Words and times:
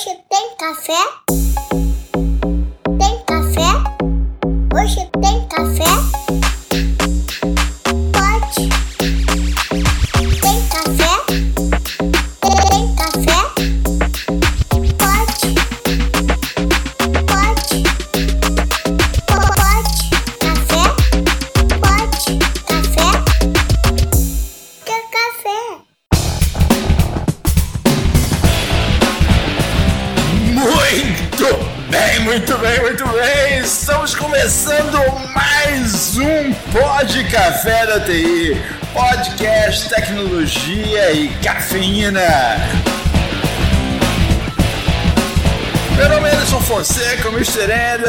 Hoje 0.00 0.18
tem 0.30 0.56
café? 0.56 1.89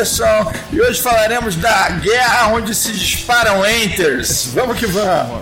Anderson, 0.02 0.52
e 0.72 0.82
hoje 0.82 1.00
falaremos 1.00 1.56
da 1.56 1.90
guerra 1.90 2.48
onde 2.54 2.74
se 2.74 2.92
disparam 2.92 3.64
enters. 3.64 4.48
Vamos 4.54 4.78
que 4.78 4.88
vamos! 4.88 5.42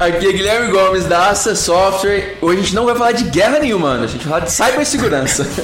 Aqui 0.00 0.28
é 0.28 0.32
Guilherme 0.32 0.70
Gomes 0.72 1.04
da 1.04 1.28
Assa 1.28 1.54
Software. 1.54 2.38
Hoje 2.40 2.58
a 2.58 2.62
gente 2.62 2.74
não 2.74 2.86
vai 2.86 2.94
falar 2.94 3.12
de 3.12 3.24
guerra 3.24 3.58
nenhuma, 3.58 4.00
a 4.00 4.06
gente 4.06 4.26
vai 4.26 4.40
falar 4.40 4.44
de 4.46 4.52
cibersegurança. 4.52 5.46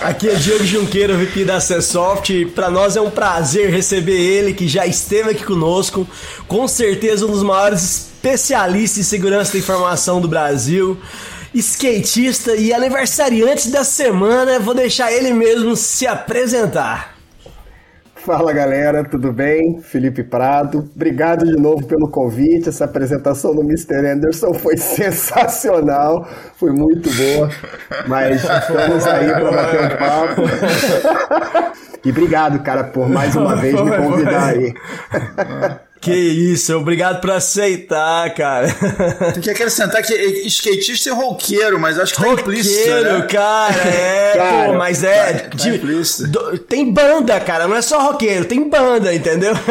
Aqui 0.00 0.28
é 0.28 0.34
Diego 0.36 0.64
Junqueiro, 0.64 1.18
VP 1.18 1.44
da 1.44 1.56
Acessoft. 1.56 2.46
Para 2.54 2.70
nós 2.70 2.96
é 2.96 3.00
um 3.00 3.10
prazer 3.10 3.70
receber 3.70 4.16
ele, 4.16 4.54
que 4.54 4.68
já 4.68 4.86
esteve 4.86 5.30
aqui 5.30 5.42
conosco. 5.42 6.06
Com 6.46 6.68
certeza 6.68 7.26
um 7.26 7.32
dos 7.32 7.42
maiores 7.42 7.82
especialistas 7.82 8.98
em 8.98 9.02
segurança 9.02 9.54
da 9.54 9.58
informação 9.58 10.20
do 10.20 10.28
Brasil. 10.28 10.96
Skatista 11.58 12.54
e 12.54 12.70
aniversariante 12.74 13.70
da 13.70 13.82
semana. 13.82 14.58
Vou 14.58 14.74
deixar 14.74 15.10
ele 15.10 15.32
mesmo 15.32 15.74
se 15.74 16.06
apresentar. 16.06 17.16
Fala 18.14 18.52
galera, 18.52 19.02
tudo 19.02 19.32
bem? 19.32 19.80
Felipe 19.80 20.22
Prado, 20.22 20.86
obrigado 20.94 21.46
de 21.46 21.56
novo 21.56 21.86
pelo 21.86 22.10
convite. 22.10 22.68
Essa 22.68 22.84
apresentação 22.84 23.54
do 23.54 23.62
Mr. 23.62 24.04
Anderson 24.06 24.52
foi 24.52 24.76
sensacional, 24.76 26.28
foi 26.56 26.72
muito 26.72 27.08
boa, 27.14 27.48
mas 28.06 28.42
estamos 28.42 29.06
aí 29.06 29.30
para 29.30 29.50
bater 29.50 29.80
um 29.80 29.96
papo. 29.96 30.42
E 32.04 32.10
obrigado, 32.10 32.62
cara, 32.62 32.84
por 32.84 33.08
mais 33.08 33.34
uma 33.34 33.56
vez 33.56 33.74
me 33.80 33.96
convidar 33.96 34.50
aí. 34.50 34.72
Que 36.06 36.14
isso, 36.14 36.76
obrigado 36.76 37.20
por 37.20 37.32
aceitar, 37.32 38.32
cara. 38.34 38.68
Tem 39.32 39.42
que 39.42 39.50
acrescentar 39.50 40.02
que 40.02 40.14
skatista 40.46 41.10
é 41.10 41.12
roqueiro, 41.12 41.80
mas 41.80 41.98
acho 41.98 42.14
que 42.14 42.22
tá 42.22 42.28
implícito, 42.28 42.90
né? 42.90 43.26
cara, 43.28 43.74
é, 43.74 44.32
cara, 44.38 44.72
pô, 44.72 44.78
mas 44.78 45.02
é. 45.02 45.32
Tá, 45.32 45.48
tá 45.50 45.56
de, 45.56 46.58
tem 46.68 46.92
banda, 46.92 47.40
cara, 47.40 47.66
não 47.66 47.74
é 47.74 47.82
só 47.82 48.00
roqueiro, 48.00 48.44
tem 48.44 48.68
banda, 48.68 49.12
entendeu? 49.12 49.54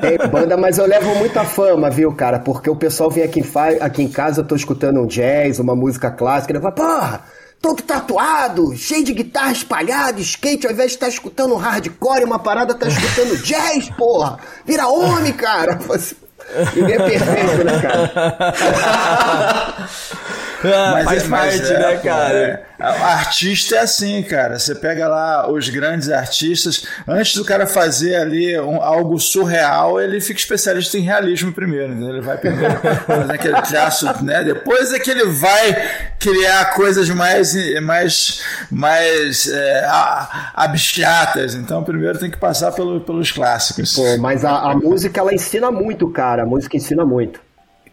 Tem 0.00 0.18
banda, 0.28 0.56
mas 0.56 0.78
eu 0.78 0.86
levo 0.86 1.14
muita 1.14 1.44
fama, 1.44 1.88
viu, 1.90 2.12
cara? 2.12 2.38
Porque 2.38 2.68
o 2.68 2.76
pessoal 2.76 3.10
vem 3.10 3.24
aqui, 3.24 3.42
aqui 3.80 4.02
em 4.02 4.08
casa, 4.08 4.40
eu 4.40 4.44
tô 4.44 4.54
escutando 4.54 5.00
um 5.00 5.06
jazz, 5.06 5.58
uma 5.58 5.74
música 5.74 6.10
clássica, 6.10 6.52
ele 6.52 6.60
fala, 6.60 6.74
porra! 6.74 7.24
Todo 7.60 7.82
tatuado, 7.82 8.76
cheio 8.76 9.04
de 9.04 9.12
guitarra 9.12 9.52
espalhada, 9.52 10.20
skate, 10.20 10.66
ao 10.66 10.72
invés 10.72 10.90
de 10.90 10.96
estar 10.96 11.06
tá 11.06 11.12
escutando 11.12 11.54
hardcore, 11.56 12.24
uma 12.24 12.38
parada, 12.38 12.74
tá 12.74 12.88
escutando 12.88 13.36
jazz, 13.42 13.90
porra! 13.90 14.38
Vira 14.64 14.86
homem, 14.86 15.32
cara! 15.32 15.78
Ninguém 16.74 16.94
é 16.94 16.98
perfeito, 16.98 17.64
né, 17.64 17.82
cara? 17.82 19.88
Ah, 20.76 21.02
faz 21.04 21.24
é, 21.24 21.28
parte, 21.28 21.72
é, 21.72 21.78
né, 21.78 21.96
cara? 21.98 22.66
É. 22.78 22.84
Artista 22.84 23.76
é 23.76 23.78
assim, 23.80 24.22
cara. 24.22 24.58
Você 24.58 24.74
pega 24.74 25.08
lá 25.08 25.50
os 25.50 25.68
grandes 25.68 26.10
artistas, 26.10 26.86
antes 27.08 27.34
do 27.34 27.44
cara 27.44 27.66
fazer 27.66 28.16
ali 28.16 28.58
um, 28.60 28.82
algo 28.82 29.18
surreal, 29.18 30.00
ele 30.00 30.20
fica 30.20 30.38
especialista 30.38 30.98
em 30.98 31.02
realismo 31.02 31.52
primeiro. 31.52 31.94
Né? 31.94 32.10
Ele 32.10 32.20
vai 32.20 32.36
primeiro 32.36 32.74
fazer 33.06 33.32
aquele 33.32 33.62
traço, 33.62 34.24
né? 34.24 34.44
Depois 34.44 34.92
é 34.92 34.98
que 34.98 35.10
ele 35.10 35.26
vai 35.26 35.88
criar 36.18 36.74
coisas 36.74 37.08
mais, 37.08 37.54
mais, 37.80 38.42
mais 38.70 39.48
é, 39.48 39.88
abstratas. 40.54 41.54
Então, 41.54 41.82
primeiro 41.82 42.18
tem 42.18 42.30
que 42.30 42.38
passar 42.38 42.72
pelo, 42.72 43.00
pelos 43.00 43.32
clássicos. 43.32 43.94
Pô, 43.94 44.18
mas 44.18 44.44
a, 44.44 44.72
a 44.72 44.74
música 44.74 45.20
ela 45.20 45.32
ensina 45.32 45.70
muito, 45.70 46.08
cara. 46.10 46.42
A 46.42 46.46
música 46.46 46.76
ensina 46.76 47.04
muito. 47.04 47.45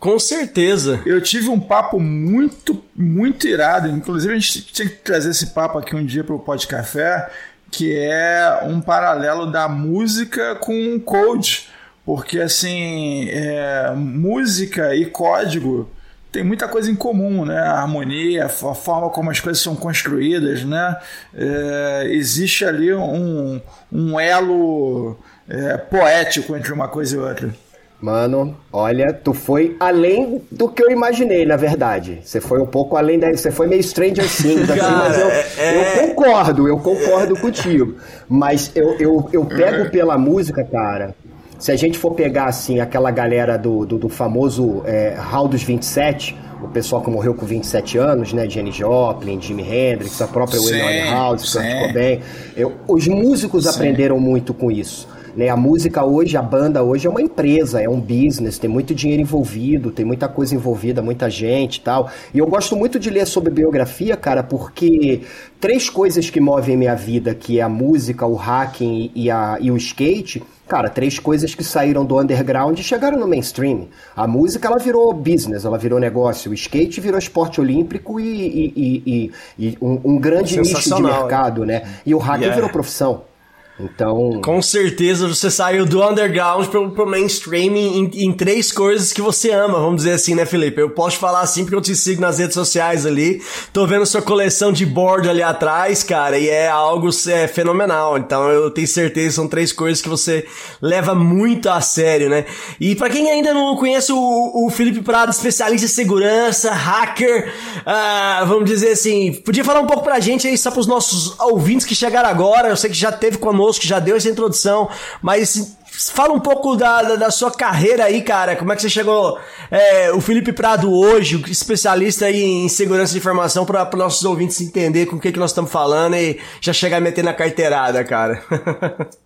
Com 0.03 0.19
certeza. 0.19 1.02
Eu 1.06 1.22
tive 1.22 1.47
um 1.47 1.58
papo 1.58 1.97
muito, 1.97 2.84
muito 2.94 3.47
irado. 3.47 3.88
Inclusive, 3.88 4.34
a 4.34 4.38
gente 4.38 4.62
tinha 4.62 4.90
que 4.90 4.96
trazer 4.96 5.30
esse 5.30 5.53
papo 5.53 5.78
aqui 5.78 5.96
um 5.96 6.06
dia 6.06 6.25
para 6.25 6.36
o 6.36 6.40
Pod 6.40 6.68
Café, 6.68 7.30
que 7.72 7.97
é 7.97 8.64
um 8.66 8.81
paralelo 8.81 9.50
da 9.50 9.69
música 9.69 10.56
com 10.56 10.94
o 10.94 11.00
code. 11.00 11.69
Porque, 12.06 12.41
assim, 12.41 13.30
é, 13.30 13.94
música 13.96 14.94
e 14.94 15.06
código 15.06 15.90
tem 16.34 16.44
muita 16.44 16.68
coisa 16.68 16.91
em 16.91 16.96
comum, 16.96 17.46
né? 17.46 17.59
A 17.59 17.80
harmonia, 17.80 18.47
a 18.47 18.50
forma 18.50 19.09
como 19.09 19.31
as 19.31 19.40
coisas 19.40 19.64
são 19.64 19.74
construídas, 19.74 20.66
né? 20.66 20.97
É, 21.34 22.08
existe 22.09 22.66
ali 22.66 22.94
um, 22.94 23.62
um 23.90 24.20
elo 24.20 25.18
é, 25.47 25.78
poético 25.78 26.58
entre 26.58 26.74
uma 26.74 26.90
coisa 26.90 27.16
e 27.16 27.20
outra. 27.20 27.62
Mano, 28.03 28.53
olha, 28.74 29.14
tu 29.14 29.34
foi 29.34 29.78
além 29.80 30.41
do 30.52 30.68
que 30.68 30.84
eu 30.84 30.91
imaginei, 30.91 31.46
na 31.46 31.56
verdade. 31.56 32.19
Você 32.22 32.41
foi 32.41 32.59
um 32.59 32.66
pouco 32.66 32.97
além 32.97 33.18
da. 33.18 33.31
Você 33.31 33.50
foi 33.50 33.66
meio 33.66 33.81
Stranger 33.81 34.28
Things, 34.28 34.69
assim, 34.69 34.91
mas 34.91 35.18
eu, 35.18 35.31
é... 35.58 36.02
eu 36.02 36.08
concordo, 36.09 36.68
eu 36.68 36.78
concordo 36.80 37.40
contigo. 37.40 37.96
Mas 38.28 38.74
eu, 38.75 38.97
eu, 39.00 39.30
eu 39.31 39.46
pego 39.46 39.90
pela 39.90 40.18
música, 40.18 40.66
cara. 40.66 41.16
Se 41.58 41.72
a 41.72 41.78
gente 41.78 41.97
for 41.97 42.12
pegar, 42.12 42.47
assim, 42.47 42.81
aquela 42.81 43.09
galera 43.09 43.58
do, 43.58 43.86
do, 43.86 43.97
do 43.97 44.09
famoso 44.09 44.84
é, 44.85 45.16
Hall 45.18 45.47
dos 45.47 45.64
27, 45.64 46.35
o 46.62 46.68
pessoal 46.68 47.02
que 47.02 47.09
morreu 47.09 47.34
com 47.34 47.46
27 47.46 47.97
anos, 48.00 48.34
né? 48.34 48.50
Jenny 48.50 48.74
Joplin, 48.74 49.40
Jimi 49.40 49.64
Hendrix, 49.64 50.22
a 50.22 50.28
própria 50.28 50.59
Wayne 50.59 51.09
House, 51.09 51.53
Kurt 51.53 51.88
Cobain. 51.88 52.20
Eu, 52.58 52.74
os 52.85 53.08
músicos 53.08 53.64
sim. 53.64 53.70
aprenderam 53.70 54.20
muito 54.20 54.53
com 54.53 54.70
isso. 54.70 55.08
Né? 55.35 55.49
A 55.49 55.57
música 55.57 56.03
hoje, 56.03 56.38
a 56.38 56.41
banda 56.41 56.83
hoje 56.83 57.07
é 57.07 57.09
uma 57.09 57.21
empresa, 57.21 57.81
é 57.81 57.89
um 57.89 57.99
business, 57.99 58.59
tem 58.59 58.69
muito 58.69 58.94
dinheiro 58.94 59.21
envolvido, 59.21 59.91
tem 59.91 60.05
muita 60.05 60.27
coisa 60.27 60.53
envolvida, 60.53 61.01
muita 61.01 61.29
gente 61.29 61.77
e 61.77 61.81
tal. 61.81 62.09
E 62.33 62.39
eu 62.39 62.47
gosto 62.47 62.75
muito 62.75 62.99
de 62.99 63.09
ler 63.09 63.25
sobre 63.25 63.51
biografia, 63.51 64.16
cara, 64.16 64.43
porque 64.43 65.22
três 65.59 65.89
coisas 65.89 66.29
que 66.29 66.39
movem 66.39 66.77
minha 66.77 66.95
vida, 66.95 67.33
que 67.33 67.59
é 67.59 67.63
a 67.63 67.69
música, 67.69 68.25
o 68.25 68.35
hacking 68.35 69.11
e, 69.16 69.31
a, 69.31 69.57
e 69.59 69.72
o 69.72 69.77
skate, 69.77 70.43
cara, 70.67 70.89
três 70.89 71.17
coisas 71.17 71.55
que 71.55 71.63
saíram 71.63 72.05
do 72.05 72.19
underground 72.19 72.77
e 72.77 72.83
chegaram 72.83 73.17
no 73.17 73.27
mainstream. 73.27 73.88
A 74.16 74.27
música, 74.27 74.67
ela 74.67 74.77
virou 74.77 75.11
business, 75.13 75.66
ela 75.66 75.77
virou 75.77 75.99
negócio. 75.99 76.51
O 76.51 76.53
skate 76.53 77.01
virou 77.01 77.17
esporte 77.17 77.59
olímpico 77.59 78.19
e, 78.19 78.25
e, 78.25 79.03
e, 79.05 79.31
e 79.57 79.77
um, 79.81 79.99
um, 80.03 80.19
grande 80.19 80.59
nicho 80.59 80.95
de 80.95 81.01
mercado, 81.01 81.66
né? 81.66 81.83
E 82.05 82.13
o 82.13 82.17
hacking 82.17 82.43
yeah. 82.43 82.55
virou 82.55 82.69
profissão. 82.69 83.32
Então. 83.79 84.39
Com 84.44 84.61
certeza 84.61 85.28
você 85.28 85.50
saiu 85.50 85.85
do 85.85 86.07
underground 86.07 86.67
pro, 86.67 86.91
pro 86.91 87.07
mainstream 87.07 87.75
em, 87.75 88.25
em, 88.25 88.31
três 88.31 88.72
coisas 88.72 89.11
que 89.11 89.22
você 89.22 89.51
ama, 89.51 89.79
vamos 89.79 89.97
dizer 89.97 90.11
assim, 90.11 90.35
né, 90.35 90.45
Felipe? 90.45 90.79
Eu 90.79 90.91
posso 90.91 91.17
falar 91.17 91.41
assim 91.41 91.63
porque 91.63 91.75
eu 91.75 91.81
te 91.81 91.95
sigo 91.95 92.22
nas 92.22 92.38
redes 92.38 92.53
sociais 92.53 93.06
ali. 93.06 93.41
Tô 93.72 93.87
vendo 93.87 94.05
sua 94.05 94.22
coleção 94.22 94.72
de 94.72 94.85
board 94.85 95.28
ali 95.28 95.41
atrás, 95.41 96.03
cara, 96.03 96.37
e 96.37 96.49
é 96.49 96.70
algo 96.70 97.09
é, 97.28 97.47
fenomenal. 97.47 98.17
Então 98.17 98.47
eu 98.49 98.70
tenho 98.70 98.87
certeza 98.87 99.29
que 99.29 99.34
são 99.34 99.47
três 99.47 99.73
coisas 99.73 100.02
que 100.02 100.09
você 100.09 100.46
leva 100.79 101.16
muito 101.16 101.67
a 101.67 101.81
sério, 101.81 102.29
né? 102.29 102.46
E 102.79 102.96
para 102.96 103.09
quem 103.09 103.31
ainda 103.31 103.53
não 103.53 103.75
conhece 103.75 104.11
o, 104.14 104.66
o 104.66 104.70
Felipe 104.70 105.02
Prado, 105.02 105.31
especialista 105.31 105.85
em 105.85 105.90
segurança, 105.90 106.72
hacker, 106.72 107.52
uh, 107.79 108.46
vamos 108.46 108.66
dizer 108.66 108.91
assim, 108.91 109.34
podia 109.34 109.64
falar 109.64 109.79
um 109.79 109.87
pouco 109.87 110.03
pra 110.03 110.20
gente 110.20 110.47
aí, 110.47 110.58
só 110.58 110.70
pros 110.70 110.85
nossos 110.85 111.40
ouvintes 111.40 111.87
que 111.87 111.96
chegaram 111.96 112.29
agora. 112.29 112.70
Eu 112.70 112.78
sei 112.78 112.91
que 112.91 112.96
já 112.96 113.11
teve 113.11 113.40
conosco 113.40 113.62
conosco, 113.63 113.85
já 113.85 113.99
deu 113.99 114.15
essa 114.17 114.29
introdução, 114.29 114.89
mas 115.21 115.77
fala 115.85 116.33
um 116.33 116.39
pouco 116.39 116.75
da, 116.75 117.01
da, 117.01 117.15
da, 117.15 117.31
sua 117.31 117.51
carreira 117.51 118.05
aí, 118.05 118.21
cara. 118.21 118.55
Como 118.55 118.71
é 118.71 118.75
que 118.75 118.81
você 118.81 118.89
chegou? 118.89 119.39
É, 119.71 120.11
o 120.11 120.19
Felipe 120.19 120.51
Prado 120.51 120.91
hoje, 120.91 121.41
especialista 121.49 122.29
em 122.29 122.67
segurança 122.67 123.13
de 123.13 123.19
informação, 123.19 123.65
para 123.65 123.89
os 123.89 123.97
nossos 123.97 124.25
ouvintes 124.25 124.59
entender 124.61 125.05
com 125.05 125.15
o 125.15 125.19
que, 125.19 125.31
que 125.31 125.39
nós 125.39 125.51
estamos 125.51 125.71
falando 125.71 126.15
e 126.15 126.39
já 126.59 126.73
chegar 126.73 126.97
a 126.97 127.01
meter 127.01 127.23
na 127.23 127.33
carteirada, 127.33 128.03
cara. 128.03 128.43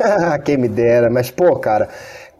Quem 0.44 0.56
me 0.56 0.68
dera, 0.68 1.10
mas 1.10 1.30
pô, 1.30 1.56
cara. 1.56 1.88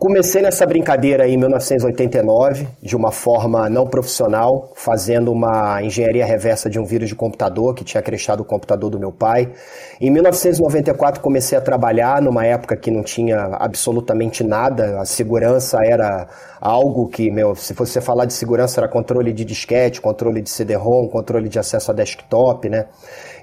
Comecei 0.01 0.41
nessa 0.41 0.65
brincadeira 0.65 1.29
em 1.29 1.37
1989, 1.37 2.67
de 2.83 2.97
uma 2.97 3.13
forma 3.13 3.69
não 3.69 3.87
profissional, 3.87 4.73
fazendo 4.75 5.31
uma 5.31 5.83
engenharia 5.83 6.25
reversa 6.25 6.71
de 6.71 6.81
um 6.81 6.87
vírus 6.87 7.11
de 7.11 7.15
computador 7.15 7.75
que 7.75 7.85
tinha 7.85 8.03
crechado 8.03 8.41
o 8.41 8.45
computador 8.47 8.89
do 8.89 8.99
meu 8.99 9.13
pai. 9.13 9.53
Em 10.01 10.11
1994 10.11 11.21
comecei 11.21 11.59
a 11.59 11.61
trabalhar 11.61 12.23
numa 12.23 12.47
época 12.47 12.79
que 12.79 12.91
não 12.91 13.03
tinha 13.03 13.37
absolutamente 13.61 14.43
nada, 14.43 14.99
a 14.99 15.05
segurança 15.05 15.77
era 15.85 16.27
algo 16.59 17.07
que, 17.09 17.31
meu, 17.31 17.55
se 17.55 17.75
você 17.75 18.01
falar 18.01 18.25
de 18.25 18.33
segurança 18.33 18.81
era 18.81 18.89
controle 18.89 19.35
de 19.35 19.45
disquete, 19.45 20.01
controle 20.01 20.41
de 20.41 20.49
CD-ROM, 20.49 21.09
controle 21.09 21.47
de 21.47 21.59
acesso 21.59 21.91
a 21.91 21.95
desktop, 21.95 22.71
né? 22.71 22.87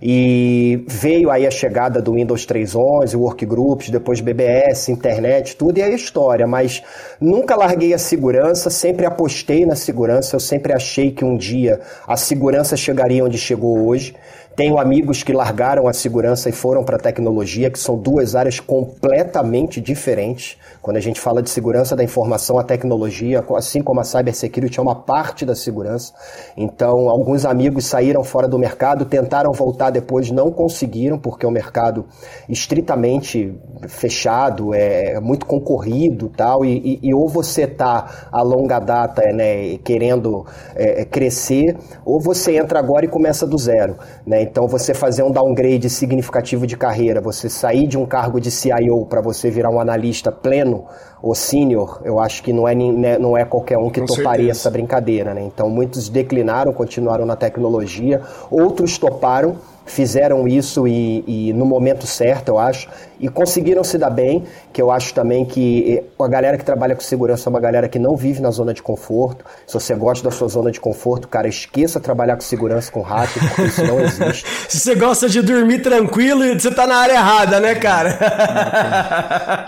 E 0.01 0.83
veio 0.87 1.29
aí 1.29 1.47
a 1.47 1.51
chegada 1.51 2.01
do 2.01 2.13
Windows 2.13 2.45
3.11, 2.45 3.15
Workgroups, 3.15 3.89
depois 3.89 4.21
BBS, 4.21 4.89
internet, 4.89 5.55
tudo 5.55 5.77
e 5.77 5.81
a 5.81 5.89
história. 5.89 6.45
Mas 6.45 6.83
nunca 7.19 7.55
larguei 7.55 7.93
a 7.93 7.97
segurança, 7.97 8.69
sempre 8.69 9.05
apostei 9.05 9.65
na 9.65 9.75
segurança. 9.75 10.35
Eu 10.35 10.39
sempre 10.39 10.73
achei 10.73 11.11
que 11.11 11.25
um 11.25 11.35
dia 11.35 11.79
a 12.07 12.15
segurança 12.15 12.77
chegaria 12.77 13.23
onde 13.23 13.37
chegou 13.37 13.87
hoje. 13.87 14.15
Tenho 14.57 14.79
amigos 14.79 15.21
que 15.21 15.33
largaram 15.33 15.87
a 15.87 15.93
segurança 15.93 16.49
e 16.49 16.51
foram 16.51 16.83
para 16.83 16.95
a 16.95 16.99
tecnologia, 16.99 17.69
que 17.69 17.77
são 17.77 17.95
duas 17.95 18.35
áreas 18.35 18.59
completamente 18.59 19.79
diferentes. 19.79 20.57
Quando 20.81 20.97
a 20.97 20.99
gente 20.99 21.21
fala 21.21 21.43
de 21.43 21.49
segurança 21.51 21.95
da 21.95 22.03
informação, 22.03 22.57
a 22.57 22.63
tecnologia, 22.63 23.45
assim 23.55 23.83
como 23.83 23.99
a 23.99 24.03
cybersecurity, 24.03 24.79
é 24.79 24.81
uma 24.81 24.95
parte 24.95 25.45
da 25.45 25.53
segurança. 25.53 26.11
Então, 26.57 27.07
alguns 27.07 27.45
amigos 27.45 27.85
saíram 27.85 28.23
fora 28.23 28.47
do 28.47 28.57
mercado, 28.57 29.05
tentaram 29.05 29.51
voltar 29.51 29.91
depois, 29.91 30.31
não 30.31 30.51
conseguiram, 30.51 31.19
porque 31.19 31.45
é 31.45 31.49
um 31.49 31.51
mercado 31.51 32.07
estritamente 32.49 33.55
fechado, 33.87 34.73
é 34.73 35.19
muito 35.19 35.45
concorrido 35.45 36.29
tal, 36.35 36.65
e, 36.65 36.99
e, 37.03 37.09
e 37.09 37.13
ou 37.13 37.29
você 37.29 37.65
está 37.65 38.27
a 38.31 38.41
longa 38.41 38.79
data 38.79 39.21
né, 39.31 39.77
querendo 39.83 40.47
é, 40.73 41.05
crescer, 41.05 41.77
ou 42.03 42.19
você 42.19 42.57
entra 42.57 42.79
agora 42.79 43.05
e 43.05 43.07
começa 43.07 43.45
do 43.45 43.55
zero. 43.59 43.97
Né? 44.25 44.46
Então, 44.49 44.67
você 44.67 44.93
fazer 44.93 45.23
um 45.23 45.31
downgrade 45.31 45.89
significativo 45.89 46.65
de 46.65 46.77
carreira, 46.77 47.19
você 47.19 47.49
sair 47.49 47.85
de 47.85 47.97
um 47.97 48.05
cargo 48.05 48.39
de 48.39 48.49
CIO 48.49 49.05
para 49.05 49.19
você 49.21 49.51
virar 49.51 49.69
um 49.69 49.79
analista 49.79 50.31
pleno 50.31 50.85
ou 51.21 51.35
sênior, 51.35 52.01
eu 52.05 52.19
acho 52.19 52.41
que 52.41 52.53
não 52.53 52.67
é, 52.67 52.73
né, 52.73 53.17
não 53.17 53.37
é 53.37 53.43
qualquer 53.43 53.77
um 53.77 53.89
que 53.89 53.99
Com 53.99 54.07
toparia 54.07 54.45
certeza. 54.45 54.51
essa 54.51 54.71
brincadeira. 54.71 55.33
Né? 55.33 55.43
Então, 55.43 55.69
muitos 55.69 56.07
declinaram, 56.07 56.71
continuaram 56.71 57.25
na 57.25 57.35
tecnologia, 57.35 58.21
outros 58.49 58.97
toparam 58.97 59.57
fizeram 59.87 60.47
isso 60.47 60.87
e, 60.87 61.23
e, 61.27 61.53
no 61.53 61.65
momento 61.65 62.05
certo, 62.05 62.49
eu 62.49 62.59
acho, 62.59 62.87
e 63.19 63.27
conseguiram 63.27 63.83
se 63.83 63.97
dar 63.97 64.09
bem, 64.09 64.43
que 64.71 64.81
eu 64.81 64.91
acho 64.91 65.13
também 65.13 65.43
que 65.45 66.03
a 66.19 66.27
galera 66.27 66.57
que 66.57 66.63
trabalha 66.63 66.95
com 66.95 67.01
segurança 67.01 67.49
é 67.49 67.49
uma 67.49 67.59
galera 67.59 67.89
que 67.89 67.97
não 67.97 68.15
vive 68.15 68.41
na 68.41 68.51
zona 68.51 68.73
de 68.73 68.83
conforto. 68.83 69.43
Se 69.65 69.73
você 69.73 69.95
gosta 69.95 70.23
da 70.23 70.35
sua 70.35 70.47
zona 70.47 70.71
de 70.71 70.79
conforto, 70.79 71.27
cara, 71.27 71.47
esqueça 71.47 71.99
trabalhar 71.99 72.35
com 72.35 72.41
segurança 72.41 72.91
com 72.91 73.01
hack, 73.01 73.29
porque 73.33 73.61
isso 73.63 73.83
não 73.83 73.99
existe. 73.99 74.45
Se 74.69 74.79
você 74.79 74.95
gosta 74.95 75.27
de 75.29 75.41
dormir 75.41 75.79
tranquilo, 75.79 76.43
você 76.59 76.69
tá 76.69 76.85
na 76.85 76.97
área 76.97 77.13
errada, 77.13 77.59
né, 77.59 77.75
cara? 77.75 79.65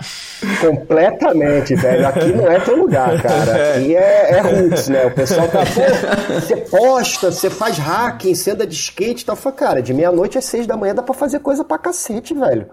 Completamente, 0.60 1.74
velho. 1.74 2.06
Aqui 2.06 2.32
não 2.32 2.50
é 2.50 2.60
teu 2.60 2.76
lugar, 2.76 3.20
cara. 3.22 3.74
Aqui 3.76 3.96
é, 3.96 4.30
é 4.32 4.40
roots, 4.40 4.88
né? 4.88 5.06
O 5.06 5.10
pessoal 5.10 5.48
tá, 5.48 5.60
pô, 5.60 6.34
você 6.34 6.56
posta, 6.56 7.30
você 7.30 7.50
faz 7.50 7.78
hacking, 7.78 8.34
você 8.34 8.50
anda 8.52 8.66
de 8.66 8.74
skate 8.74 9.22
e 9.22 9.26
tal. 9.26 9.36
Fala, 9.36 9.54
cara, 9.54 9.82
de 9.82 9.92
meia-noite 10.10 10.38
às 10.38 10.44
seis 10.44 10.66
da 10.66 10.76
manhã 10.76 10.94
dá 10.94 11.02
pra 11.02 11.14
fazer 11.14 11.38
coisa 11.38 11.64
pra 11.64 11.78
cacete, 11.78 12.34
velho. 12.34 12.66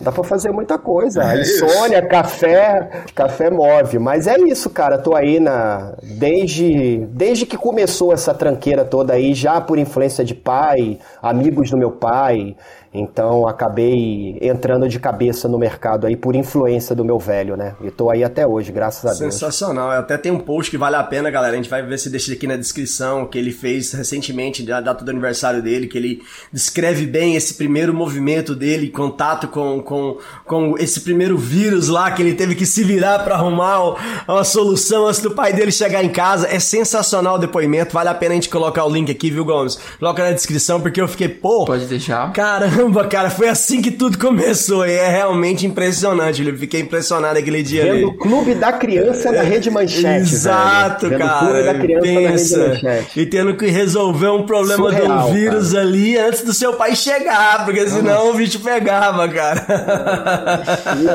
Dá 0.00 0.12
pra 0.12 0.22
fazer 0.22 0.50
muita 0.52 0.78
coisa. 0.78 1.22
É 1.22 1.40
Insônia, 1.40 2.06
café, 2.06 3.04
café 3.14 3.50
move. 3.50 3.98
Mas 3.98 4.26
é 4.26 4.38
isso, 4.38 4.68
cara. 4.70 4.98
Tô 4.98 5.14
aí 5.14 5.40
na. 5.40 5.94
Desde, 6.02 7.06
desde 7.10 7.46
que 7.46 7.56
começou 7.56 8.12
essa 8.12 8.34
tranqueira 8.34 8.84
toda 8.84 9.14
aí, 9.14 9.34
já 9.34 9.60
por 9.60 9.78
influência 9.78 10.24
de 10.24 10.34
pai, 10.34 10.98
amigos 11.20 11.70
do 11.70 11.76
meu 11.76 11.92
pai. 11.92 12.56
Então 12.94 13.48
acabei 13.48 14.36
entrando 14.42 14.86
de 14.86 14.98
cabeça 14.98 15.48
no 15.48 15.58
mercado 15.58 16.06
aí 16.06 16.14
por 16.14 16.36
influência 16.36 16.94
do 16.94 17.02
meu 17.02 17.18
velho, 17.18 17.56
né? 17.56 17.74
E 17.80 17.90
tô 17.90 18.10
aí 18.10 18.22
até 18.22 18.46
hoje, 18.46 18.70
graças 18.70 19.04
a 19.06 19.18
Deus. 19.18 19.34
Sensacional. 19.34 19.90
Até 19.92 20.18
tem 20.18 20.30
um 20.30 20.38
post 20.38 20.70
que 20.70 20.76
vale 20.76 20.96
a 20.96 21.02
pena, 21.02 21.30
galera. 21.30 21.54
A 21.54 21.56
gente 21.56 21.70
vai 21.70 21.82
ver 21.82 21.98
se 21.98 22.10
deixa 22.10 22.34
aqui 22.34 22.46
na 22.46 22.56
descrição 22.56 23.24
que 23.24 23.38
ele 23.38 23.50
fez 23.50 23.92
recentemente, 23.92 24.62
da 24.62 24.78
data 24.82 25.02
do 25.02 25.10
aniversário 25.10 25.62
dele, 25.62 25.86
que 25.86 25.96
ele 25.96 26.22
descreve 26.52 27.06
bem 27.06 27.34
esse 27.34 27.54
primeiro 27.54 27.94
movimento 27.94 28.54
dele, 28.54 28.90
contato 28.90 29.48
com, 29.48 29.80
com, 29.80 30.18
com 30.44 30.76
esse 30.78 31.00
primeiro 31.00 31.38
vírus 31.38 31.88
lá, 31.88 32.10
que 32.10 32.20
ele 32.20 32.34
teve 32.34 32.54
que 32.54 32.66
se 32.66 32.84
virar 32.84 33.20
para 33.20 33.36
arrumar 33.36 33.96
uma 34.28 34.44
solução 34.44 35.06
antes 35.06 35.20
do 35.20 35.30
pai 35.30 35.54
dele 35.54 35.72
chegar 35.72 36.04
em 36.04 36.10
casa. 36.10 36.46
É 36.46 36.58
sensacional 36.58 37.36
o 37.36 37.38
depoimento. 37.38 37.94
Vale 37.94 38.10
a 38.10 38.14
pena 38.14 38.32
a 38.32 38.34
gente 38.34 38.50
colocar 38.50 38.84
o 38.84 38.90
link 38.90 39.10
aqui, 39.10 39.30
viu, 39.30 39.46
Gomes? 39.46 39.78
Coloca 39.98 40.22
na 40.22 40.32
descrição, 40.32 40.78
porque 40.78 41.00
eu 41.00 41.08
fiquei, 41.08 41.28
pô. 41.30 41.64
Pode 41.64 41.86
deixar. 41.86 42.30
Caramba 42.34 42.81
Caramba, 42.82 43.06
cara, 43.06 43.30
foi 43.30 43.48
assim 43.48 43.80
que 43.80 43.92
tudo 43.92 44.18
começou. 44.18 44.84
E 44.86 44.92
é 44.92 45.08
realmente 45.08 45.64
impressionante. 45.66 46.44
Eu 46.44 46.56
fiquei 46.56 46.80
impressionado 46.80 47.38
aquele 47.38 47.62
dia 47.62 47.84
Vendo 47.84 47.94
ali. 47.94 48.04
o 48.04 48.14
Clube 48.18 48.54
da 48.54 48.72
Criança 48.72 49.30
na 49.30 49.42
Rede 49.42 49.70
Manchete. 49.70 50.20
Exato, 50.20 51.08
velho. 51.08 51.18
cara. 51.20 51.36
o 51.36 51.38
Clube 51.46 51.62
da 51.62 51.74
Criança 51.74 52.02
pensa, 52.02 52.56
na 52.58 52.64
Rede 52.64 52.84
Manchete. 52.84 53.20
E 53.20 53.26
tendo 53.26 53.56
que 53.56 53.66
resolver 53.66 54.28
um 54.28 54.44
problema 54.44 54.90
Surreal, 54.90 55.26
do 55.28 55.32
vírus 55.32 55.72
cara. 55.72 55.84
ali 55.84 56.18
antes 56.18 56.42
do 56.42 56.52
seu 56.52 56.74
pai 56.74 56.96
chegar, 56.96 57.64
porque 57.64 57.88
senão 57.88 58.30
o 58.30 58.34
bicho 58.34 58.58
pegava, 58.60 59.28
cara. 59.28 59.66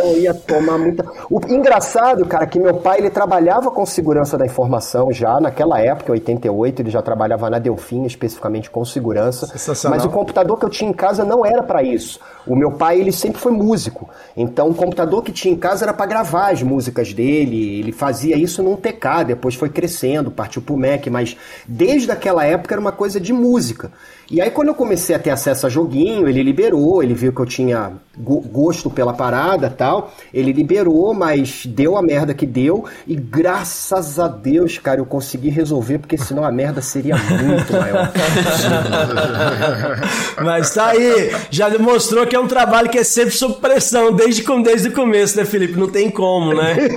Eu 0.03 0.17
ia 0.19 0.33
tomar 0.33 0.77
muita. 0.77 1.05
O 1.29 1.39
engraçado, 1.49 2.25
cara, 2.25 2.45
que 2.45 2.59
meu 2.59 2.75
pai 2.75 2.99
ele 2.99 3.09
trabalhava 3.09 3.69
com 3.71 3.85
segurança 3.85 4.37
da 4.37 4.45
informação 4.45 5.11
já 5.11 5.39
naquela 5.39 5.81
época, 5.81 6.13
88, 6.13 6.81
ele 6.81 6.89
já 6.89 7.01
trabalhava 7.01 7.49
na 7.49 7.59
Delfim, 7.59 8.05
especificamente 8.05 8.69
com 8.69 8.85
segurança. 8.85 9.51
Mas 9.89 10.05
o 10.05 10.09
computador 10.09 10.57
que 10.57 10.65
eu 10.65 10.69
tinha 10.69 10.89
em 10.89 10.93
casa 10.93 11.25
não 11.25 11.45
era 11.45 11.56
era 11.57 11.63
para 11.65 11.83
isso. 11.83 12.19
O 12.45 12.55
meu 12.55 12.71
pai, 12.71 12.99
ele 12.99 13.11
sempre 13.11 13.41
foi 13.41 13.51
músico. 13.51 14.09
Então, 14.35 14.69
o 14.69 14.73
computador 14.73 15.21
que 15.23 15.31
tinha 15.31 15.53
em 15.53 15.57
casa 15.57 15.85
era 15.85 15.93
para 15.93 16.05
gravar 16.05 16.51
as 16.51 16.63
músicas 16.63 17.13
dele. 17.13 17.79
Ele 17.79 17.91
fazia 17.91 18.37
isso 18.37 18.63
num 18.63 18.75
TK, 18.75 19.25
depois 19.27 19.55
foi 19.55 19.69
crescendo, 19.69 20.31
partiu 20.31 20.61
pro 20.61 20.77
Mac, 20.77 21.07
mas 21.07 21.35
desde 21.67 22.11
aquela 22.11 22.45
época 22.45 22.73
era 22.73 22.81
uma 22.81 22.91
coisa 22.91 23.19
de 23.19 23.33
música. 23.33 23.91
E 24.29 24.41
aí, 24.41 24.51
quando 24.51 24.69
eu 24.69 24.75
comecei 24.75 25.15
a 25.15 25.19
ter 25.19 25.29
acesso 25.29 25.65
a 25.65 25.69
joguinho, 25.69 26.27
ele 26.27 26.43
liberou, 26.43 27.01
ele 27.01 27.13
viu 27.13 27.31
que 27.31 27.39
eu 27.39 27.45
tinha 27.45 27.93
gosto 28.17 28.89
pela 28.89 29.13
parada 29.13 29.69
tal. 29.69 30.13
Ele 30.33 30.51
liberou, 30.51 31.13
mas 31.13 31.65
deu 31.65 31.97
a 31.97 32.01
merda 32.01 32.33
que 32.33 32.45
deu. 32.45 32.85
E 33.05 33.15
graças 33.15 34.19
a 34.19 34.27
Deus, 34.27 34.77
cara, 34.77 34.99
eu 34.99 35.05
consegui 35.05 35.49
resolver, 35.49 35.99
porque 35.99 36.17
senão 36.17 36.43
a 36.43 36.51
merda 36.51 36.81
seria 36.81 37.15
muito 37.15 37.73
maior. 37.73 38.11
mas 40.43 40.73
tá 40.73 40.87
aí, 40.87 41.31
já 41.49 41.69
demonstrou 41.69 42.25
que 42.25 42.35
é 42.35 42.39
um 42.39 42.47
trabalho 42.47 42.89
que 42.89 42.97
é 42.97 43.03
sempre 43.03 43.31
sob 43.31 43.55
pressão, 43.55 44.13
desde, 44.13 44.43
desde 44.63 44.89
o 44.89 44.93
começo, 44.93 45.37
né, 45.37 45.45
Felipe? 45.45 45.79
Não 45.79 45.89
tem 45.89 46.09
como, 46.09 46.53
né? 46.53 46.75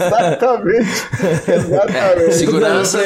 Exatamente. 0.00 0.88
Exatamente. 1.48 2.34
Segurança. 2.34 2.98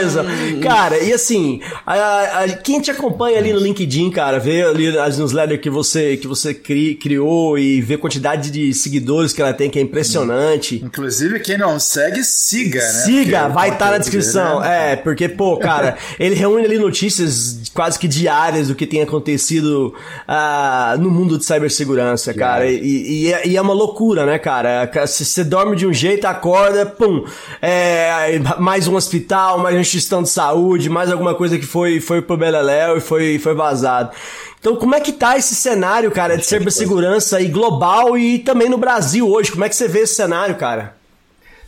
Cara, 0.63 0.99
e 0.99 1.13
assim, 1.13 1.61
a, 1.87 2.43
a, 2.43 2.49
quem 2.49 2.81
te 2.81 2.91
acompanha 2.91 3.39
ali 3.39 3.52
no 3.53 3.61
LinkedIn, 3.61 4.11
cara, 4.11 4.39
vê 4.39 4.63
ali 4.63 4.97
as 4.99 5.19
newsletters 5.19 5.61
que 5.61 5.71
você, 5.71 6.17
que 6.17 6.27
você 6.27 6.55
cri, 6.55 6.95
criou 6.95 7.59
e 7.59 7.81
vê 7.81 7.95
a 7.95 7.99
quantidade 7.99 8.51
de 8.51 8.73
seguidores 8.75 9.33
que 9.33 9.41
ela 9.41 9.53
tem, 9.53 9.71
que 9.71 9.79
é 9.79 9.83
impressionante. 9.83 10.83
Inclusive, 10.85 11.41
quem 11.41 11.59
não 11.59 11.79
segue, 11.79 12.25
siga, 12.25 12.81
né? 12.81 12.89
Siga, 12.89 13.49
vai 13.49 13.71
estar 13.71 13.87
tá 13.87 13.91
na 13.93 13.99
descrição. 13.99 14.61
Dele, 14.61 14.71
né? 14.71 14.93
É, 14.93 14.97
porque, 14.97 15.29
pô, 15.29 15.57
cara, 15.57 15.97
ele 16.19 16.35
reúne 16.35 16.65
ali 16.65 16.79
notícias 16.79 17.71
quase 17.75 17.99
que 17.99 18.09
diárias 18.09 18.69
do 18.69 18.75
que 18.75 18.87
tem 18.87 19.03
acontecido 19.03 19.95
uh, 20.29 20.99
no 20.99 21.11
mundo 21.11 21.39
de 21.39 21.45
cibersegurança, 21.45 22.35
cara. 22.35 22.71
E, 22.71 23.27
e, 23.27 23.33
é, 23.33 23.47
e, 23.47 23.57
é 23.57 23.61
uma 23.61 23.75
loucura, 23.75 24.27
né, 24.27 24.39
cara? 24.39 24.91
Se 25.07 25.25
você 25.25 25.45
dorme 25.45 25.77
de 25.77 25.87
um 25.87 25.93
jeito, 25.93 26.27
acorda, 26.27 26.87
pum, 26.87 27.25
é, 27.61 28.39
mais 28.59 28.87
um 28.89 28.97
hospital, 28.97 29.59
mais 29.59 29.75
uma 29.75 29.81
instituição 29.81 30.23
de 30.23 30.29
saúde, 30.29 30.89
mais 30.89 31.11
alguma 31.11 31.35
coisa 31.35 31.59
que 31.59 31.67
foi, 31.67 32.01
foi 32.01 32.23
pro 32.23 32.37
Beleléu 32.37 32.97
e 32.97 33.01
foi 33.01 33.39
foi 33.43 33.55
vazado. 33.55 34.11
Então, 34.59 34.77
como 34.77 34.95
é 34.95 35.01
que 35.01 35.13
tá 35.13 35.37
esse 35.37 35.55
cenário, 35.55 36.11
cara, 36.11 36.37
de 36.37 36.45
cibersegurança 36.47 37.39
aí 37.39 37.49
global 37.49 38.17
e 38.17 38.39
também 38.39 38.69
no 38.69 38.79
Brasil 38.79 39.29
hoje? 39.29 39.51
Como 39.51 39.65
é 39.65 39.69
que 39.69 39.75
você 39.75 39.89
vê 39.89 40.01
esse 40.01 40.15
cenário, 40.15 40.55
cara? 40.55 40.95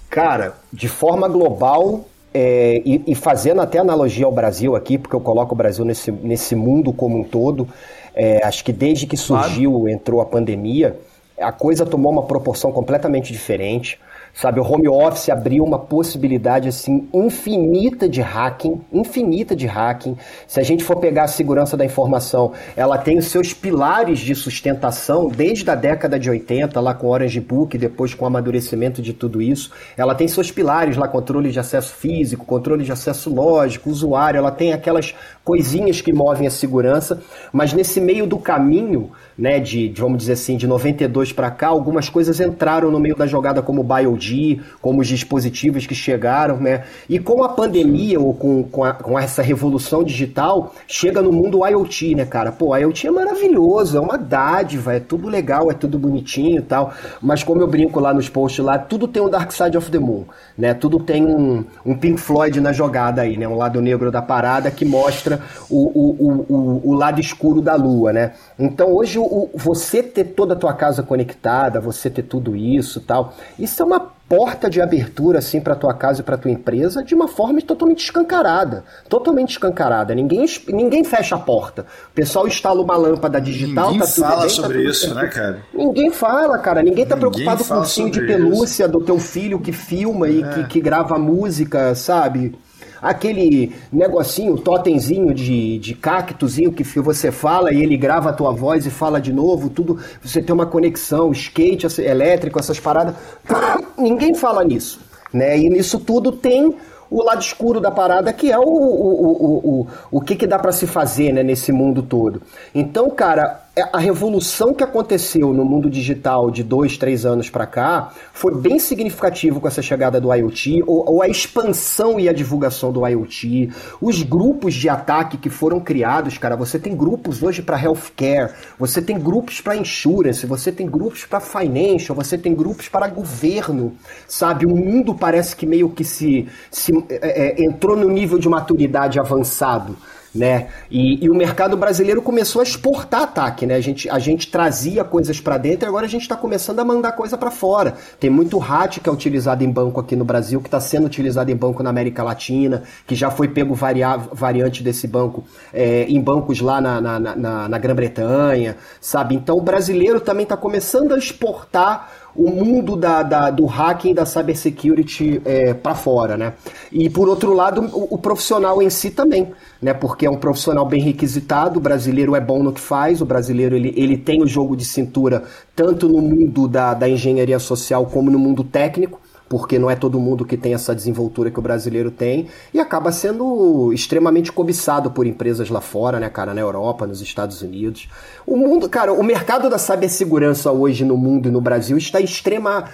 Cara, 0.08 0.54
de 0.72 0.88
forma 0.88 1.26
global, 1.26 2.06
é, 2.32 2.80
e, 2.84 3.02
e, 3.06 3.14
fazendo 3.14 3.60
até 3.60 3.78
analogia 3.78 4.26
ao 4.26 4.32
Brasil 4.32 4.76
aqui, 4.76 4.96
porque 4.96 5.14
eu 5.14 5.20
coloco 5.20 5.54
o 5.54 5.56
Brasil 5.56 5.84
nesse, 5.84 6.12
nesse 6.12 6.54
mundo 6.54 6.92
como 6.92 7.18
um 7.18 7.24
todo, 7.24 7.68
é, 8.14 8.44
acho 8.44 8.64
que 8.64 8.72
desde 8.72 9.06
que 9.06 9.16
surgiu, 9.16 9.88
entrou 9.88 10.20
a 10.20 10.26
pandemia, 10.26 10.96
a 11.38 11.50
coisa 11.50 11.84
tomou 11.84 12.12
uma 12.12 12.22
proporção 12.22 12.70
completamente 12.70 13.32
diferente. 13.32 13.98
Sabe, 14.36 14.58
o 14.58 14.64
home 14.64 14.88
office 14.88 15.28
abriu 15.28 15.62
uma 15.62 15.78
possibilidade 15.78 16.68
assim 16.68 17.08
infinita 17.14 18.08
de 18.08 18.20
hacking, 18.20 18.80
infinita 18.92 19.54
de 19.54 19.64
hacking. 19.64 20.16
Se 20.48 20.58
a 20.58 20.62
gente 20.64 20.82
for 20.82 20.96
pegar 20.96 21.22
a 21.22 21.28
segurança 21.28 21.76
da 21.76 21.84
informação, 21.84 22.52
ela 22.76 22.98
tem 22.98 23.16
os 23.16 23.26
seus 23.26 23.54
pilares 23.54 24.18
de 24.18 24.34
sustentação 24.34 25.28
desde 25.28 25.70
a 25.70 25.76
década 25.76 26.18
de 26.18 26.28
80, 26.28 26.80
lá 26.80 26.92
com 26.92 27.06
Orange 27.06 27.40
Book, 27.40 27.78
depois 27.78 28.12
com 28.12 28.24
o 28.24 28.26
amadurecimento 28.26 29.00
de 29.00 29.12
tudo 29.12 29.40
isso. 29.40 29.70
Ela 29.96 30.16
tem 30.16 30.26
seus 30.26 30.50
pilares 30.50 30.96
lá, 30.96 31.06
controle 31.06 31.52
de 31.52 31.60
acesso 31.60 31.94
físico, 31.94 32.44
controle 32.44 32.82
de 32.82 32.90
acesso 32.90 33.32
lógico, 33.32 33.88
usuário, 33.88 34.38
ela 34.38 34.50
tem 34.50 34.72
aquelas 34.72 35.14
coisinhas 35.44 36.00
que 36.00 36.12
movem 36.12 36.46
a 36.46 36.50
segurança, 36.50 37.20
mas 37.52 37.74
nesse 37.74 38.00
meio 38.00 38.26
do 38.26 38.38
caminho, 38.38 39.10
né, 39.36 39.60
de, 39.60 39.90
de 39.90 40.00
vamos 40.00 40.18
dizer 40.18 40.32
assim, 40.32 40.56
de 40.56 40.66
92 40.66 41.32
para 41.32 41.50
cá, 41.50 41.68
algumas 41.68 42.08
coisas 42.08 42.40
entraram 42.40 42.90
no 42.90 42.98
meio 42.98 43.14
da 43.14 43.26
jogada 43.26 43.60
como 43.60 43.82
o 43.82 43.84
BioD, 43.84 44.62
como 44.80 45.02
os 45.02 45.06
dispositivos 45.08 45.86
que 45.86 45.94
chegaram, 45.94 46.56
né? 46.56 46.84
E 47.08 47.18
com 47.18 47.44
a 47.44 47.48
pandemia 47.50 48.18
ou 48.18 48.32
com, 48.32 48.62
com, 48.64 48.84
a, 48.84 48.94
com 48.94 49.18
essa 49.18 49.42
revolução 49.42 50.02
digital, 50.02 50.74
chega 50.88 51.20
no 51.20 51.30
mundo 51.30 51.60
o 51.60 51.66
IoT, 51.66 52.14
né, 52.14 52.24
cara? 52.24 52.50
Pô, 52.50 52.74
IoT 52.74 53.06
é 53.06 53.10
maravilhoso, 53.10 53.98
é 53.98 54.00
uma 54.00 54.16
dádiva, 54.16 54.94
é 54.94 55.00
tudo 55.00 55.28
legal, 55.28 55.70
é 55.70 55.74
tudo 55.74 55.98
bonitinho 55.98 56.60
e 56.60 56.62
tal, 56.62 56.94
mas 57.20 57.42
como 57.42 57.60
eu 57.60 57.66
brinco 57.66 58.00
lá 58.00 58.14
nos 58.14 58.30
posts 58.30 58.64
lá, 58.64 58.78
tudo 58.78 59.06
tem 59.06 59.22
um 59.22 59.28
Dark 59.28 59.52
Side 59.52 59.76
of 59.76 59.90
the 59.90 59.98
Moon, 59.98 60.24
né? 60.56 60.72
Tudo 60.72 60.98
tem 61.00 61.26
um, 61.26 61.64
um 61.84 61.94
Pink 61.94 62.18
Floyd 62.18 62.60
na 62.60 62.72
jogada 62.72 63.20
aí, 63.20 63.36
né? 63.36 63.46
Um 63.46 63.56
lado 63.56 63.82
negro 63.82 64.10
da 64.10 64.22
parada 64.22 64.70
que 64.70 64.86
mostra 64.86 65.33
o, 65.70 65.76
o, 65.76 66.46
o, 66.48 66.90
o 66.90 66.94
lado 66.94 67.20
escuro 67.20 67.60
da 67.60 67.74
lua, 67.74 68.12
né? 68.12 68.32
Então 68.58 68.92
hoje 68.92 69.18
o, 69.18 69.50
você 69.54 70.02
ter 70.02 70.24
toda 70.24 70.54
a 70.54 70.56
tua 70.56 70.74
casa 70.74 71.02
conectada, 71.02 71.80
você 71.80 72.10
ter 72.10 72.22
tudo 72.22 72.56
isso 72.56 73.00
tal, 73.00 73.34
isso 73.58 73.82
é 73.82 73.84
uma 73.84 74.14
porta 74.28 74.70
de 74.70 74.80
abertura 74.80 75.38
assim 75.38 75.60
para 75.60 75.74
tua 75.74 75.94
casa 75.94 76.20
e 76.20 76.24
para 76.24 76.36
tua 76.36 76.50
empresa 76.50 77.02
de 77.02 77.14
uma 77.14 77.28
forma 77.28 77.60
totalmente 77.60 78.04
escancarada, 78.04 78.84
totalmente 79.08 79.50
escancarada. 79.50 80.14
Ninguém 80.14 80.46
ninguém 80.68 81.04
fecha 81.04 81.36
a 81.36 81.38
porta. 81.38 81.86
O 82.10 82.14
pessoal 82.14 82.46
instala 82.46 82.80
uma 82.80 82.96
lâmpada 82.96 83.40
digital, 83.40 83.92
ninguém 83.92 84.06
tá 84.06 84.12
tudo 84.12 84.24
fala 84.26 84.40
bem, 84.40 84.50
sobre 84.50 84.82
tá 84.82 84.90
isso, 84.90 85.14
né, 85.14 85.26
cara? 85.28 85.58
Ninguém 85.72 86.10
fala, 86.10 86.58
cara. 86.58 86.82
Ninguém 86.82 87.06
tá 87.06 87.16
Ninguém 87.16 87.30
preocupado 87.30 87.64
com 87.64 87.74
o 87.74 87.78
ursinho 87.78 88.10
de 88.10 88.20
pelúcia 88.20 88.88
do 88.88 89.00
teu 89.00 89.18
filho 89.18 89.60
que 89.60 89.72
filma 89.72 90.28
e 90.28 90.42
É. 90.42 90.48
que, 90.48 90.64
que 90.64 90.80
grava 90.80 91.18
música, 91.18 91.94
sabe? 91.94 92.56
Aquele 93.04 93.76
negocinho, 93.92 94.56
totemzinho 94.56 95.34
de, 95.34 95.78
de 95.78 95.94
cactozinho 95.94 96.72
que 96.72 96.82
você 97.00 97.30
fala 97.30 97.70
e 97.70 97.82
ele 97.82 97.98
grava 97.98 98.30
a 98.30 98.32
tua 98.32 98.50
voz 98.50 98.86
e 98.86 98.90
fala 98.90 99.20
de 99.20 99.30
novo, 99.30 99.68
tudo. 99.68 99.98
Você 100.22 100.40
tem 100.40 100.54
uma 100.54 100.64
conexão, 100.64 101.30
skate 101.30 102.00
elétrico, 102.00 102.58
essas 102.58 102.80
paradas. 102.80 103.14
Ninguém 103.98 104.32
fala 104.34 104.64
nisso. 104.64 105.00
Né? 105.30 105.58
E 105.58 105.68
nisso 105.68 105.98
tudo 105.98 106.32
tem 106.32 106.74
o 107.10 107.22
lado 107.22 107.42
escuro 107.42 107.78
da 107.78 107.90
parada, 107.90 108.32
que 108.32 108.50
é 108.50 108.58
o, 108.58 108.62
o, 108.62 108.66
o, 108.66 109.80
o, 109.80 109.86
o 110.10 110.20
que, 110.22 110.34
que 110.34 110.46
dá 110.46 110.58
para 110.58 110.72
se 110.72 110.86
fazer 110.86 111.30
né, 111.30 111.42
nesse 111.42 111.72
mundo 111.72 112.02
todo. 112.02 112.40
Então, 112.74 113.10
cara, 113.10 113.63
a 113.76 113.98
revolução 113.98 114.72
que 114.72 114.84
aconteceu 114.84 115.52
no 115.52 115.64
mundo 115.64 115.90
digital 115.90 116.48
de 116.48 116.62
dois, 116.62 116.96
três 116.96 117.26
anos 117.26 117.50
para 117.50 117.66
cá 117.66 118.12
foi 118.32 118.54
bem 118.54 118.78
significativo 118.78 119.60
com 119.60 119.66
essa 119.66 119.82
chegada 119.82 120.20
do 120.20 120.32
IoT, 120.32 120.84
ou, 120.86 121.14
ou 121.14 121.22
a 121.22 121.28
expansão 121.28 122.20
e 122.20 122.28
a 122.28 122.32
divulgação 122.32 122.92
do 122.92 123.04
IoT, 123.04 123.70
os 124.00 124.22
grupos 124.22 124.74
de 124.74 124.88
ataque 124.88 125.36
que 125.36 125.50
foram 125.50 125.80
criados, 125.80 126.38
cara. 126.38 126.54
Você 126.54 126.78
tem 126.78 126.94
grupos 126.94 127.42
hoje 127.42 127.62
para 127.62 127.82
healthcare, 127.82 128.52
você 128.78 129.02
tem 129.02 129.18
grupos 129.18 129.60
para 129.60 129.76
insurance, 129.76 130.46
você 130.46 130.70
tem 130.70 130.86
grupos 130.86 131.24
para 131.24 131.40
financial, 131.40 132.14
você 132.14 132.38
tem 132.38 132.54
grupos 132.54 132.88
para 132.88 133.08
governo, 133.08 133.94
sabe? 134.28 134.66
O 134.66 134.76
mundo 134.76 135.16
parece 135.16 135.56
que 135.56 135.66
meio 135.66 135.90
que 135.90 136.04
se, 136.04 136.46
se 136.70 136.92
é, 137.08 137.60
é, 137.60 137.64
entrou 137.64 137.96
no 137.96 138.08
nível 138.08 138.38
de 138.38 138.48
maturidade 138.48 139.18
avançado 139.18 139.96
né? 140.34 140.68
E, 140.90 141.24
e 141.24 141.30
o 141.30 141.34
mercado 141.34 141.76
brasileiro 141.76 142.20
começou 142.20 142.60
a 142.60 142.62
exportar 142.64 143.22
ataque, 143.22 143.66
né? 143.66 143.76
A 143.76 143.80
gente, 143.80 144.10
a 144.10 144.18
gente 144.18 144.50
trazia 144.50 145.04
coisas 145.04 145.40
para 145.40 145.56
dentro 145.56 145.86
e 145.86 145.88
agora 145.88 146.06
a 146.06 146.08
gente 146.08 146.22
está 146.22 146.36
começando 146.36 146.80
a 146.80 146.84
mandar 146.84 147.12
coisa 147.12 147.38
para 147.38 147.50
fora. 147.50 147.94
Tem 148.18 148.28
muito 148.28 148.58
RAT 148.58 148.98
que 148.98 149.08
é 149.08 149.12
utilizado 149.12 149.62
em 149.62 149.70
banco 149.70 150.00
aqui 150.00 150.16
no 150.16 150.24
Brasil, 150.24 150.60
que 150.60 150.66
está 150.66 150.80
sendo 150.80 151.06
utilizado 151.06 151.50
em 151.50 151.56
banco 151.56 151.82
na 151.82 151.90
América 151.90 152.22
Latina, 152.22 152.82
que 153.06 153.14
já 153.14 153.30
foi 153.30 153.48
pego 153.48 153.74
varia, 153.74 154.16
variante 154.16 154.82
desse 154.82 155.06
banco 155.06 155.44
é, 155.72 156.04
em 156.04 156.20
bancos 156.20 156.60
lá 156.60 156.80
na, 156.80 157.00
na, 157.00 157.18
na, 157.18 157.68
na 157.68 157.78
Grã-Bretanha, 157.78 158.76
sabe? 159.00 159.34
Então 159.34 159.56
o 159.56 159.62
brasileiro 159.62 160.20
também 160.20 160.42
está 160.44 160.56
começando 160.56 161.12
a 161.12 161.18
exportar 161.18 162.10
o 162.36 162.50
mundo 162.50 162.96
da, 162.96 163.22
da- 163.22 163.50
do 163.50 163.66
hacking 163.66 164.14
da 164.14 164.24
cybersecurity 164.26 165.40
é, 165.44 165.74
para 165.74 165.94
fora, 165.94 166.36
né? 166.36 166.54
E 166.92 167.08
por 167.08 167.28
outro 167.28 167.52
lado, 167.54 167.82
o, 167.92 168.14
o 168.14 168.18
profissional 168.18 168.82
em 168.82 168.90
si 168.90 169.10
também, 169.10 169.52
né? 169.80 169.94
Porque 169.94 170.26
é 170.26 170.30
um 170.30 170.36
profissional 170.36 170.86
bem 170.86 171.00
requisitado, 171.00 171.78
o 171.78 171.82
brasileiro 171.82 172.34
é 172.34 172.40
bom 172.40 172.62
no 172.62 172.72
que 172.72 172.80
faz, 172.80 173.20
o 173.20 173.26
brasileiro 173.26 173.76
ele, 173.76 173.92
ele 173.96 174.16
tem 174.16 174.42
o 174.42 174.46
jogo 174.46 174.76
de 174.76 174.84
cintura 174.84 175.44
tanto 175.74 176.08
no 176.08 176.20
mundo 176.20 176.68
da, 176.68 176.94
da 176.94 177.08
engenharia 177.08 177.58
social 177.58 178.06
como 178.06 178.30
no 178.30 178.38
mundo 178.38 178.62
técnico 178.64 179.20
porque 179.56 179.78
não 179.78 179.88
é 179.88 179.94
todo 179.94 180.18
mundo 180.18 180.44
que 180.44 180.56
tem 180.56 180.74
essa 180.74 180.92
desenvoltura 180.92 181.48
que 181.48 181.60
o 181.60 181.62
brasileiro 181.62 182.10
tem, 182.10 182.48
e 182.72 182.80
acaba 182.80 183.12
sendo 183.12 183.92
extremamente 183.92 184.50
cobiçado 184.50 185.12
por 185.12 185.28
empresas 185.28 185.70
lá 185.70 185.80
fora, 185.80 186.18
né, 186.18 186.28
cara, 186.28 186.52
na 186.52 186.60
Europa, 186.60 187.06
nos 187.06 187.20
Estados 187.20 187.62
Unidos. 187.62 188.08
O 188.44 188.56
mundo, 188.56 188.88
cara, 188.88 189.12
o 189.12 189.22
mercado 189.22 189.70
da 189.70 189.78
cibersegurança 189.78 190.72
hoje 190.72 191.04
no 191.04 191.16
mundo 191.16 191.48
e 191.48 191.52
no 191.52 191.60
Brasil 191.60 191.96
está 191.96 192.20
em 192.20 192.24
extrema 192.24 192.90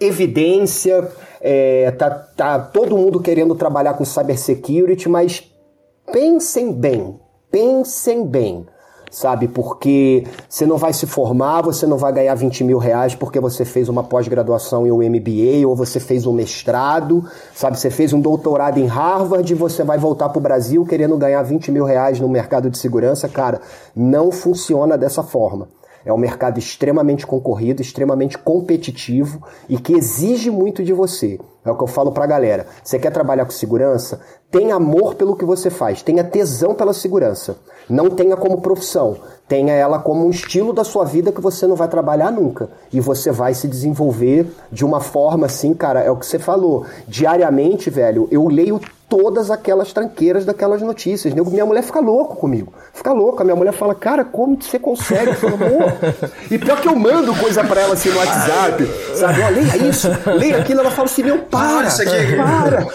evidência, 0.00 1.08
é, 1.40 1.92
tá, 1.92 2.10
tá 2.10 2.58
todo 2.58 2.96
mundo 2.96 3.20
querendo 3.20 3.54
trabalhar 3.54 3.94
com 3.94 4.04
cybersecurity, 4.04 5.08
mas 5.08 5.48
pensem 6.12 6.72
bem, 6.72 7.20
pensem 7.52 8.26
bem, 8.26 8.66
sabe? 9.10 9.48
Porque 9.48 10.24
você 10.48 10.64
não 10.64 10.76
vai 10.76 10.92
se 10.92 11.06
formar, 11.06 11.62
você 11.62 11.86
não 11.86 11.98
vai 11.98 12.12
ganhar 12.12 12.34
20 12.34 12.64
mil 12.64 12.78
reais 12.78 13.14
porque 13.14 13.40
você 13.40 13.64
fez 13.64 13.88
uma 13.88 14.04
pós-graduação 14.04 14.86
em 14.86 14.90
um 14.90 14.98
MBA 14.98 15.66
ou 15.66 15.74
você 15.74 15.98
fez 15.98 16.26
um 16.26 16.32
mestrado, 16.32 17.24
sabe? 17.54 17.78
Você 17.78 17.90
fez 17.90 18.12
um 18.12 18.20
doutorado 18.20 18.78
em 18.78 18.86
Harvard 18.86 19.50
e 19.52 19.56
você 19.56 19.82
vai 19.82 19.98
voltar 19.98 20.28
para 20.28 20.38
o 20.38 20.42
Brasil 20.42 20.84
querendo 20.84 21.16
ganhar 21.16 21.42
20 21.42 21.72
mil 21.72 21.84
reais 21.84 22.20
no 22.20 22.28
mercado 22.28 22.70
de 22.70 22.78
segurança. 22.78 23.28
Cara, 23.28 23.60
não 23.94 24.30
funciona 24.30 24.96
dessa 24.96 25.22
forma. 25.22 25.68
É 26.04 26.12
um 26.12 26.18
mercado 26.18 26.58
extremamente 26.58 27.26
concorrido, 27.26 27.82
extremamente 27.82 28.38
competitivo 28.38 29.46
e 29.68 29.78
que 29.78 29.92
exige 29.92 30.50
muito 30.50 30.82
de 30.82 30.92
você. 30.92 31.38
É 31.64 31.70
o 31.70 31.76
que 31.76 31.82
eu 31.82 31.86
falo 31.86 32.10
pra 32.10 32.26
galera. 32.26 32.66
Você 32.82 32.98
quer 32.98 33.12
trabalhar 33.12 33.44
com 33.44 33.50
segurança? 33.50 34.20
Tenha 34.50 34.74
amor 34.74 35.14
pelo 35.14 35.36
que 35.36 35.44
você 35.44 35.68
faz, 35.68 36.02
tenha 36.02 36.24
tesão 36.24 36.74
pela 36.74 36.94
segurança. 36.94 37.58
Não 37.88 38.08
tenha 38.08 38.36
como 38.36 38.62
profissão, 38.62 39.18
tenha 39.46 39.74
ela 39.74 39.98
como 39.98 40.26
um 40.26 40.30
estilo 40.30 40.72
da 40.72 40.84
sua 40.84 41.04
vida 41.04 41.32
que 41.32 41.40
você 41.40 41.66
não 41.66 41.76
vai 41.76 41.88
trabalhar 41.88 42.32
nunca. 42.32 42.70
E 42.92 42.98
você 42.98 43.30
vai 43.30 43.52
se 43.52 43.68
desenvolver 43.68 44.46
de 44.72 44.84
uma 44.84 45.00
forma 45.00 45.46
assim, 45.46 45.74
cara, 45.74 46.00
é 46.00 46.10
o 46.10 46.16
que 46.16 46.24
você 46.24 46.38
falou. 46.38 46.86
Diariamente, 47.06 47.90
velho, 47.90 48.26
eu 48.30 48.48
leio 48.48 48.80
todas 49.10 49.50
aquelas 49.50 49.92
tranqueiras 49.92 50.44
daquelas 50.46 50.80
notícias. 50.80 51.34
Nego, 51.34 51.50
Minha 51.50 51.66
mulher 51.66 51.82
fica 51.82 52.00
louco 52.00 52.36
comigo. 52.36 52.72
Fica 52.94 53.12
louca. 53.12 53.42
Minha 53.44 53.56
mulher 53.56 53.72
fala, 53.72 53.94
cara, 53.94 54.24
como 54.24 54.56
você 54.62 54.78
consegue? 54.78 55.30
Eu 55.30 55.34
falo, 55.34 55.54
amor. 55.54 55.92
E 56.50 56.56
pior 56.56 56.80
que 56.80 56.86
eu 56.88 56.94
mando 56.96 57.34
coisa 57.34 57.62
pra 57.64 57.80
ela 57.80 57.94
assim 57.94 58.08
no 58.10 58.18
WhatsApp, 58.18 58.86
sabe? 59.14 59.42
Ó, 59.42 59.48
leia 59.48 59.76
isso, 59.88 60.08
leia 60.38 60.58
aquilo. 60.58 60.80
Ela 60.80 60.90
fala 60.92 61.06
assim, 61.06 61.24
meu, 61.24 61.38
para, 61.40 61.88
isso 61.88 62.02
aqui. 62.02 62.36
para, 62.36 62.86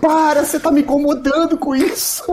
para, 0.00 0.44
você 0.44 0.60
tá 0.60 0.70
me 0.70 0.82
incomodando 0.82 1.56
com 1.56 1.74
isso. 1.74 2.24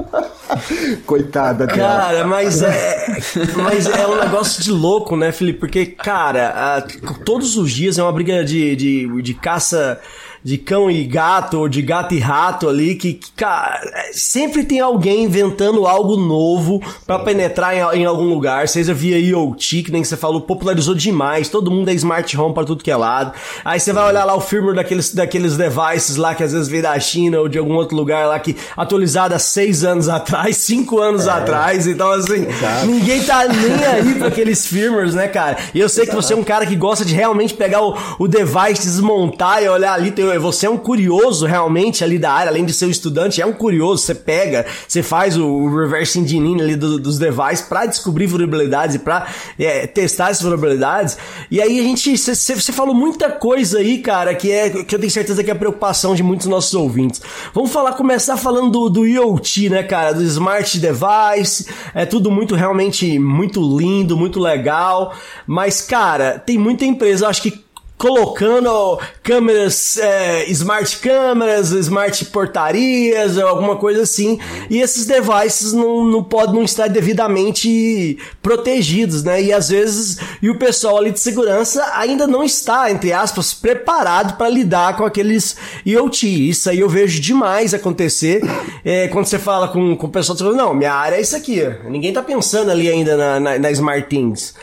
Coitada 1.08 1.66
dela. 1.66 1.78
Cara, 2.02 2.28
mas 2.28 2.62
é, 2.62 3.18
mas 3.56 3.86
é 3.88 4.06
um 4.08 4.18
negócio 4.20 4.62
de 4.62 4.72
louco, 4.72 5.16
né, 5.16 5.32
Felipe? 5.32 5.60
Porque, 5.60 5.86
cara, 5.86 6.50
a- 6.50 6.82
todos 7.24 7.56
os 7.58 7.72
dias 7.72 7.98
é 7.98 8.04
uma 8.04 8.12
briga 8.12 8.44
de, 8.44 8.76
de, 8.76 9.22
de 9.22 9.34
caça 9.34 10.00
de 10.44 10.58
cão 10.58 10.90
e 10.90 11.04
gato, 11.04 11.60
ou 11.60 11.70
de 11.70 11.82
gato 11.82 12.14
e 12.14 12.20
rato 12.20 12.68
ali, 12.68 12.96
que, 12.96 13.14
que, 13.14 13.32
cara, 13.34 13.80
sempre 14.14 14.64
tem 14.64 14.80
alguém 14.80 15.24
inventando 15.24 15.86
algo 15.86 16.18
novo 16.18 16.82
pra 17.06 17.20
penetrar 17.20 17.76
em, 17.76 18.02
em 18.02 18.06
algum 18.06 18.26
lugar. 18.26 18.68
Seja 18.68 18.94
via 18.94 19.20
IoT, 19.20 19.84
que 19.84 19.92
nem 19.92 20.04
você 20.04 20.18
falou, 20.18 20.42
popularizou 20.42 20.96
demais, 20.96 21.50
todo 21.50 21.72
mundo 21.72 21.90
é 21.90 21.94
smart 21.94 22.38
home 22.38 22.54
pra 22.54 22.64
tudo 22.64 22.84
que 22.84 22.92
é 22.92 22.96
lado. 22.96 23.34
Aí 23.64 23.80
você 23.80 23.94
vai 23.94 24.08
olhar 24.08 24.26
lá 24.26 24.36
o 24.36 24.42
firmware 24.42 24.76
daqueles, 24.76 25.14
daqueles 25.14 25.58
devices 25.58 26.16
lá 26.16 26.34
que 26.34 26.44
às 26.44 26.54
vezes 26.54 26.68
vem 26.68 26.82
da 26.82 27.00
China 27.00 27.40
ou 27.40 27.48
de 27.48 27.58
algum 27.58 27.76
outro 27.76 27.96
lugar 27.96 28.28
lá 28.28 28.40
que 28.40 28.56
atualizado 28.76 29.36
há 29.36 29.40
seis 29.40 29.84
anos 29.84 30.10
atrás, 30.10 30.58
cinco 30.72 31.00
anos 31.00 31.28
atrás, 31.28 31.88
então 31.88 32.12
assim, 32.12 32.48
ninguém 32.86 33.24
tá 33.24 33.48
nem 33.48 33.86
aí 33.86 34.16
pra 34.16 34.28
aqueles 34.28 34.66
firmwares, 34.66 35.14
né, 35.14 35.28
cara? 35.28 35.58
E 35.74 35.80
eu 35.80 35.90
sei 35.90 36.06
que 36.06 36.16
você 36.16 36.34
é 36.34 36.38
um 36.38 36.44
cara 36.44 36.66
que 36.66 36.76
gosta 36.76 37.06
de 37.06 37.14
realmente 37.14 37.54
pegar 37.54 37.82
o, 37.82 37.96
o 38.20 38.28
device, 38.28 38.84
desmontar 38.84 39.62
e 39.64 39.70
olhar 39.70 39.94
ali, 39.94 40.12
tem, 40.12 40.31
você 40.40 40.66
é 40.66 40.70
um 40.70 40.78
curioso 40.78 41.46
realmente 41.46 42.04
ali 42.04 42.18
da 42.18 42.32
área, 42.32 42.50
além 42.50 42.66
de 42.66 42.74
ser 42.74 42.86
um 42.86 42.90
estudante, 42.90 43.42
é 43.42 43.46
um 43.46 43.54
curioso, 43.54 44.04
você 44.04 44.16
pega, 44.16 44.66
você 44.88 45.02
faz 45.02 45.38
o 45.38 45.68
reverse 45.70 46.20
engineering 46.20 46.62
ali 46.62 46.76
do, 46.76 47.00
dos 47.00 47.18
devices 47.18 47.62
para 47.62 47.86
descobrir 47.86 48.28
vulnerabilidades 48.28 48.96
e 48.96 49.00
para 49.00 49.28
é, 49.60 49.88
testar 49.88 50.30
essas 50.30 50.42
vulnerabilidades. 50.42 51.18
E 51.50 51.62
aí 51.62 51.80
a 51.80 51.84
gente, 51.84 52.18
você 52.18 52.72
falou 52.72 52.94
muita 52.94 53.30
coisa 53.32 53.80
aí, 53.80 54.00
cara, 54.00 54.34
que 54.36 54.52
é 54.52 54.70
que 54.70 54.96
eu 54.96 55.00
tenho 55.00 55.12
certeza 55.12 55.44
que 55.44 55.50
é 55.50 55.54
a 55.54 55.58
preocupação 55.58 56.16
de 56.16 56.24
muitos 56.24 56.48
nossos 56.48 56.74
ouvintes. 56.74 57.22
Vamos 57.54 57.72
falar, 57.72 57.94
começar 57.94 58.38
falando 58.38 58.72
do, 58.72 58.90
do 58.90 59.06
IoT, 59.06 59.70
né, 59.70 59.84
cara, 59.84 60.14
do 60.14 60.24
smart 60.24 60.80
device, 60.80 61.68
é 61.94 62.06
tudo 62.06 62.32
muito 62.32 62.56
realmente 62.56 63.20
muito 63.20 63.62
lindo, 63.78 64.18
muito 64.18 64.40
legal, 64.40 65.14
mas 65.46 65.82
cara, 65.82 66.40
tem 66.40 66.58
muita 66.58 66.86
empresa, 66.86 67.26
eu 67.26 67.30
acho 67.30 67.42
que 67.42 67.71
colocando 68.02 69.00
câmeras, 69.22 69.96
é, 69.98 70.50
smart 70.50 70.98
câmeras, 70.98 71.70
smart 71.70 72.26
portarias, 72.26 73.38
alguma 73.38 73.76
coisa 73.76 74.02
assim, 74.02 74.40
e 74.72 74.82
esses 74.82 75.06
devices 75.06 75.72
não, 75.72 76.04
não 76.04 76.24
podem 76.24 76.56
não 76.56 76.64
estar 76.64 76.88
devidamente 76.88 78.18
protegidos, 78.42 79.24
né? 79.24 79.44
E 79.44 79.54
às 79.54 79.70
vezes, 79.70 80.18
e 80.42 80.50
o 80.50 80.58
pessoal 80.58 80.98
ali 80.98 81.12
de 81.12 81.20
segurança 81.20 81.92
ainda 81.94 82.26
não 82.26 82.44
está, 82.44 82.90
entre 82.90 83.14
aspas, 83.14 83.54
preparado 83.54 84.36
para 84.36 84.50
lidar 84.50 84.98
com 84.98 85.06
aqueles 85.06 85.56
IoT. 85.86 86.50
Isso 86.50 86.72
aí 86.72 86.80
eu 86.80 86.90
vejo 86.90 87.22
demais 87.22 87.72
acontecer 87.72 88.42
é, 88.84 89.10
quando 89.10 89.28
você 89.28 89.38
fala 89.38 89.68
com, 89.68 89.96
com 89.96 90.08
o 90.08 90.10
pessoal, 90.10 90.36
você 90.36 90.44
fala, 90.44 90.56
não, 90.56 90.74
minha 90.74 90.92
área 90.92 91.18
é 91.18 91.22
isso 91.22 91.36
aqui, 91.36 91.62
ninguém 91.88 92.12
tá 92.12 92.24
pensando 92.24 92.72
ali 92.72 92.90
ainda 92.90 93.16
na, 93.16 93.40
na, 93.40 93.60
na 93.60 93.72
Smart 93.72 94.10
Things. 94.10 94.56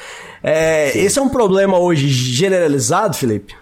É, 0.42 0.97
esse 0.99 1.18
é 1.18 1.23
um 1.23 1.28
problema 1.28 1.78
hoje 1.78 2.09
generalizado, 2.09 3.16
Felipe? 3.16 3.54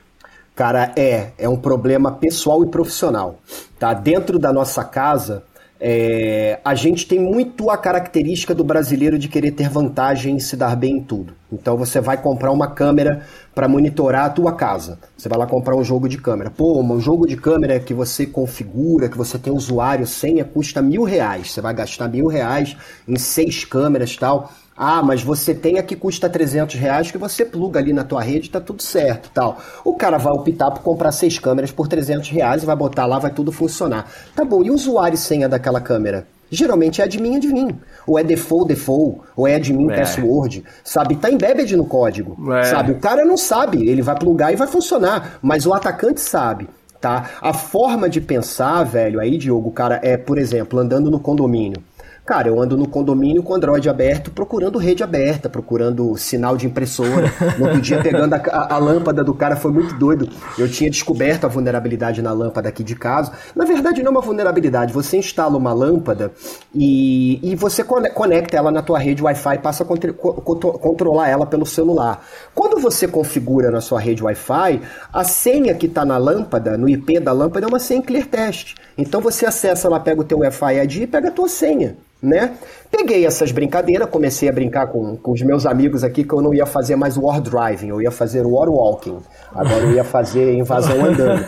Cara, 0.55 0.93
é. 0.97 1.33
É 1.39 1.49
um 1.49 1.57
problema 1.57 2.13
pessoal 2.13 2.65
e 2.65 2.69
profissional. 2.69 3.41
Tá? 3.79 3.93
Dentro 3.93 4.39
da 4.39 4.53
nossa 4.53 4.83
casa, 4.85 5.45
é, 5.79 6.59
a 6.65 6.75
gente 6.75 7.07
tem 7.07 7.21
muito 7.21 7.69
a 7.71 7.77
característica 7.77 8.55
do 8.55 8.65
brasileiro 8.65 9.19
de 9.19 9.29
querer 9.29 9.51
ter 9.51 9.69
vantagem 9.69 10.37
e 10.37 10.41
se 10.41 10.57
dar 10.57 10.75
bem 10.75 10.97
em 10.97 11.03
tudo. 11.03 11.35
Então 11.53 11.77
você 11.77 12.01
vai 12.01 12.17
comprar 12.21 12.51
uma 12.51 12.69
câmera 12.69 13.27
para 13.55 13.69
monitorar 13.69 14.25
a 14.25 14.31
tua 14.31 14.53
casa. 14.55 14.99
Você 15.17 15.29
vai 15.29 15.39
lá 15.39 15.47
comprar 15.47 15.77
um 15.77 15.85
jogo 15.85 16.09
de 16.09 16.17
câmera. 16.17 16.51
Pô, 16.51 16.81
um 16.81 17.01
jogo 17.01 17.27
de 17.27 17.37
câmera 17.37 17.79
que 17.79 17.93
você 17.93 18.25
configura, 18.25 19.09
que 19.09 19.19
você 19.19 19.39
tem 19.39 19.53
usuário, 19.53 20.07
senha, 20.07 20.45
custa 20.45 20.81
mil 20.81 21.03
reais. 21.03 21.53
Você 21.53 21.61
vai 21.61 21.75
gastar 21.75 22.09
mil 22.09 22.27
reais 22.27 22.75
em 23.07 23.17
seis 23.17 23.65
câmeras 23.65 24.13
e 24.13 24.19
tal. 24.19 24.51
Ah, 24.77 25.03
mas 25.03 25.23
você 25.23 25.55
tem 25.55 25.79
a 25.79 25.83
que 25.83 25.97
custa 25.97 26.29
300 26.29 26.75
reais 26.75 27.11
que 27.11 27.17
você 27.17 27.45
pluga 27.45 27.81
ali 27.81 27.93
na 27.93 28.05
tua 28.05 28.21
rede 28.21 28.51
tá 28.51 28.61
tudo 28.61 28.83
certo 28.83 29.31
tal. 29.33 29.59
O 29.85 29.95
cara 29.95 30.19
vai 30.19 30.33
optar 30.33 30.71
por 30.71 30.83
comprar 30.83 31.13
seis 31.13 31.39
câmeras 31.39 31.71
por 31.71 31.89
300 31.89 32.29
reais 32.29 32.63
e 32.63 32.67
vai 32.67 32.77
botar 32.77 33.07
lá, 33.07 33.19
vai 33.19 33.31
tudo 33.31 33.51
funcionar. 33.51 34.11
Tá 34.35 34.45
bom, 34.45 34.63
e 34.63 34.71
o 34.71 34.75
usuário 34.75 35.15
e 35.15 35.19
senha 35.19 35.49
daquela 35.49 35.81
câmera? 35.81 36.27
Geralmente 36.51 37.01
é 37.01 37.05
admin, 37.05 37.37
admin. 37.37 37.79
Ou 38.07 38.19
é 38.19 38.23
default, 38.23 38.69
default. 38.69 39.21
Ou 39.35 39.49
é 39.49 39.57
admin, 39.57 39.91
é. 39.91 39.97
password. 39.97 40.63
Sabe? 40.85 41.17
Tá 41.17 41.31
embedded 41.31 41.77
no 41.77 41.87
código. 41.87 42.53
É. 42.53 42.65
Sabe? 42.65 42.93
O 42.93 43.01
cara 43.01 43.25
não 43.25 43.37
sabe. 43.37 43.89
Ele 43.89 44.03
vai 44.03 44.17
plugar 44.17 44.53
e 44.53 44.57
vai 44.57 44.69
funcionar. 44.69 45.39
Mas 45.43 45.67
o 45.67 45.73
atacante 45.73 46.21
sabe. 46.21 46.69
Tá? 47.01 47.31
A 47.43 47.53
forma 47.53 48.09
de 48.09 48.21
pensar, 48.21 48.83
velho, 48.85 49.21
aí, 49.21 49.37
Diogo, 49.37 49.71
cara, 49.71 50.01
é, 50.03 50.17
por 50.17 50.39
exemplo, 50.39 50.79
andando 50.79 51.11
no 51.11 51.21
condomínio. 51.21 51.83
Cara, 52.27 52.49
eu 52.49 52.61
ando 52.61 52.77
no 52.77 52.89
condomínio 52.89 53.41
com 53.41 53.55
Android 53.55 53.89
aberto, 53.89 54.33
procurando 54.33 54.81
rede 54.81 55.01
aberta, 55.05 55.49
procurando 55.49 56.17
sinal 56.17 56.57
de 56.57 56.67
impressora. 56.67 57.33
No 57.57 57.67
outro 57.67 57.81
dia, 57.81 58.03
pegando 58.03 58.35
a, 58.35 58.39
a, 58.39 58.75
a, 58.75 58.79
lâmpada 58.79 59.23
do 59.23 59.33
cara, 59.33 59.55
foi 59.55 59.71
muito 59.71 59.95
doido. 59.95 60.29
Eu 60.59 60.69
tinha 60.69 60.91
descoberto 60.91 61.45
a 61.45 61.49
vulnerabilidade 61.49 62.21
na 62.21 62.33
lâmpada 62.33 62.69
aqui 62.69 62.83
de 62.83 62.97
casa. 62.97 63.31
Na 63.55 63.65
verdade, 63.65 64.03
não 64.03 64.09
é 64.09 64.11
uma 64.11 64.21
vulnerabilidade. 64.21 64.93
Você 64.93 65.19
instala 65.19 65.57
uma 65.57 65.73
lâmpada 65.73 66.33
e, 66.75 67.39
e 67.49 67.55
você 67.55 67.85
conecta 67.85 68.57
ela 68.57 68.73
na 68.73 68.83
tua 68.83 68.99
rede 68.99 69.23
Wi-Fi 69.23 69.55
e 69.55 69.59
passa 69.59 69.85
a 69.85 69.87
contra, 69.87 70.13
controlar 70.13 71.29
ela 71.29 71.47
pelo 71.47 71.65
celular. 71.65 72.27
Quando 72.53 72.81
você 72.81 73.07
configura 73.07 73.71
na 73.71 73.81
sua 73.81 74.01
rede 74.01 74.25
Wi-Fi, 74.25 74.83
a 75.13 75.23
senha 75.23 75.77
que 75.77 75.87
está 75.87 76.05
na 76.05 76.19
lâmpada, 76.19 76.77
no 76.77 76.89
IP 76.89 77.21
da 77.21 77.31
lâmpada, 77.31 77.67
é 77.67 77.69
uma 77.69 77.79
senha 77.79 78.03
Clear 78.03 78.27
Test. 78.27 78.75
Então 78.99 79.21
você 79.21 79.47
acessa 79.47 79.89
lá, 79.89 80.01
pega 80.01 80.23
o 80.23 80.25
teu 80.25 80.41
Wi-Fi 80.41 80.81
ID 80.83 80.97
e 81.03 81.07
pega 81.07 81.29
a 81.29 81.33
tua 81.33 81.49
senha 81.49 81.97
né? 82.23 82.55
Peguei 82.91 83.27
essas 83.27 83.53
brincadeiras, 83.53 84.09
comecei 84.09 84.49
a 84.49 84.53
brincar 84.53 84.87
com, 84.87 85.17
com 85.17 85.33
os 85.33 85.43
meus 85.43 85.67
amigos 85.67 86.03
aqui 86.03 86.25
que 86.25 86.33
eu 86.33 86.41
não 86.41 86.55
ia 86.55 86.65
fazer 86.65 86.97
mais 86.97 87.17
war 87.17 87.41
driving, 87.41 87.89
eu 87.89 88.01
ia 88.01 88.11
fazer 88.11 88.47
war 88.47 88.69
walking. 88.69 89.19
Agora 89.55 89.85
eu 89.85 89.93
ia 89.93 90.05
fazer 90.05 90.55
invasão 90.55 91.05
andando. 91.05 91.45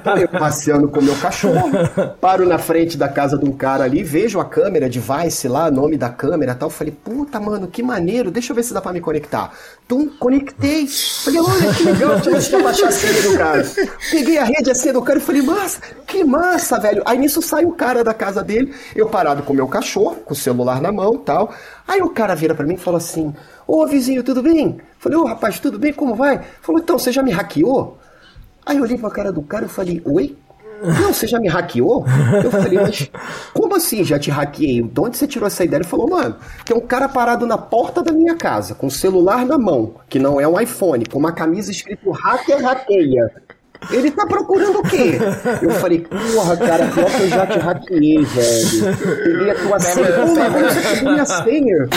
Então 0.00 0.16
eu 0.16 0.28
passeando 0.28 0.88
com 0.88 1.00
meu 1.00 1.16
cachorro, 1.16 1.70
paro 2.20 2.46
na 2.46 2.58
frente 2.58 2.96
da 2.96 3.08
casa 3.08 3.38
de 3.38 3.44
um 3.44 3.52
cara 3.52 3.84
ali, 3.84 4.02
vejo 4.02 4.40
a 4.40 4.44
câmera, 4.44 4.88
device 4.88 5.48
lá, 5.48 5.70
nome 5.70 5.96
da 5.96 6.08
câmera 6.10 6.54
tal. 6.54 6.68
Falei, 6.68 6.92
puta, 6.92 7.40
mano, 7.40 7.66
que 7.66 7.82
maneiro, 7.82 8.30
deixa 8.30 8.52
eu 8.52 8.56
ver 8.56 8.62
se 8.62 8.74
dá 8.74 8.80
pra 8.80 8.92
me 8.92 9.00
conectar. 9.00 9.52
Tum, 9.88 10.08
conectei. 10.18 10.86
Falei, 10.86 11.40
olha 11.40 11.74
que 11.74 11.82
legal, 11.84 12.18
deixa 12.20 12.56
eu 12.56 12.62
baixar 12.62 12.88
a 12.88 12.92
senha 12.92 13.22
do 13.22 13.38
cara. 13.38 13.66
Peguei 14.10 14.38
a 14.38 14.44
rede 14.44 14.70
assim 14.70 14.92
do 14.92 15.02
cara 15.02 15.18
e 15.18 15.22
falei, 15.22 15.42
massa, 15.42 15.80
que 16.06 16.24
massa, 16.24 16.78
velho. 16.78 17.02
Aí 17.06 17.18
nisso 17.18 17.40
sai 17.40 17.64
o 17.64 17.72
cara 17.72 18.04
da 18.04 18.12
casa 18.12 18.42
dele, 18.42 18.74
eu 18.94 19.08
parado 19.08 19.42
com 19.42 19.52
meu 19.52 19.66
cachorro, 19.66 20.09
com 20.16 20.32
o 20.32 20.36
celular 20.36 20.80
na 20.80 20.92
mão 20.92 21.16
tal. 21.16 21.52
Aí 21.86 22.00
o 22.02 22.10
cara 22.10 22.34
vira 22.34 22.54
para 22.54 22.66
mim 22.66 22.74
e 22.74 22.78
fala 22.78 22.98
assim: 22.98 23.34
Ô 23.66 23.86
vizinho, 23.86 24.24
tudo 24.24 24.42
bem? 24.42 24.80
Falei, 24.98 25.16
ô 25.16 25.24
rapaz, 25.24 25.60
tudo 25.60 25.78
bem? 25.78 25.92
Como 25.92 26.16
vai? 26.16 26.40
Falou, 26.60 26.80
então, 26.80 26.98
você 26.98 27.12
já 27.12 27.22
me 27.22 27.30
hackeou? 27.30 27.98
Aí 28.66 28.76
eu 28.76 28.82
olhei 28.82 28.98
pra 28.98 29.10
cara 29.10 29.30
do 29.30 29.42
cara 29.42 29.66
e 29.66 29.68
falei, 29.68 30.02
oi? 30.04 30.36
Não, 30.82 31.12
você 31.12 31.26
já 31.26 31.38
me 31.38 31.46
hackeou? 31.46 32.04
Eu 32.42 32.50
falei, 32.50 32.78
mas 32.80 33.10
como 33.54 33.76
assim 33.76 34.02
já 34.02 34.18
te 34.18 34.30
hackeei? 34.30 34.82
De 34.82 35.00
onde 35.00 35.16
você 35.16 35.26
tirou 35.26 35.46
essa 35.46 35.62
ideia? 35.62 35.78
Ele 35.78 35.88
falou, 35.88 36.10
mano, 36.10 36.34
tem 36.64 36.76
um 36.76 36.80
cara 36.80 37.08
parado 37.08 37.46
na 37.46 37.56
porta 37.56 38.02
da 38.02 38.12
minha 38.12 38.34
casa, 38.34 38.74
com 38.74 38.88
o 38.88 38.90
celular 38.90 39.46
na 39.46 39.56
mão, 39.56 39.94
que 40.08 40.18
não 40.18 40.40
é 40.40 40.48
um 40.48 40.60
iPhone, 40.60 41.04
com 41.06 41.18
uma 41.18 41.32
camisa 41.32 41.70
escrito 41.70 42.10
hacker 42.10 42.62
hackeia. 42.62 43.30
Ele 43.90 44.10
tá 44.10 44.26
procurando 44.26 44.78
o 44.78 44.82
quê? 44.82 45.18
Eu 45.62 45.70
falei, 45.70 46.00
porra, 46.00 46.56
cara, 46.56 46.86
pior 46.86 47.10
que 47.10 47.22
eu 47.22 47.28
já 47.28 47.46
te 47.46 47.58
hackeei, 47.58 48.24
velho. 48.24 48.96
Peguei 49.24 49.50
a 49.50 49.54
tua 49.54 49.80
senha. 49.80 50.12
Porra, 50.12 50.50
como 50.50 50.64
você 50.64 50.80
pegou 50.80 51.12
minha 51.12 51.24
senha? 51.24 51.88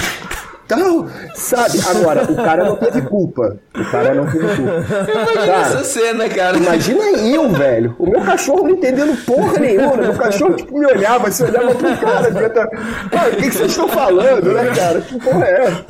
Então, 0.66 1.10
sabe? 1.36 1.80
Agora, 1.88 2.24
o 2.24 2.36
cara 2.36 2.64
não 2.64 2.76
teve 2.78 3.02
culpa. 3.02 3.58
O 3.78 3.92
cara 3.92 4.14
não 4.14 4.26
teve 4.26 4.48
culpa. 4.48 5.12
Imagina 5.12 5.46
cara, 5.46 5.62
essa 5.62 5.84
cena, 5.84 6.30
cara. 6.30 6.58
Imagina 6.58 7.04
eu, 7.20 7.50
velho. 7.50 7.96
O 8.00 8.10
meu 8.10 8.22
cachorro 8.22 8.64
não 8.64 8.70
entendendo 8.72 9.16
porra 9.26 9.60
nenhuma. 9.60 9.98
Meu 9.98 10.14
cachorro, 10.14 10.54
tipo, 10.56 10.80
me 10.80 10.86
olhava, 10.86 11.30
você 11.30 11.44
olhava 11.44 11.76
pro 11.76 11.98
cara. 11.98 12.32
Cara, 12.32 13.30
o 13.30 13.36
que, 13.36 13.50
que 13.50 13.56
vocês 13.56 13.72
estão 13.72 13.90
falando, 13.90 14.54
né, 14.54 14.72
cara? 14.74 15.02
Que 15.02 15.20
porra 15.20 15.46
é? 15.46 15.86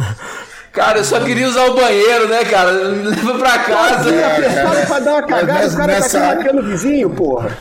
Cara, 0.73 0.97
eu 0.97 1.03
só 1.03 1.19
queria 1.19 1.47
usar 1.47 1.67
o 1.67 1.75
banheiro, 1.75 2.27
né, 2.27 2.43
cara? 2.45 2.71
Leva 2.71 3.37
pra 3.37 3.59
casa. 3.59 4.09
É, 4.09 4.63
cara, 4.63 4.85
pra 4.87 4.99
dar 4.99 5.11
uma 5.11 5.21
cagada, 5.21 5.53
nessa, 5.53 5.75
o 5.75 5.77
cara 5.77 5.93
nessa... 5.93 6.19
tá 6.19 6.31
aqui 6.31 6.49
o 6.49 6.63
vizinho, 6.63 7.09
porra. 7.11 7.55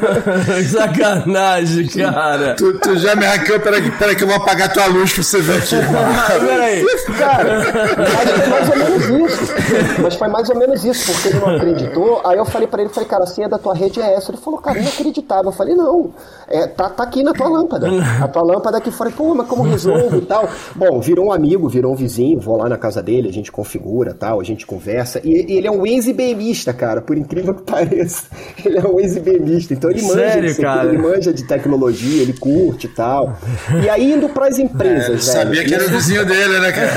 Sacanagem, 0.72 1.86
cara. 1.88 2.54
Tu, 2.54 2.78
tu, 2.78 2.96
já 2.96 3.14
me 3.14 3.26
hackeou, 3.26 3.60
peraí, 3.60 3.90
peraí 3.90 4.16
que 4.16 4.24
eu 4.24 4.26
vou 4.26 4.38
apagar 4.38 4.72
tua 4.72 4.86
luz 4.86 5.12
pra 5.12 5.22
você 5.22 5.38
ver 5.42 5.58
aqui. 5.58 5.76
peraí. 6.46 6.86
Cara, 7.18 7.60
mas 7.98 8.08
foi 8.08 8.48
mais 8.48 8.70
ou 8.70 8.76
menos 8.78 9.32
isso. 9.32 9.54
Mas 10.02 10.14
foi 10.14 10.28
mais 10.28 10.48
ou 10.48 10.56
menos 10.56 10.84
isso, 10.86 11.12
porque 11.12 11.28
ele 11.28 11.40
não 11.40 11.56
acreditou. 11.56 12.22
Aí 12.24 12.38
eu 12.38 12.46
falei 12.46 12.66
pra 12.66 12.80
ele, 12.80 12.88
falei, 12.88 13.08
cara, 13.08 13.24
a 13.24 13.26
senha 13.26 13.50
da 13.50 13.58
tua 13.58 13.74
rede 13.74 14.00
é 14.00 14.14
essa. 14.14 14.30
Ele 14.30 14.38
falou, 14.38 14.58
cara, 14.60 14.78
inacreditável. 14.78 15.50
Eu 15.50 15.52
falei, 15.52 15.74
não, 15.74 16.10
é, 16.48 16.66
tá, 16.68 16.88
tá 16.88 17.02
aqui 17.02 17.22
na 17.22 17.34
tua 17.34 17.50
lâmpada. 17.50 17.86
A 18.22 18.28
tua 18.28 18.42
lâmpada 18.42 18.78
aqui 18.78 18.90
fora. 18.90 19.10
Pô, 19.10 19.34
mas 19.34 19.46
como 19.46 19.62
resolve 19.62 20.16
e 20.16 20.22
tal? 20.22 20.48
Bom, 20.74 21.00
virou 21.02 21.26
um 21.26 21.32
amigo, 21.32 21.68
virou 21.68 21.92
um 21.92 21.96
vizinho 21.96 22.29
vou 22.36 22.56
lá 22.56 22.68
na 22.68 22.76
casa 22.76 23.02
dele, 23.02 23.28
a 23.28 23.32
gente 23.32 23.50
configura 23.50 24.14
tal, 24.14 24.40
a 24.40 24.44
gente 24.44 24.66
conversa. 24.66 25.20
E, 25.24 25.52
e 25.52 25.58
ele 25.58 25.66
é 25.66 25.70
um 25.70 25.86
ex-IBMista, 25.86 26.72
cara, 26.72 27.00
por 27.00 27.16
incrível 27.16 27.54
que 27.54 27.62
pareça. 27.70 28.24
Ele 28.64 28.78
é 28.78 28.82
um 28.82 29.00
ex-IBMista, 29.00 29.74
então 29.74 29.90
ele 29.90 30.02
manja, 30.02 30.32
Sério, 30.32 30.56
cara? 30.56 30.88
ele 30.88 30.98
manja 30.98 31.32
de 31.32 31.44
tecnologia, 31.44 32.22
ele 32.22 32.32
curte 32.32 32.86
e 32.86 32.90
tal. 32.90 33.38
E 33.82 33.88
aí 33.88 34.12
indo 34.12 34.28
para 34.28 34.48
as 34.48 34.58
empresas, 34.58 35.04
é, 35.04 35.08
velho. 35.08 35.20
Sabia 35.22 35.64
que 35.64 35.74
era 35.74 35.86
o 35.86 35.88
vizinho 35.88 36.26
dele, 36.26 36.58
né, 36.58 36.72
cara? 36.72 36.90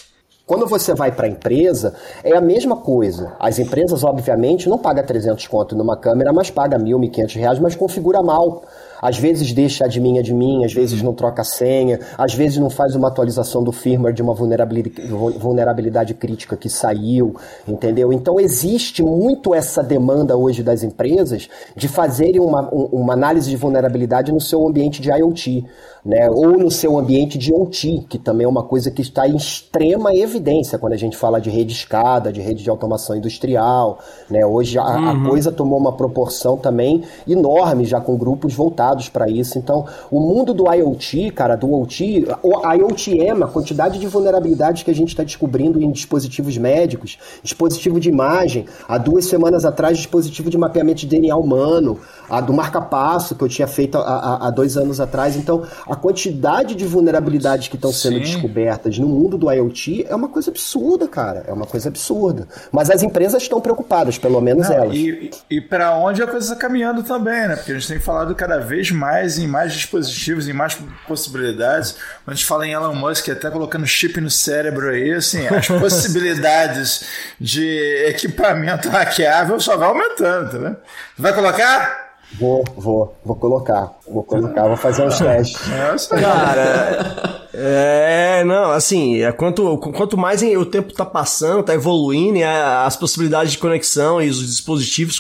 Quando 0.48 0.68
você 0.68 0.94
vai 0.94 1.12
para 1.12 1.26
a 1.26 1.30
empresa, 1.30 1.96
é 2.24 2.38
a 2.38 2.42
mesma 2.42 2.78
coisa. 2.78 3.34
As 3.40 3.58
empresas, 3.58 4.04
obviamente, 4.04 4.70
não 4.70 4.78
pagam 4.78 5.04
300 5.04 5.48
conto 5.48 5.76
numa 5.76 5.98
câmera, 5.98 6.32
mas 6.32 6.52
paga 6.52 6.78
1.000, 6.78 7.00
1.500 7.10 7.36
reais, 7.40 7.60
mas 7.60 7.76
configura 7.76 8.22
mal. 8.22 8.62
Às 9.02 9.18
vezes 9.18 9.52
deixa 9.54 9.86
admin 9.86 10.20
admin, 10.20 10.64
às 10.64 10.72
vezes 10.72 11.02
não 11.02 11.14
troca 11.14 11.44
senha, 11.44 12.00
às 12.16 12.36
vezes 12.36 12.60
não 12.60 12.70
faz 12.70 12.96
uma 12.96 13.08
atualização 13.08 13.64
do 13.64 13.72
firmware 13.72 14.14
de 14.14 14.22
uma 14.22 14.36
vulnerabilidade, 14.36 15.08
vulnerabilidade 15.08 16.14
crítica 16.14 16.56
que 16.56 16.70
saiu, 16.70 17.36
entendeu? 17.68 18.14
Então 18.14 18.40
existe 18.40 19.02
muito 19.02 19.54
essa 19.54 19.82
demanda 19.84 20.38
hoje 20.38 20.62
das 20.62 20.84
empresas 20.84 21.50
de 21.76 21.88
fazerem 21.88 22.40
uma, 22.40 22.70
uma 22.70 23.14
análise 23.14 23.50
de 23.50 23.56
vulnerabilidade 23.56 24.32
no 24.32 24.40
seu 24.40 24.68
ambiente 24.68 25.02
de 25.02 25.10
IoT 25.10 25.66
né? 26.06 26.30
ou 26.30 26.52
no 26.52 26.70
seu 26.70 26.98
ambiente 27.00 27.38
de 27.38 27.52
OT, 27.52 28.06
que 28.08 28.20
também 28.20 28.46
é 28.46 28.48
uma 28.48 28.62
coisa 28.62 28.92
que 28.92 29.02
está 29.02 29.28
em 29.28 29.36
extrema 29.36 30.16
evidência 30.16 30.78
quando 30.78 30.94
a 30.94 30.98
gente 30.98 31.18
fala 31.18 31.42
de 31.42 31.50
rede 31.50 31.74
escada, 31.74 32.32
de 32.32 32.42
rede 32.42 32.64
de 32.64 32.70
automação 32.70 33.16
industrial. 33.16 33.98
Né? 34.30 34.46
Hoje 34.46 34.78
a, 34.78 34.84
uhum. 34.84 35.10
a 35.10 35.28
coisa 35.28 35.52
tomou 35.52 35.80
uma 35.80 35.94
proporção 35.94 36.58
também 36.58 37.04
enorme, 37.28 37.86
já 37.86 38.00
com 38.00 38.16
grupos 38.16 38.54
voltados 38.54 39.10
para 39.10 39.28
isso. 39.28 39.58
Então, 39.58 39.86
o 40.12 40.20
mundo 40.20 40.54
do 40.54 40.72
IoT, 40.72 41.32
cara, 41.32 41.56
do 41.56 41.74
OT, 41.74 42.28
o 42.44 42.74
IoTM, 42.74 43.44
a 43.44 43.48
quantidade 43.48 43.98
de 43.98 44.06
vulnerabilidades 44.06 44.84
que 44.84 44.92
a 44.92 44.96
gente 44.96 45.10
está 45.10 45.24
descobrindo 45.24 45.82
em 45.82 45.90
dispositivos 45.90 46.56
médicos, 46.58 47.18
dispositivo 47.42 48.00
de 48.00 48.10
imagem, 48.10 48.66
há 48.88 49.00
duas 49.00 49.26
semanas 49.26 49.66
atrás, 49.66 49.98
dispositivo 49.98 50.52
de 50.52 50.58
mapeamento 50.58 51.00
de 51.00 51.08
DNA 51.08 51.36
humano, 51.36 52.00
a 52.30 52.40
do 52.42 52.54
marca-passo 52.54 53.36
que 53.36 53.44
eu 53.44 53.50
tinha 53.50 53.68
feito 53.68 53.98
há, 53.98 54.48
há 54.48 54.52
dois 54.52 54.78
anos 54.78 55.00
atrás. 55.00 55.36
Então, 55.36 55.64
a 55.88 55.95
quantidade 55.96 56.76
de 56.76 56.86
vulnerabilidades 56.86 57.68
que 57.68 57.76
estão 57.76 57.92
sendo 57.92 58.16
Sim. 58.16 58.20
descobertas 58.20 58.98
no 58.98 59.08
mundo 59.08 59.38
do 59.38 59.52
IoT 59.52 60.06
é 60.10 60.16
uma 60.16 60.28
coisa 60.28 60.52
absurda, 60.52 61.08
cara. 61.08 61.44
É 61.48 61.54
uma 61.54 61.66
coisa 61.66 61.90
absurda. 61.90 62.48
Mas 62.72 62.90
as 62.90 63.04
empresas 63.04 63.42
estão 63.42 63.62
preocupadas, 63.62 64.18
pelo 64.18 64.40
menos 64.42 64.70
Não, 64.70 64.76
elas. 64.76 64.96
E, 64.96 65.32
e 65.50 65.62
para 65.62 65.96
onde 65.98 66.22
a 66.22 66.28
coisa 66.28 66.46
está 66.46 66.56
caminhando 66.56 67.04
também, 67.04 67.48
né? 67.48 67.56
Porque 67.56 67.72
a 67.72 67.76
gente 67.76 67.88
tem 67.88 68.00
falado 68.00 68.34
cada 68.36 68.60
vez 68.60 68.92
mais 68.92 69.38
em 69.38 69.48
mais 69.48 69.74
dispositivos, 69.74 70.48
em 70.48 70.54
mais 70.54 70.78
possibilidades. 71.08 71.94
Quando 72.24 72.34
a 72.34 72.36
gente 72.36 72.46
fala 72.46 72.68
em 72.68 72.72
Elon 72.72 72.96
Musk, 72.96 73.30
até 73.30 73.50
colocando 73.50 73.86
chip 73.86 74.20
no 74.22 74.30
cérebro 74.30 74.90
aí, 74.90 75.14
assim, 75.14 75.48
as 75.48 75.68
possibilidades 75.80 77.06
de 77.40 78.06
equipamento 78.08 78.90
hackeável 78.90 79.60
só 79.60 79.78
vai 79.78 79.88
aumentando, 79.88 80.52
tá 80.52 80.58
vendo? 80.58 80.78
Vai 81.18 81.34
colocar? 81.34 82.05
Vou, 82.34 82.64
vou, 82.76 83.16
vou 83.24 83.36
colocar. 83.36 83.98
Vou 84.08 84.24
colocar, 84.24 84.68
vou 84.68 84.78
fazer 84.78 85.06
uns 85.06 85.18
testes. 85.18 85.58
Cara, 86.10 87.46
é, 87.58 88.44
não, 88.44 88.72
assim, 88.72 89.22
é 89.22 89.32
quanto, 89.32 89.78
quanto 89.78 90.18
mais 90.18 90.42
o 90.42 90.66
tempo 90.66 90.94
tá 90.94 91.06
passando, 91.06 91.64
tá 91.64 91.74
evoluindo, 91.74 92.40
as 92.44 92.98
possibilidades 92.98 93.54
de 93.54 93.58
conexão 93.58 94.22
e 94.22 94.30
os 94.30 94.46
dispositivos 94.46 95.20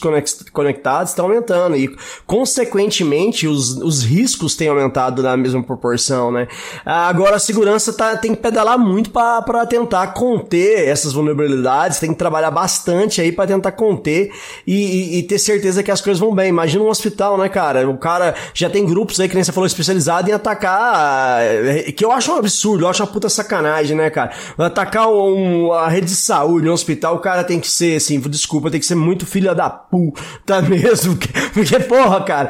conectados 0.51 1.11
estão 1.11 1.25
aumentando. 1.25 1.77
E, 1.77 1.95
consequentemente, 2.27 3.47
os, 3.47 3.77
os 3.77 4.03
riscos 4.03 4.55
têm 4.55 4.67
aumentado 4.67 5.23
na 5.23 5.37
mesma 5.37 5.63
proporção, 5.63 6.31
né? 6.31 6.47
Agora, 6.85 7.37
a 7.37 7.39
segurança 7.39 7.93
tá, 7.93 8.17
tem 8.17 8.35
que 8.35 8.41
pedalar 8.41 8.77
muito 8.77 9.11
para 9.11 9.65
tentar 9.65 10.07
conter 10.07 10.87
essas 10.87 11.13
vulnerabilidades, 11.13 11.99
tem 11.99 12.11
que 12.11 12.19
trabalhar 12.19 12.51
bastante 12.51 13.21
aí 13.21 13.31
para 13.31 13.47
tentar 13.47 13.71
conter 13.71 14.31
e, 14.67 14.73
e, 14.73 15.19
e, 15.19 15.23
ter 15.23 15.39
certeza 15.39 15.81
que 15.81 15.91
as 15.91 16.01
coisas 16.01 16.19
vão 16.19 16.35
bem. 16.35 16.49
Imagina 16.49 16.83
um 16.83 16.89
hospital, 16.95 17.37
né, 17.37 17.49
cara? 17.49 17.89
O 17.89 17.97
cara 17.97 18.33
já 18.53 18.69
tem 18.69 18.85
grupos 18.85 19.19
aí, 19.19 19.27
que 19.27 19.35
nem 19.35 19.43
você 19.43 19.51
falou, 19.51 19.67
especializado 19.67 20.29
em 20.29 20.33
atacar, 20.33 21.41
eh, 21.41 21.91
que 21.91 22.03
eu 22.03 22.11
acho 22.11 22.31
um 22.31 22.37
absurdo, 22.37 22.85
eu 22.85 22.89
acho 22.89 23.03
uma 23.03 23.11
puta 23.11 23.29
sacanagem, 23.29 23.95
né, 23.95 24.09
cara? 24.09 24.31
Atacar 24.57 25.07
um, 25.09 25.71
a 25.71 25.87
rede 25.87 26.07
de 26.07 26.15
saúde, 26.15 26.69
um 26.69 26.73
hospital, 26.73 27.15
o 27.15 27.19
cara 27.19 27.43
tem 27.43 27.59
que 27.59 27.69
ser, 27.69 27.97
assim, 27.97 28.19
desculpa, 28.19 28.71
tem 28.71 28.79
que 28.79 28.85
ser 28.85 28.95
muito 28.95 29.25
filha 29.25 29.53
da 29.53 29.69
puta 29.69 30.61
mesmo, 30.67 31.17
porque, 31.53 31.79
porra, 31.79 32.23
cara, 32.23 32.49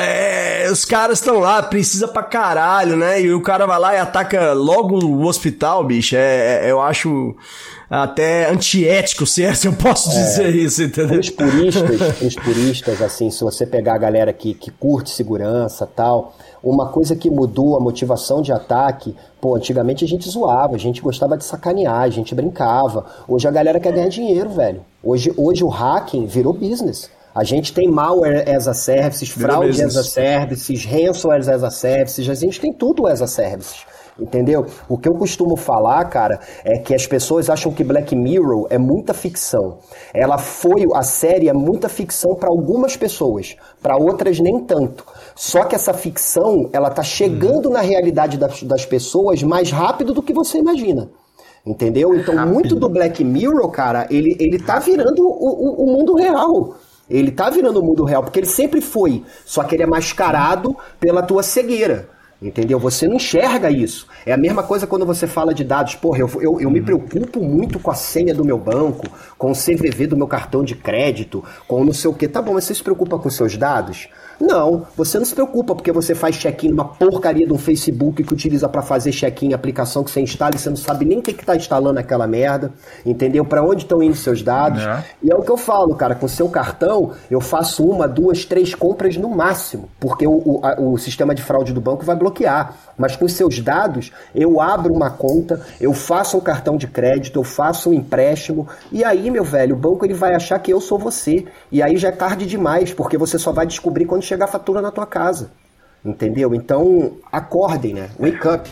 é, 0.00 0.68
os 0.70 0.84
caras 0.84 1.18
estão 1.18 1.38
lá, 1.38 1.62
precisa 1.62 2.06
pra 2.06 2.22
caralho, 2.22 2.96
né? 2.96 3.20
E 3.20 3.32
o 3.32 3.40
cara 3.40 3.66
vai 3.66 3.78
lá 3.78 3.94
e 3.94 3.98
ataca 3.98 4.52
logo 4.52 5.04
o 5.04 5.26
hospital, 5.26 5.84
bicho, 5.84 6.14
é, 6.16 6.66
é 6.66 6.70
eu 6.70 6.80
acho 6.80 7.34
até 7.90 8.50
antiético, 8.50 9.26
se 9.26 9.42
é, 9.42 9.52
se 9.54 9.66
eu 9.66 9.72
posso 9.72 10.10
é. 10.10 10.14
dizer 10.14 10.54
isso, 10.54 10.82
entendeu? 10.82 11.20
Os 11.20 11.30
puristas, 11.30 12.20
os 12.20 12.34
puristas, 12.34 13.02
assim, 13.02 13.30
se 13.30 13.42
você 13.42 13.66
pegar 13.78 13.94
a 13.94 13.98
galera 13.98 14.32
que, 14.32 14.54
que 14.54 14.72
curte 14.72 15.08
segurança 15.10 15.86
tal, 15.86 16.34
uma 16.60 16.88
coisa 16.88 17.14
que 17.14 17.30
mudou 17.30 17.76
a 17.76 17.80
motivação 17.80 18.42
de 18.42 18.52
ataque, 18.52 19.14
pô, 19.40 19.54
antigamente 19.54 20.04
a 20.04 20.08
gente 20.08 20.28
zoava, 20.28 20.74
a 20.74 20.78
gente 20.78 21.00
gostava 21.00 21.36
de 21.36 21.44
sacanear, 21.44 22.00
a 22.00 22.08
gente 22.08 22.34
brincava. 22.34 23.06
Hoje 23.28 23.46
a 23.46 23.52
galera 23.52 23.78
quer 23.78 23.92
ganhar 23.92 24.08
dinheiro, 24.08 24.50
velho. 24.50 24.80
Hoje, 25.00 25.32
hoje 25.36 25.62
o 25.62 25.68
hacking 25.68 26.26
virou 26.26 26.52
business. 26.52 27.08
A 27.32 27.44
gente 27.44 27.72
tem 27.72 27.86
malware 27.86 28.50
as 28.50 28.66
a 28.66 28.74
services, 28.74 29.28
fraude 29.28 29.80
as 29.80 29.96
a 29.96 30.02
services, 30.02 30.84
ransomware 30.84 31.48
as 31.48 31.62
a 31.62 31.70
services, 31.70 32.28
a 32.28 32.34
gente 32.34 32.60
tem 32.60 32.72
tudo 32.72 33.06
as 33.06 33.22
a 33.22 33.28
services. 33.28 33.86
Entendeu? 34.18 34.66
O 34.88 34.98
que 34.98 35.08
eu 35.08 35.14
costumo 35.14 35.56
falar, 35.56 36.04
cara, 36.06 36.40
é 36.64 36.78
que 36.78 36.92
as 36.92 37.06
pessoas 37.06 37.48
acham 37.48 37.72
que 37.72 37.84
Black 37.84 38.16
Mirror 38.16 38.66
é 38.68 38.76
muita 38.76 39.14
ficção. 39.14 39.78
Ela 40.12 40.38
foi, 40.38 40.84
a 40.92 41.02
série 41.02 41.48
é 41.48 41.52
muita 41.52 41.88
ficção 41.88 42.34
para 42.34 42.48
algumas 42.48 42.96
pessoas, 42.96 43.56
para 43.80 43.96
outras 43.96 44.40
nem 44.40 44.58
tanto. 44.64 45.04
Só 45.36 45.64
que 45.64 45.76
essa 45.76 45.94
ficção, 45.94 46.68
ela 46.72 46.90
tá 46.90 47.02
chegando 47.02 47.66
uhum. 47.66 47.74
na 47.74 47.80
realidade 47.80 48.36
das, 48.36 48.60
das 48.64 48.84
pessoas 48.84 49.40
mais 49.44 49.70
rápido 49.70 50.12
do 50.12 50.22
que 50.22 50.32
você 50.32 50.58
imagina. 50.58 51.08
Entendeu? 51.64 52.12
Então, 52.14 52.34
rápido. 52.34 52.54
muito 52.54 52.74
do 52.74 52.88
Black 52.88 53.22
Mirror, 53.22 53.70
cara, 53.70 54.08
ele, 54.10 54.36
ele 54.40 54.58
tá 54.58 54.80
virando 54.80 55.22
o, 55.22 55.28
o, 55.28 55.84
o 55.84 55.96
mundo 55.96 56.14
real. 56.16 56.74
Ele 57.08 57.30
tá 57.30 57.48
virando 57.50 57.80
o 57.80 57.84
mundo 57.84 58.04
real, 58.04 58.22
porque 58.22 58.40
ele 58.40 58.46
sempre 58.46 58.80
foi. 58.80 59.22
Só 59.44 59.62
que 59.62 59.76
ele 59.76 59.84
é 59.84 59.86
mascarado 59.86 60.76
pela 60.98 61.22
tua 61.22 61.42
cegueira. 61.42 62.17
Entendeu? 62.40 62.78
Você 62.78 63.08
não 63.08 63.16
enxerga 63.16 63.68
isso. 63.68 64.06
É 64.24 64.32
a 64.32 64.36
mesma 64.36 64.62
coisa 64.62 64.86
quando 64.86 65.04
você 65.04 65.26
fala 65.26 65.52
de 65.52 65.64
dados. 65.64 65.96
Porra, 65.96 66.20
eu, 66.20 66.30
eu, 66.40 66.60
eu 66.60 66.70
me 66.70 66.80
preocupo 66.80 67.42
muito 67.42 67.80
com 67.80 67.90
a 67.90 67.94
senha 67.94 68.32
do 68.32 68.44
meu 68.44 68.56
banco, 68.56 69.06
com 69.36 69.50
o 69.50 69.54
CVV 69.54 70.06
do 70.06 70.16
meu 70.16 70.28
cartão 70.28 70.62
de 70.62 70.76
crédito, 70.76 71.44
com 71.66 71.84
não 71.84 71.92
sei 71.92 72.08
o 72.08 72.14
que. 72.14 72.28
Tá 72.28 72.40
bom, 72.40 72.54
mas 72.54 72.64
você 72.64 72.76
se 72.76 72.82
preocupa 72.82 73.18
com 73.18 73.28
seus 73.28 73.56
dados? 73.56 74.08
Não, 74.40 74.86
você 74.96 75.18
não 75.18 75.24
se 75.24 75.34
preocupa 75.34 75.74
porque 75.74 75.90
você 75.90 76.14
faz 76.14 76.36
check-in 76.36 76.70
numa 76.70 76.84
porcaria 76.84 77.46
de 77.46 77.52
um 77.52 77.58
Facebook 77.58 78.22
que 78.22 78.32
utiliza 78.32 78.68
para 78.68 78.82
fazer 78.82 79.10
check-in 79.10 79.52
aplicação 79.52 80.04
que 80.04 80.10
você 80.10 80.20
instala 80.20 80.54
e 80.54 80.58
você 80.58 80.70
não 80.70 80.76
sabe 80.76 81.04
nem 81.04 81.18
o 81.18 81.22
que, 81.22 81.32
que 81.32 81.44
tá 81.44 81.56
instalando 81.56 81.98
aquela 81.98 82.26
merda, 82.26 82.72
entendeu? 83.04 83.44
Para 83.44 83.62
onde 83.62 83.82
estão 83.82 84.02
indo 84.02 84.14
seus 84.14 84.42
dados. 84.42 84.82
É. 84.82 85.04
E 85.22 85.32
é 85.32 85.34
o 85.34 85.42
que 85.42 85.50
eu 85.50 85.56
falo, 85.56 85.94
cara, 85.94 86.14
com 86.14 86.28
seu 86.28 86.48
cartão 86.48 87.12
eu 87.30 87.40
faço 87.40 87.84
uma, 87.84 88.06
duas, 88.06 88.44
três 88.44 88.74
compras 88.74 89.16
no 89.16 89.28
máximo, 89.28 89.88
porque 89.98 90.26
o, 90.26 90.42
o, 90.44 90.60
a, 90.64 90.80
o 90.80 90.96
sistema 90.98 91.34
de 91.34 91.42
fraude 91.42 91.72
do 91.72 91.80
banco 91.80 92.04
vai 92.04 92.14
bloquear. 92.14 92.74
Mas 92.96 93.14
com 93.14 93.28
seus 93.28 93.60
dados, 93.60 94.10
eu 94.34 94.60
abro 94.60 94.92
uma 94.92 95.10
conta, 95.10 95.60
eu 95.80 95.92
faço 95.92 96.36
um 96.36 96.40
cartão 96.40 96.76
de 96.76 96.88
crédito, 96.88 97.38
eu 97.38 97.44
faço 97.44 97.90
um 97.90 97.94
empréstimo, 97.94 98.66
e 98.90 99.04
aí, 99.04 99.30
meu 99.30 99.44
velho, 99.44 99.76
o 99.76 99.78
banco 99.78 100.04
ele 100.04 100.14
vai 100.14 100.34
achar 100.34 100.58
que 100.58 100.72
eu 100.72 100.80
sou 100.80 100.98
você. 100.98 101.44
E 101.70 101.80
aí 101.80 101.96
já 101.96 102.08
é 102.08 102.12
tarde 102.12 102.44
demais, 102.44 102.92
porque 102.92 103.16
você 103.16 103.38
só 103.38 103.52
vai 103.52 103.66
descobrir 103.66 104.04
quando 104.04 104.22
chegar 104.28 104.44
a 104.44 104.48
fatura 104.48 104.80
na 104.80 104.90
tua 104.90 105.06
casa. 105.06 105.50
Entendeu? 106.04 106.54
Então, 106.54 107.18
acordem, 107.32 107.94
né? 107.94 108.10
Wake 108.18 108.46
up. 108.46 108.70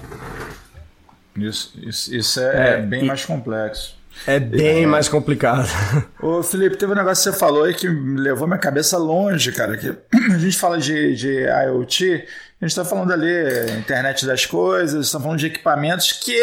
Isso, 1.37 1.73
isso, 1.83 2.15
isso 2.15 2.41
é, 2.41 2.75
é, 2.75 2.83
bem 2.83 3.05
e... 3.05 3.07
mais 3.07 3.25
complexo. 3.25 3.97
É 4.27 4.41
bem 4.41 4.85
é. 4.85 4.87
mais 4.87 5.09
complicado. 5.09 5.69
Ô, 6.23 6.43
Felipe, 6.43 6.77
teve 6.77 6.93
um 6.93 6.95
negócio 6.95 7.25
que 7.25 7.35
você 7.35 7.39
falou 7.39 7.65
aí 7.65 7.75
que 7.75 7.89
levou 7.89 8.47
minha 8.47 8.59
cabeça 8.59 8.97
longe, 8.97 9.53
cara. 9.53 9.77
Que 9.77 9.89
a 10.33 10.39
gente 10.39 10.57
fala 10.57 10.79
de, 10.79 11.15
de 11.15 11.43
IoT, 11.43 12.15
a 12.15 12.65
gente 12.65 12.71
está 12.71 12.85
falando 12.85 13.13
ali 13.13 13.79
internet 13.79 14.25
das 14.25 14.47
coisas, 14.47 15.07
estamos 15.07 15.25
falando 15.25 15.41
de 15.41 15.47
equipamentos 15.47 16.13
que 16.13 16.41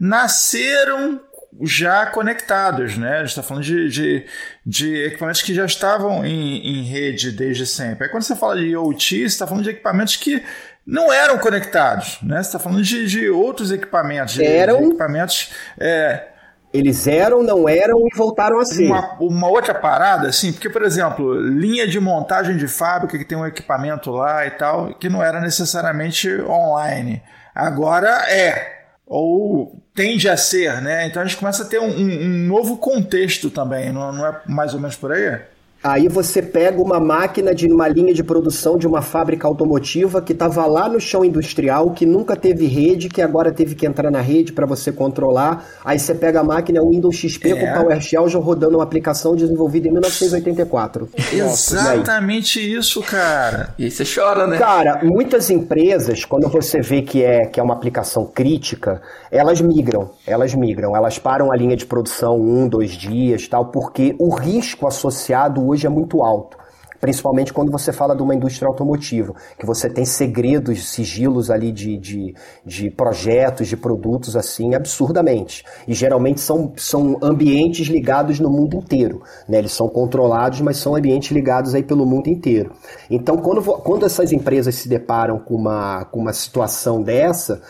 nasceram 0.00 1.20
já 1.62 2.06
conectados, 2.06 2.96
né? 2.96 3.16
A 3.16 3.18
gente 3.20 3.28
está 3.28 3.42
falando 3.42 3.64
de, 3.64 3.88
de, 3.88 4.26
de, 4.64 5.04
equipamentos 5.04 5.42
que 5.42 5.54
já 5.54 5.64
estavam 5.64 6.24
em, 6.24 6.80
em, 6.80 6.82
rede 6.84 7.30
desde 7.30 7.66
sempre. 7.66 8.04
Aí 8.04 8.10
quando 8.10 8.22
você 8.22 8.34
fala 8.34 8.56
de 8.56 8.66
IoT, 8.66 9.18
você 9.20 9.24
está 9.24 9.46
falando 9.46 9.64
de 9.64 9.70
equipamentos 9.70 10.16
que 10.16 10.42
não 10.86 11.12
eram 11.12 11.38
conectados, 11.38 12.18
né? 12.22 12.42
Você 12.42 12.48
está 12.48 12.58
falando 12.58 12.82
de, 12.82 13.06
de 13.06 13.28
outros 13.30 13.70
equipamentos, 13.70 14.38
eram 14.38 14.78
de 14.78 14.86
equipamentos. 14.86 15.52
É, 15.78 16.28
eles 16.72 17.06
eram, 17.06 17.40
não 17.42 17.68
eram 17.68 18.00
e 18.00 18.16
voltaram 18.16 18.58
a 18.58 18.64
ser. 18.64 18.86
Uma, 18.86 19.16
uma, 19.20 19.48
outra 19.48 19.72
parada, 19.72 20.28
assim, 20.28 20.52
porque, 20.52 20.68
por 20.68 20.82
exemplo, 20.82 21.40
linha 21.40 21.86
de 21.86 22.00
montagem 22.00 22.56
de 22.56 22.66
fábrica 22.66 23.16
que 23.16 23.24
tem 23.24 23.38
um 23.38 23.46
equipamento 23.46 24.10
lá 24.10 24.44
e 24.44 24.50
tal, 24.50 24.92
que 24.94 25.08
não 25.08 25.22
era 25.22 25.40
necessariamente 25.40 26.28
online. 26.42 27.22
Agora 27.54 28.08
é 28.28 28.83
ou 29.06 29.82
tende 29.94 30.28
a 30.28 30.36
ser, 30.36 30.80
né? 30.80 31.06
Então 31.06 31.22
a 31.22 31.26
gente 31.26 31.36
começa 31.36 31.62
a 31.62 31.66
ter 31.66 31.78
um, 31.78 31.88
um, 31.88 32.46
novo 32.46 32.76
contexto 32.78 33.50
também, 33.50 33.92
não, 33.92 34.12
não, 34.12 34.26
é 34.26 34.40
mais 34.46 34.74
ou 34.74 34.80
menos 34.80 34.96
por 34.96 35.12
aí? 35.12 35.40
Aí 35.84 36.08
você 36.08 36.40
pega 36.40 36.80
uma 36.80 36.98
máquina 36.98 37.54
de 37.54 37.70
uma 37.70 37.86
linha 37.86 38.14
de 38.14 38.24
produção 38.24 38.78
de 38.78 38.86
uma 38.86 39.02
fábrica 39.02 39.46
automotiva 39.46 40.22
que 40.22 40.32
estava 40.32 40.64
lá 40.64 40.88
no 40.88 40.98
chão 40.98 41.22
industrial, 41.22 41.90
que 41.90 42.06
nunca 42.06 42.34
teve 42.34 42.66
rede, 42.66 43.10
que 43.10 43.20
agora 43.20 43.52
teve 43.52 43.74
que 43.74 43.86
entrar 43.86 44.10
na 44.10 44.22
rede 44.22 44.54
para 44.54 44.64
você 44.64 44.90
controlar. 44.90 45.62
Aí 45.84 45.98
você 45.98 46.14
pega 46.14 46.40
a 46.40 46.42
máquina 46.42 46.80
Windows 46.80 47.14
XP 47.16 47.50
É. 47.50 47.54
com 47.54 47.80
PowerShell 47.82 48.26
já 48.30 48.38
rodando 48.38 48.78
uma 48.78 48.82
aplicação 48.82 49.36
desenvolvida 49.36 49.86
em 49.86 49.90
1984. 49.90 51.06
Exatamente 51.30 52.60
isso, 52.60 53.02
cara. 53.02 53.74
E 53.78 53.90
você 53.90 54.04
chora, 54.04 54.46
né? 54.46 54.56
Cara, 54.56 55.00
muitas 55.02 55.50
empresas, 55.50 56.24
quando 56.24 56.48
você 56.48 56.80
vê 56.80 57.02
que 57.02 57.22
é, 57.22 57.44
que 57.44 57.60
é 57.60 57.62
uma 57.62 57.74
aplicação 57.74 58.24
crítica, 58.24 59.02
elas 59.30 59.60
migram, 59.60 60.10
elas 60.26 60.54
migram, 60.54 60.96
elas 60.96 61.18
param 61.18 61.52
a 61.52 61.56
linha 61.56 61.76
de 61.76 61.84
produção 61.84 62.40
um, 62.40 62.66
dois 62.66 62.92
dias, 62.92 63.46
tal, 63.48 63.66
porque 63.66 64.14
o 64.18 64.34
risco 64.34 64.86
associado 64.86 65.73
hoje 65.74 65.86
é 65.86 65.90
muito 65.90 66.22
alto. 66.22 66.64
Principalmente 67.04 67.52
quando 67.52 67.70
você 67.70 67.92
fala 67.92 68.16
de 68.16 68.22
uma 68.22 68.34
indústria 68.34 68.66
automotiva, 68.66 69.34
que 69.58 69.66
você 69.66 69.90
tem 69.90 70.06
segredos, 70.06 70.88
sigilos 70.88 71.50
ali 71.50 71.70
de, 71.70 71.98
de, 71.98 72.34
de 72.64 72.88
projetos, 72.88 73.68
de 73.68 73.76
produtos 73.76 74.34
assim, 74.34 74.74
absurdamente. 74.74 75.64
E 75.86 75.92
geralmente 75.92 76.40
são, 76.40 76.72
são 76.78 77.18
ambientes 77.20 77.88
ligados 77.88 78.40
no 78.40 78.48
mundo 78.48 78.76
inteiro. 78.76 79.20
Né? 79.46 79.58
Eles 79.58 79.72
são 79.72 79.86
controlados, 79.86 80.62
mas 80.62 80.78
são 80.78 80.96
ambientes 80.96 81.30
ligados 81.30 81.74
aí 81.74 81.82
pelo 81.82 82.06
mundo 82.06 82.28
inteiro. 82.28 82.72
Então, 83.10 83.36
quando, 83.36 83.62
quando 83.62 84.06
essas 84.06 84.32
empresas 84.32 84.74
se 84.74 84.88
deparam 84.88 85.38
com 85.38 85.56
uma, 85.56 86.06
com 86.06 86.20
uma 86.20 86.32
situação 86.32 87.02
dessa, 87.02 87.60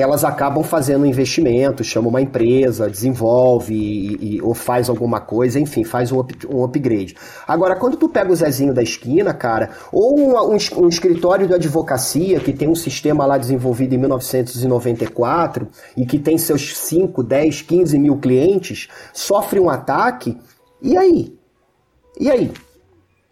elas 0.00 0.24
acabam 0.24 0.62
fazendo 0.64 1.06
investimento, 1.06 1.84
chama 1.84 2.08
uma 2.08 2.20
empresa, 2.20 2.90
desenvolve 2.90 3.74
e, 3.74 4.36
e- 4.36 4.42
ou 4.42 4.54
faz 4.54 4.88
alguma 4.88 5.20
coisa, 5.20 5.60
enfim, 5.60 5.84
faz 5.84 6.10
um, 6.10 6.18
up- 6.18 6.46
um 6.48 6.64
upgrade. 6.64 7.14
Agora, 7.46 7.76
quando 7.76 7.96
tu 7.96 8.08
pega 8.08 8.32
o 8.32 8.36
Zezinho 8.36 8.74
da 8.74 8.82
esquina, 8.82 9.32
cara, 9.32 9.70
ou 9.92 10.18
um, 10.18 10.54
um 10.54 10.56
um 10.84 10.88
escritório 10.88 11.46
de 11.46 11.54
advocacia 11.54 12.40
que 12.40 12.52
tem 12.52 12.68
um 12.68 12.74
sistema 12.74 13.24
lá 13.26 13.38
desenvolvido 13.38 13.94
em 13.94 13.98
1994 13.98 15.68
e 15.96 16.04
que 16.06 16.18
tem 16.18 16.38
seus 16.38 16.76
5, 16.76 17.22
10, 17.22 17.62
15 17.62 17.98
mil 17.98 18.16
clientes, 18.18 18.88
sofre 19.12 19.60
um 19.60 19.68
ataque, 19.70 20.36
e 20.82 20.96
aí? 20.96 21.36
E 22.18 22.30
aí? 22.30 22.50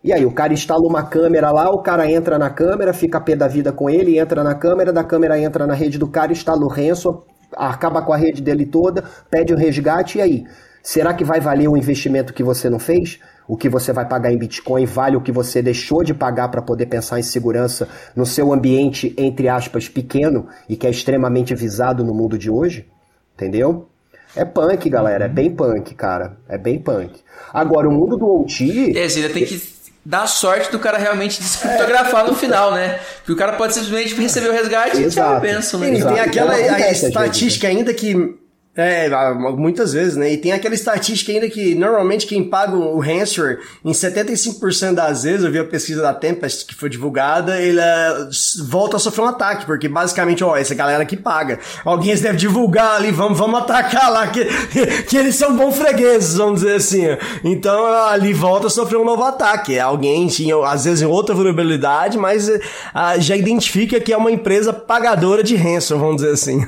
E 0.04 0.12
aí, 0.12 0.26
o 0.26 0.32
cara 0.32 0.52
instala 0.52 0.82
uma 0.82 1.04
câmera 1.04 1.50
lá, 1.52 1.70
o 1.70 1.78
cara 1.78 2.10
entra 2.10 2.36
na 2.38 2.50
câmera, 2.50 2.92
fica 2.92 3.18
a 3.18 3.20
pé 3.20 3.36
da 3.36 3.46
vida 3.46 3.72
com 3.72 3.88
ele, 3.88 4.18
entra 4.18 4.42
na 4.42 4.54
câmera, 4.54 4.92
da 4.92 5.04
câmera 5.04 5.38
entra 5.38 5.66
na 5.66 5.74
rede 5.74 5.96
do 5.96 6.08
cara, 6.08 6.32
instala 6.32 6.64
o 6.64 6.68
ransom, 6.68 7.22
acaba 7.56 8.02
com 8.02 8.12
a 8.12 8.16
rede 8.16 8.42
dele 8.42 8.66
toda, 8.66 9.04
pede 9.30 9.52
o 9.54 9.56
resgate, 9.56 10.18
e 10.18 10.20
aí? 10.20 10.44
Será 10.82 11.14
que 11.14 11.22
vai 11.22 11.40
valer 11.40 11.68
o 11.68 11.76
investimento 11.76 12.34
que 12.34 12.42
você 12.42 12.68
não 12.68 12.80
fez? 12.80 13.20
O 13.46 13.56
que 13.56 13.68
você 13.68 13.92
vai 13.92 14.08
pagar 14.08 14.32
em 14.32 14.38
Bitcoin 14.38 14.84
vale 14.84 15.16
o 15.16 15.20
que 15.20 15.30
você 15.30 15.62
deixou 15.62 16.02
de 16.02 16.12
pagar 16.12 16.48
para 16.48 16.60
poder 16.60 16.86
pensar 16.86 17.20
em 17.20 17.22
segurança 17.22 17.88
no 18.16 18.26
seu 18.26 18.52
ambiente, 18.52 19.14
entre 19.16 19.48
aspas, 19.48 19.88
pequeno 19.88 20.48
e 20.68 20.76
que 20.76 20.86
é 20.86 20.90
extremamente 20.90 21.54
visado 21.54 22.04
no 22.04 22.12
mundo 22.12 22.36
de 22.36 22.50
hoje? 22.50 22.88
Entendeu? 23.34 23.88
É 24.34 24.44
punk, 24.44 24.88
galera. 24.88 25.26
É 25.26 25.28
bem 25.28 25.54
punk, 25.54 25.94
cara. 25.94 26.36
É 26.48 26.58
bem 26.58 26.80
punk. 26.80 27.20
Agora, 27.52 27.88
o 27.88 27.92
mundo 27.92 28.16
do 28.16 28.26
OT. 28.40 28.96
É, 28.96 29.08
você 29.08 29.20
ainda 29.20 29.34
tem 29.34 29.44
que 29.44 29.71
dar 30.04 30.26
sorte 30.26 30.70
do 30.70 30.78
cara 30.78 30.98
realmente 30.98 31.40
descriptografar 31.42 32.26
no 32.26 32.34
final, 32.34 32.72
né? 32.72 32.98
Porque 33.18 33.32
o 33.32 33.36
cara 33.36 33.52
pode 33.52 33.74
simplesmente 33.74 34.14
receber 34.14 34.48
o 34.48 34.52
resgate 34.52 34.96
e 34.96 35.08
tchau, 35.08 35.24
Exato. 35.24 35.40
benção, 35.40 35.80
né? 35.80 35.90
E 35.90 35.96
Exato. 35.96 36.14
tem 36.14 36.22
aquela 36.22 36.54
às 36.54 37.02
estatística 37.02 37.68
ainda 37.68 37.92
que. 37.94 38.41
É, 38.74 39.06
muitas 39.54 39.92
vezes, 39.92 40.16
né? 40.16 40.32
E 40.32 40.38
tem 40.38 40.50
aquela 40.50 40.74
estatística 40.74 41.30
ainda 41.30 41.46
que 41.46 41.74
normalmente 41.74 42.26
quem 42.26 42.42
paga 42.42 42.74
o 42.74 42.98
ransomware, 43.00 43.58
em 43.85 43.92
75% 43.92 44.94
das 44.94 45.24
vezes, 45.24 45.44
eu 45.44 45.52
vi 45.52 45.58
a 45.58 45.64
pesquisa 45.64 46.00
da 46.00 46.14
Tempest 46.14 46.64
que 46.64 46.74
foi 46.74 46.88
divulgada, 46.88 47.61
ele 47.61 47.78
é, 47.78 48.28
volta 48.66 48.96
a 48.96 48.98
sofrer 48.98 49.24
um 49.24 49.28
ataque, 49.28 49.66
porque 49.66 49.88
basicamente, 49.88 50.42
ó, 50.42 50.56
essa 50.56 50.74
galera 50.74 51.04
que 51.04 51.18
paga. 51.18 51.58
Alguém 51.85 52.16
deve 52.16 52.38
divulgar 52.38 52.96
ali, 52.96 53.11
vamos, 53.11 53.37
vamos 53.37 53.61
atacar 53.61 54.11
lá, 54.11 54.28
que, 54.28 54.42
que 55.04 55.18
eles 55.18 55.35
são 55.35 55.54
bons 55.54 55.76
fregueses, 55.76 56.38
vamos 56.38 56.62
dizer 56.62 56.76
assim. 56.76 57.02
Então 57.44 57.87
ali 58.06 58.32
volta 58.32 58.68
a 58.68 58.70
sofrer 58.70 58.96
um 58.96 59.04
novo 59.04 59.22
ataque. 59.22 59.78
Alguém 59.78 60.28
tinha, 60.28 60.56
às 60.66 60.87
vezes, 60.87 61.02
outra 61.02 61.35
vulnerabilidade, 61.35 62.16
mas 62.16 62.50
ah, 62.94 63.18
já 63.18 63.37
identifica 63.37 64.00
que 64.00 64.14
é 64.14 64.16
uma 64.16 64.30
empresa 64.30 64.72
pagadora 64.72 65.42
de 65.42 65.56
ransom, 65.56 65.98
vamos 65.98 66.16
dizer 66.16 66.32
assim. 66.32 66.66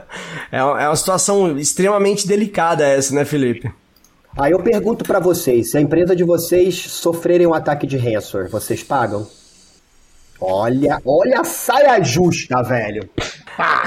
é, 0.50 0.64
uma, 0.64 0.82
é 0.82 0.88
uma 0.88 0.96
situação 0.96 1.41
extremamente 1.58 2.26
delicada 2.26 2.86
essa, 2.86 3.14
né, 3.14 3.24
Felipe? 3.24 3.70
Aí 4.36 4.52
eu 4.52 4.62
pergunto 4.62 5.04
pra 5.04 5.20
vocês, 5.20 5.70
se 5.70 5.76
a 5.76 5.80
empresa 5.80 6.16
de 6.16 6.24
vocês 6.24 6.74
sofrerem 6.74 7.46
um 7.46 7.52
ataque 7.52 7.86
de 7.86 7.96
ransomware, 7.96 8.50
vocês 8.50 8.82
pagam? 8.82 9.26
Olha, 10.40 11.00
olha 11.04 11.40
a 11.40 11.44
saia 11.44 12.02
justa, 12.02 12.62
velho. 12.62 13.08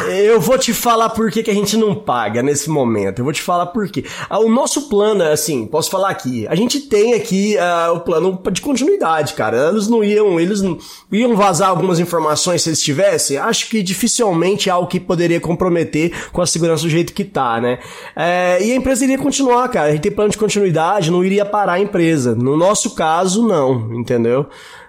Eu 0.08 0.40
vou 0.40 0.58
te 0.58 0.74
falar 0.74 1.10
por 1.10 1.32
que, 1.32 1.44
que 1.44 1.52
a 1.52 1.54
gente 1.54 1.76
não 1.78 1.96
paga 1.96 2.44
nesse 2.44 2.70
momento. 2.70 3.20
Eu 3.20 3.24
vou 3.24 3.34
te 3.34 3.42
falar 3.42 3.68
por 3.68 3.88
quê. 3.90 4.04
Ah, 4.30 4.40
O 4.40 4.50
nosso 4.50 4.90
plano, 4.90 5.24
é 5.24 5.32
assim, 5.32 5.66
posso 5.66 5.90
falar 5.90 6.10
aqui. 6.10 6.48
A 6.48 6.56
gente 6.56 6.80
tem 6.82 7.14
aqui 7.14 7.58
ah, 7.58 7.92
o 7.94 8.00
plano 8.02 8.40
de 8.52 8.62
continuidade, 8.62 9.34
cara. 9.34 9.70
Eles 9.70 9.88
não 9.88 10.04
iam, 10.04 10.40
eles 10.40 10.62
não 10.62 10.78
iam 11.12 11.36
vazar 11.36 11.70
algumas 11.70 12.00
informações 12.00 12.62
se 12.62 12.70
eles 12.70 12.82
tivessem. 12.82 13.38
Acho 13.38 13.70
que 13.70 13.82
dificilmente 13.82 14.70
é 14.70 14.72
algo 14.72 14.88
que 14.88 15.00
poderia 15.00 15.40
comprometer 15.40 16.30
com 16.32 16.42
a 16.42 16.48
segurança 16.48 16.84
do 16.84 16.90
jeito 16.90 17.14
que 17.14 17.24
tá, 17.24 17.60
né? 17.60 17.80
É, 18.16 18.60
e 18.62 18.72
a 18.72 18.76
empresa 18.76 19.04
iria 19.04 19.18
continuar, 19.18 19.68
cara. 19.70 19.90
A 19.90 19.92
gente 19.92 20.02
tem 20.02 20.12
plano 20.12 20.32
de 20.32 20.38
continuidade, 20.38 21.12
não 21.12 21.24
iria 21.24 21.46
parar 21.46 21.74
a 21.74 21.80
empresa. 21.80 22.36
No 22.36 22.56
nosso 22.56 22.96
caso, 22.96 23.48
não, 23.48 23.94
entendeu? 23.94 24.48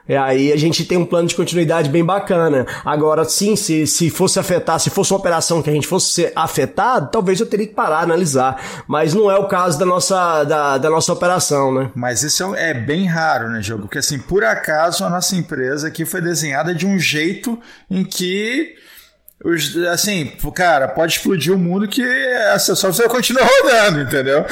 E 0.09 0.15
aí 0.15 0.53
a 0.53 0.57
gente 0.57 0.85
tem 0.85 0.97
um 0.97 1.05
plano 1.05 1.29
de 1.29 1.35
continuidade 1.35 1.91
bem 1.91 2.05
bacana. 2.05 2.67
Agora, 2.85 3.25
sim, 3.25 3.57
se, 3.57 3.87
se 3.87 4.09
fosse 4.09 4.39
afetar, 4.39 4.79
se 4.79 4.91
fosse 4.91 5.13
uma 5.13 5.19
operação 5.19 5.63
que 5.63 5.71
a 5.71 5.73
gente 5.73 5.87
fosse 5.87 6.13
ser 6.13 6.33
afetado, 6.37 7.11
talvez 7.11 7.41
eu 7.41 7.47
teria 7.47 7.67
que 7.67 7.75
parar, 7.75 8.01
analisar. 8.01 8.85
Mas 8.87 9.15
não 9.15 9.31
é 9.31 9.37
o 9.37 9.49
caso 9.49 9.79
da 9.79 9.85
nossa, 9.85 10.45
da, 10.45 10.79
da 10.79 10.91
nossa 10.91 11.13
operação, 11.13 11.75
né? 11.75 11.91
Mas 11.95 12.23
isso 12.23 12.55
é, 12.55 12.71
é 12.71 12.75
bem 12.75 13.07
raro, 13.07 13.49
né, 13.51 13.61
Diogo? 13.61 13.83
Porque, 13.83 13.99
assim, 13.99 14.19
por 14.19 14.45
acaso 14.45 15.05
a 15.05 15.11
nossa 15.11 15.35
empresa 15.35 15.89
aqui 15.89 16.05
foi 16.05 16.21
desenhada 16.21 16.75
de 16.75 16.87
um 16.87 16.99
jeito 16.99 17.59
em 17.91 18.05
que. 18.05 18.75
Os, 19.45 19.77
assim, 19.89 20.33
cara, 20.55 20.89
pode 20.89 21.13
explodir 21.13 21.53
o 21.53 21.59
mundo 21.59 21.87
que 21.87 22.03
essa 22.03 22.75
só 22.75 22.91
você 22.91 23.07
continua 23.07 23.43
rodando, 23.63 24.01
entendeu? 24.01 24.47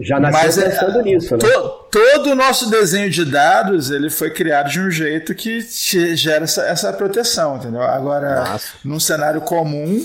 Já 0.00 0.20
nasceu 0.20 0.40
Mas 0.42 0.58
é- 0.58 0.68
pensando 0.70 1.02
nisso, 1.02 1.34
né? 1.34 1.38
To- 1.40 1.68
todo 1.90 2.30
o 2.30 2.34
nosso 2.34 2.70
desenho 2.70 3.10
de 3.10 3.24
dados 3.24 3.90
ele 3.90 4.10
foi 4.10 4.30
criado 4.30 4.70
de 4.70 4.80
um 4.80 4.90
jeito 4.90 5.34
que 5.34 5.60
gera 6.14 6.44
essa, 6.44 6.62
essa 6.62 6.92
proteção, 6.92 7.56
entendeu? 7.56 7.82
Agora, 7.82 8.56
num 8.84 9.00
cenário 9.00 9.40
comum, 9.40 10.04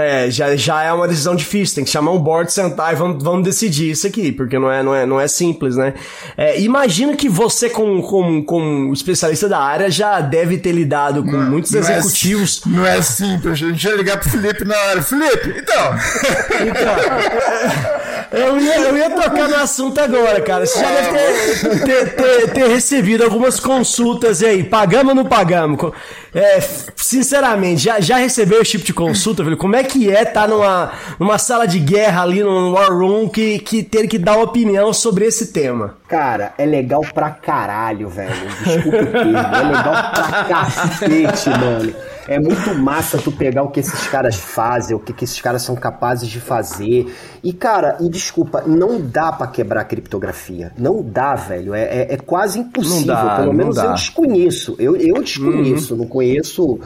É, 0.00 0.30
já, 0.30 0.54
já 0.54 0.80
é 0.84 0.92
uma 0.92 1.08
decisão 1.08 1.34
difícil, 1.34 1.74
tem 1.74 1.82
que 1.84 1.90
chamar 1.90 2.12
um 2.12 2.20
board, 2.20 2.52
sentar 2.52 2.92
e 2.92 2.96
vamos, 2.96 3.20
vamos 3.20 3.42
decidir 3.42 3.90
isso 3.90 4.06
aqui, 4.06 4.30
porque 4.30 4.56
não 4.56 4.70
é, 4.70 4.80
não 4.80 4.94
é, 4.94 5.04
não 5.04 5.20
é 5.20 5.26
simples, 5.26 5.74
né? 5.74 5.92
É, 6.36 6.60
imagina 6.60 7.16
que 7.16 7.28
você, 7.28 7.68
como, 7.68 8.00
como, 8.04 8.44
como 8.44 8.92
especialista 8.94 9.48
da 9.48 9.58
área, 9.58 9.90
já 9.90 10.20
deve 10.20 10.56
ter 10.56 10.70
lidado 10.70 11.24
com 11.24 11.36
muitos 11.36 11.72
não 11.72 11.80
é- 11.80 11.98
executivos. 11.98 12.60
não 12.64 12.86
é 12.86 13.02
simples. 13.02 13.54
A 13.54 13.56
gente 13.56 13.84
ia 13.84 13.96
ligar 13.96 14.20
pro 14.20 14.30
Felipe 14.30 14.64
na 14.64 14.76
hora. 14.82 15.02
Felipe, 15.02 15.56
então. 15.58 15.90
Eu 18.30 18.60
ia, 18.60 18.78
eu 18.80 18.96
ia 18.96 19.10
tocar 19.10 19.48
no 19.48 19.56
assunto 19.56 19.98
agora, 20.00 20.40
cara. 20.42 20.66
Você 20.66 20.78
já 20.78 20.90
deve 20.90 21.18
ter, 21.18 21.84
ter, 21.84 22.14
ter- 22.14 22.50
ter 22.52 22.68
recebido 22.68 23.24
algumas 23.24 23.58
consultas 23.58 24.42
aí. 24.42 24.62
Pagamos 24.64 25.08
ou 25.10 25.14
não 25.14 25.24
pagamos? 25.24 25.92
É, 26.34 26.60
sinceramente, 26.96 27.82
já, 27.82 28.00
já 28.00 28.16
recebeu 28.16 28.60
esse 28.60 28.72
tipo 28.72 28.84
de 28.84 28.92
consulta, 28.92 29.42
velho? 29.42 29.56
Como 29.56 29.74
é 29.74 29.82
que 29.82 30.10
é 30.10 30.22
estar 30.22 30.46
numa, 30.48 30.92
numa 31.18 31.38
sala 31.38 31.66
de 31.66 31.78
guerra 31.78 32.22
ali, 32.22 32.42
num 32.42 32.72
war 32.72 32.92
room, 32.92 33.28
que, 33.28 33.58
que 33.60 33.82
ter 33.82 34.06
que 34.06 34.18
dar 34.18 34.36
uma 34.36 34.44
opinião 34.44 34.92
sobre 34.92 35.24
esse 35.24 35.52
tema? 35.52 35.96
Cara, 36.06 36.52
é 36.58 36.66
legal 36.66 37.00
pra 37.14 37.30
caralho, 37.30 38.08
velho. 38.08 38.32
Desculpa 38.64 38.98
o 38.98 39.06
termo. 39.06 39.36
É 39.38 39.62
legal 39.62 40.10
pra 40.12 40.44
cacete, 40.48 41.50
mano. 41.50 41.94
É 42.28 42.38
muito 42.38 42.74
massa 42.74 43.16
tu 43.16 43.32
pegar 43.32 43.62
o 43.62 43.70
que 43.70 43.80
esses 43.80 44.06
caras 44.06 44.36
fazem, 44.36 44.94
o 44.94 45.00
que, 45.00 45.14
que 45.14 45.24
esses 45.24 45.40
caras 45.40 45.62
são 45.62 45.74
capazes 45.74 46.28
de 46.28 46.38
fazer. 46.38 47.10
E, 47.42 47.54
cara, 47.54 47.96
e 48.00 48.08
desculpa, 48.10 48.62
não 48.66 49.00
dá 49.00 49.32
pra 49.32 49.46
quebrar 49.46 49.80
a 49.80 49.84
criptografia. 49.84 50.70
Não 50.76 51.02
dá, 51.02 51.34
velho. 51.34 51.72
É, 51.72 51.82
é, 51.84 52.14
é 52.14 52.16
quase 52.18 52.58
impossível. 52.58 53.06
Dá, 53.06 53.36
Pelo 53.36 53.54
menos 53.54 53.76
dá. 53.76 53.84
eu 53.84 53.92
desconheço. 53.94 54.76
Eu, 54.78 54.94
eu 54.96 55.22
desconheço, 55.22 55.96
não 55.96 56.06
conheço. 56.18 56.80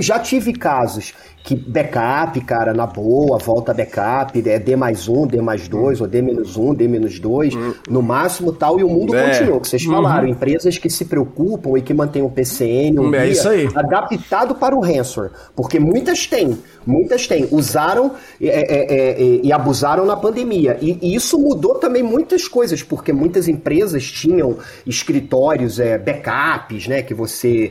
Já 0.00 0.18
tive 0.18 0.52
casos 0.52 1.14
que 1.44 1.54
backup, 1.54 2.40
cara, 2.40 2.72
na 2.72 2.86
boa, 2.86 3.36
volta 3.36 3.74
backup, 3.74 4.42
é 4.48 4.58
D 4.58 4.74
mais 4.76 5.06
um, 5.08 5.26
D 5.26 5.42
mais 5.42 5.68
dois, 5.68 6.00
ou 6.00 6.06
D 6.06 6.22
menos 6.22 6.56
um, 6.56 6.72
D 6.72 6.88
menos 6.88 7.20
dois, 7.20 7.52
no 7.86 8.00
máximo 8.00 8.50
tal, 8.50 8.80
e 8.80 8.82
o 8.82 8.88
mundo 8.88 9.14
É. 9.14 9.28
continua, 9.30 9.60
que 9.60 9.68
vocês 9.68 9.84
falaram, 9.84 10.26
empresas 10.26 10.78
que 10.78 10.88
se 10.88 11.04
preocupam 11.04 11.76
e 11.76 11.82
que 11.82 11.92
mantêm 11.92 12.22
o 12.22 12.30
PCN 12.30 12.98
um 12.98 13.10
É 13.14 13.46
aí. 13.46 13.68
adaptado 13.74 14.54
para 14.54 14.74
usaram 14.74 14.80
ransomware, 14.80 15.32
porque 15.54 15.78
muitas 15.78 16.26
têm, 16.26 16.58
muitas 16.86 17.26
têm, 17.26 17.46
usaram 17.50 18.12
é, 18.40 18.46
é, 18.48 18.94
é, 18.94 19.10
é, 19.10 19.40
e 19.42 19.52
abusaram 19.52 20.06
na 20.06 20.16
pandemia. 20.16 20.78
E, 20.80 20.98
e, 21.02 21.14
isso 21.14 21.38
mudou 21.38 21.74
também 21.74 22.02
muitas 22.02 22.48
coisas, 22.48 22.82
porque 22.82 23.12
muitas 23.12 23.48
empresas 23.48 24.10
tinham 24.10 24.56
escritórios, 24.86 25.78
é, 25.78 25.98
backups, 25.98 26.88
né? 26.88 27.02
Que 27.02 27.12
você 27.12 27.70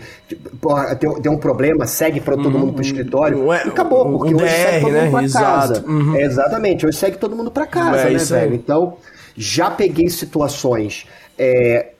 porra, 0.61 0.95
tem, 0.95 1.11
tem 1.21 1.31
um 1.31 1.37
problema, 1.37 1.87
segue 1.87 2.19
para 2.19 2.35
todo 2.35 2.53
uhum, 2.53 2.59
mundo 2.59 2.73
para 2.73 2.81
o 2.81 2.85
escritório. 2.85 3.43
E 3.65 3.69
acabou, 3.69 4.17
porque 4.17 4.35
hoje 4.35 4.45
DR, 4.45 4.49
segue 4.49 4.81
todo 4.81 4.93
mundo 4.93 5.03
né? 5.03 5.11
para 5.11 5.29
casa. 5.29 5.85
Uhum. 5.85 6.15
exatamente, 6.15 6.85
hoje 6.85 6.97
segue 6.97 7.17
todo 7.17 7.35
mundo 7.35 7.51
para 7.51 7.65
casa, 7.65 8.09
né, 8.09 8.17
velho? 8.17 8.55
Então, 8.55 8.97
já 9.35 9.69
peguei 9.69 10.09
situações. 10.09 11.07
É, 11.37 11.93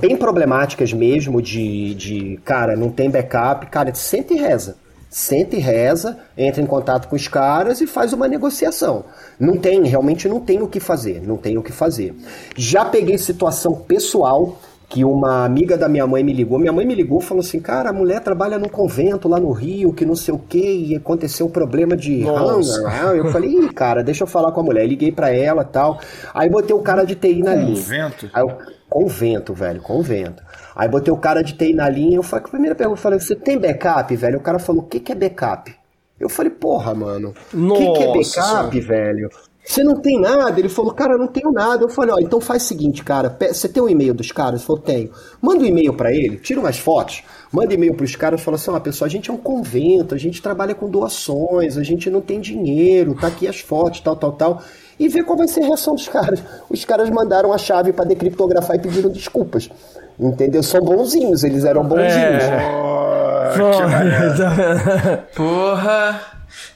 bem 0.00 0.16
problemáticas 0.16 0.92
mesmo, 0.92 1.40
de, 1.40 1.94
de, 1.94 2.40
cara, 2.44 2.76
não 2.76 2.90
tem 2.90 3.10
backup, 3.10 3.66
cara, 3.66 3.94
senta 3.94 4.34
e 4.34 4.36
reza. 4.36 4.76
Senta 5.08 5.56
e 5.56 5.58
reza, 5.58 6.18
entra 6.38 6.62
em 6.62 6.66
contato 6.66 7.08
com 7.08 7.16
os 7.16 7.26
caras 7.26 7.80
e 7.80 7.86
faz 7.86 8.12
uma 8.12 8.28
negociação. 8.28 9.04
Não 9.40 9.56
tem, 9.56 9.82
realmente 9.82 10.28
não 10.28 10.38
tem 10.38 10.62
o 10.62 10.68
que 10.68 10.78
fazer, 10.78 11.20
não 11.20 11.36
tem 11.36 11.58
o 11.58 11.62
que 11.62 11.72
fazer. 11.72 12.14
Já 12.56 12.84
peguei 12.84 13.18
situação 13.18 13.74
pessoal 13.74 14.56
que 14.90 15.04
uma 15.04 15.44
amiga 15.44 15.78
da 15.78 15.88
minha 15.88 16.06
mãe 16.06 16.22
me 16.24 16.32
ligou. 16.32 16.58
Minha 16.58 16.72
mãe 16.72 16.84
me 16.84 16.94
ligou 16.94 17.20
e 17.20 17.22
falou 17.22 17.40
assim: 17.40 17.60
Cara, 17.60 17.90
a 17.90 17.92
mulher 17.92 18.20
trabalha 18.20 18.58
num 18.58 18.68
convento 18.68 19.28
lá 19.28 19.38
no 19.38 19.52
Rio, 19.52 19.92
que 19.94 20.04
não 20.04 20.16
sei 20.16 20.34
o 20.34 20.38
que, 20.38 20.58
e 20.58 20.96
aconteceu 20.96 21.46
um 21.46 21.50
problema 21.50 21.96
de 21.96 22.24
hunger. 22.24 23.16
Eu 23.16 23.30
falei: 23.30 23.50
Ih, 23.50 23.72
cara, 23.72 24.02
deixa 24.02 24.24
eu 24.24 24.26
falar 24.26 24.50
com 24.50 24.60
a 24.60 24.64
mulher. 24.64 24.84
liguei 24.86 25.12
para 25.12 25.30
ela 25.30 25.64
tal. 25.64 26.00
Aí 26.34 26.50
botei 26.50 26.74
o 26.74 26.80
cara 26.80 27.04
de 27.04 27.14
TI 27.14 27.40
na 27.40 27.54
linha. 27.54 27.80
Convento? 27.80 28.30
Aí 28.34 28.42
eu, 28.42 28.50
Convento, 28.90 29.54
velho, 29.54 29.80
convento. 29.80 30.42
Aí 30.74 30.88
botei 30.88 31.14
o 31.14 31.16
cara 31.16 31.42
de 31.42 31.52
TI 31.52 31.72
na 31.72 31.88
linha, 31.88 32.16
eu 32.16 32.24
falei, 32.24 32.44
a 32.44 32.48
primeira 32.48 32.74
pergunta, 32.74 32.98
eu 32.98 33.02
falei, 33.02 33.20
você 33.20 33.36
tem 33.36 33.56
backup, 33.56 34.16
velho? 34.16 34.38
O 34.38 34.42
cara 34.42 34.58
falou, 34.58 34.82
o 34.82 34.86
que, 34.86 34.98
que 34.98 35.12
é 35.12 35.14
backup? 35.14 35.72
Eu 36.18 36.28
falei, 36.28 36.50
porra, 36.50 36.92
mano, 36.92 37.32
o 37.54 37.72
que, 37.74 37.92
que 37.92 38.02
é 38.02 38.12
backup, 38.12 38.80
velho? 38.80 39.30
Você 39.70 39.84
não 39.84 39.94
tem 39.94 40.20
nada? 40.20 40.58
Ele 40.58 40.68
falou, 40.68 40.92
cara, 40.92 41.12
eu 41.12 41.18
não 41.18 41.28
tenho 41.28 41.52
nada. 41.52 41.84
Eu 41.84 41.88
falei, 41.88 42.12
ó, 42.12 42.18
então 42.18 42.40
faz 42.40 42.64
o 42.64 42.66
seguinte, 42.66 43.04
cara, 43.04 43.38
você 43.38 43.68
tem 43.68 43.80
o 43.80 43.86
um 43.86 43.88
e-mail 43.88 44.12
dos 44.12 44.32
caras? 44.32 44.54
Ele 44.58 44.66
falou, 44.66 44.82
tenho. 44.82 45.12
Manda 45.40 45.62
um 45.62 45.64
e-mail 45.64 45.94
para 45.94 46.12
ele, 46.12 46.38
tira 46.38 46.58
umas 46.58 46.76
fotos, 46.76 47.22
manda 47.52 47.72
e-mail 47.72 47.94
pros 47.94 48.16
caras, 48.16 48.40
fala 48.40 48.56
assim, 48.56 48.68
ó, 48.72 48.80
pessoal, 48.80 49.06
a 49.06 49.10
gente 49.10 49.30
é 49.30 49.32
um 49.32 49.36
convento, 49.36 50.12
a 50.12 50.18
gente 50.18 50.42
trabalha 50.42 50.74
com 50.74 50.90
doações, 50.90 51.78
a 51.78 51.84
gente 51.84 52.10
não 52.10 52.20
tem 52.20 52.40
dinheiro, 52.40 53.14
tá 53.14 53.28
aqui 53.28 53.46
as 53.46 53.60
fotos, 53.60 54.00
tal, 54.00 54.16
tal, 54.16 54.32
tal 54.32 54.62
e 54.98 55.08
ver 55.08 55.22
qual 55.22 55.38
vai 55.38 55.46
ser 55.46 55.62
a 55.62 55.66
reação 55.68 55.94
dos 55.94 56.08
caras. 56.08 56.42
Os 56.68 56.84
caras 56.84 57.08
mandaram 57.08 57.52
a 57.52 57.58
chave 57.58 57.92
para 57.92 58.04
decriptografar 58.04 58.74
e 58.74 58.80
pediram 58.80 59.08
desculpas. 59.08 59.70
Entendeu? 60.18 60.64
São 60.64 60.80
bonzinhos, 60.80 61.44
eles 61.44 61.64
eram 61.64 61.84
bonzinhos. 61.84 62.12
É. 62.12 63.54
Porra. 63.56 65.26
Porra. 65.34 66.20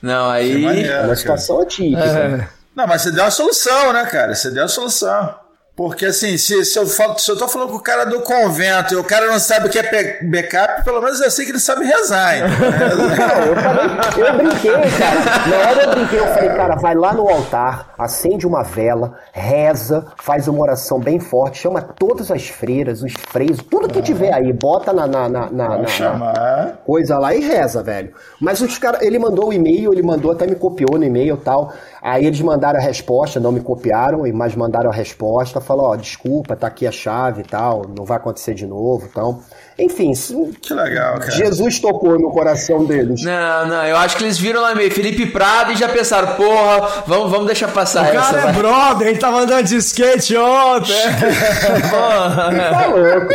Não, 0.00 0.30
aí. 0.30 0.84
É 0.84 1.02
uma 1.02 1.16
situação 1.16 1.60
atípica. 1.60 2.02
É. 2.02 2.48
Não, 2.74 2.86
mas 2.86 3.02
você 3.02 3.10
deu 3.10 3.24
a 3.24 3.30
solução, 3.30 3.92
né, 3.92 4.04
cara? 4.06 4.34
Você 4.34 4.50
deu 4.50 4.64
a 4.64 4.68
solução. 4.68 5.44
Porque 5.76 6.06
assim, 6.06 6.36
se, 6.36 6.64
se, 6.64 6.78
eu 6.78 6.86
falo, 6.86 7.18
se 7.18 7.28
eu 7.28 7.36
tô 7.36 7.48
falando 7.48 7.70
com 7.70 7.78
o 7.78 7.82
cara 7.82 8.04
do 8.04 8.20
convento 8.20 8.94
e 8.94 8.96
o 8.96 9.02
cara 9.02 9.26
não 9.26 9.40
sabe 9.40 9.66
o 9.66 9.70
que 9.70 9.76
é 9.80 10.22
backup, 10.22 10.84
pelo 10.84 11.02
menos 11.02 11.20
eu 11.20 11.28
sei 11.32 11.44
que 11.44 11.50
ele 11.50 11.58
sabe 11.58 11.84
rezar. 11.84 12.36
Então, 12.36 12.48
né? 13.08 13.16
eu, 13.48 13.56
falei, 13.56 14.30
eu 14.30 14.36
brinquei, 14.36 14.72
cara. 14.72 15.48
Na 15.48 15.68
hora 15.68 15.82
eu 15.82 15.90
brinquei, 15.90 16.18
eu 16.20 16.26
falei, 16.28 16.50
cara, 16.50 16.76
vai 16.76 16.94
lá 16.94 17.12
no 17.12 17.28
altar, 17.28 17.92
acende 17.98 18.46
uma 18.46 18.62
vela, 18.62 19.18
reza, 19.32 20.06
faz 20.16 20.46
uma 20.46 20.60
oração 20.60 21.00
bem 21.00 21.18
forte, 21.18 21.58
chama 21.58 21.82
todas 21.82 22.30
as 22.30 22.46
freiras, 22.46 23.02
os 23.02 23.12
freios, 23.12 23.58
tudo 23.68 23.88
que 23.88 24.00
tiver 24.00 24.32
aí, 24.32 24.52
bota 24.52 24.92
na, 24.92 25.08
na, 25.08 25.28
na, 25.28 25.50
na, 25.50 25.78
na 25.78 26.72
coisa 26.86 27.18
lá 27.18 27.34
e 27.34 27.40
reza, 27.40 27.82
velho. 27.82 28.14
Mas 28.40 28.60
os 28.60 28.78
caras, 28.78 29.02
ele 29.02 29.18
mandou 29.18 29.46
o 29.46 29.48
um 29.48 29.52
e-mail, 29.52 29.92
ele 29.92 30.04
mandou, 30.04 30.30
até 30.30 30.46
me 30.46 30.54
copiou 30.54 30.96
no 30.96 31.04
e-mail 31.04 31.34
e 31.34 31.44
tal. 31.44 31.72
Aí 32.04 32.26
eles 32.26 32.42
mandaram 32.42 32.78
a 32.78 32.82
resposta, 32.82 33.40
não 33.40 33.50
me 33.50 33.60
copiaram, 33.60 34.24
mas 34.34 34.54
mandaram 34.54 34.90
a 34.90 34.92
resposta, 34.92 35.58
falou, 35.58 35.86
ó, 35.86 35.96
desculpa, 35.96 36.54
tá 36.54 36.66
aqui 36.66 36.86
a 36.86 36.92
chave 36.92 37.40
e 37.40 37.44
tal, 37.44 37.86
não 37.96 38.04
vai 38.04 38.18
acontecer 38.18 38.52
de 38.52 38.66
novo, 38.66 39.08
então... 39.10 39.40
Enfim, 39.78 40.12
que 40.60 40.74
legal, 40.74 41.18
cara. 41.18 41.30
Jesus 41.30 41.80
tocou 41.80 42.18
no 42.18 42.30
coração 42.30 42.84
deles. 42.84 43.22
Não, 43.22 43.66
não, 43.66 43.86
eu 43.86 43.96
acho 43.96 44.18
que 44.18 44.22
eles 44.22 44.38
viram 44.38 44.60
lá 44.60 44.74
meio 44.74 44.90
Felipe 44.90 45.26
Prado 45.26 45.72
e 45.72 45.76
já 45.76 45.88
pensaram, 45.88 46.36
porra, 46.36 47.04
vamos, 47.06 47.30
vamos 47.30 47.46
deixar 47.46 47.72
passar 47.72 48.02
o 48.02 48.06
essa. 48.06 48.30
O 48.30 48.34
cara 48.34 48.50
é 48.50 48.52
brother, 48.52 49.08
ele 49.08 49.18
tava 49.18 49.38
andando 49.38 49.64
de 49.64 49.76
skate 49.76 50.36
ontem. 50.36 50.92
porra. 51.90 52.70
Tá 52.70 52.86
louco. 52.86 53.34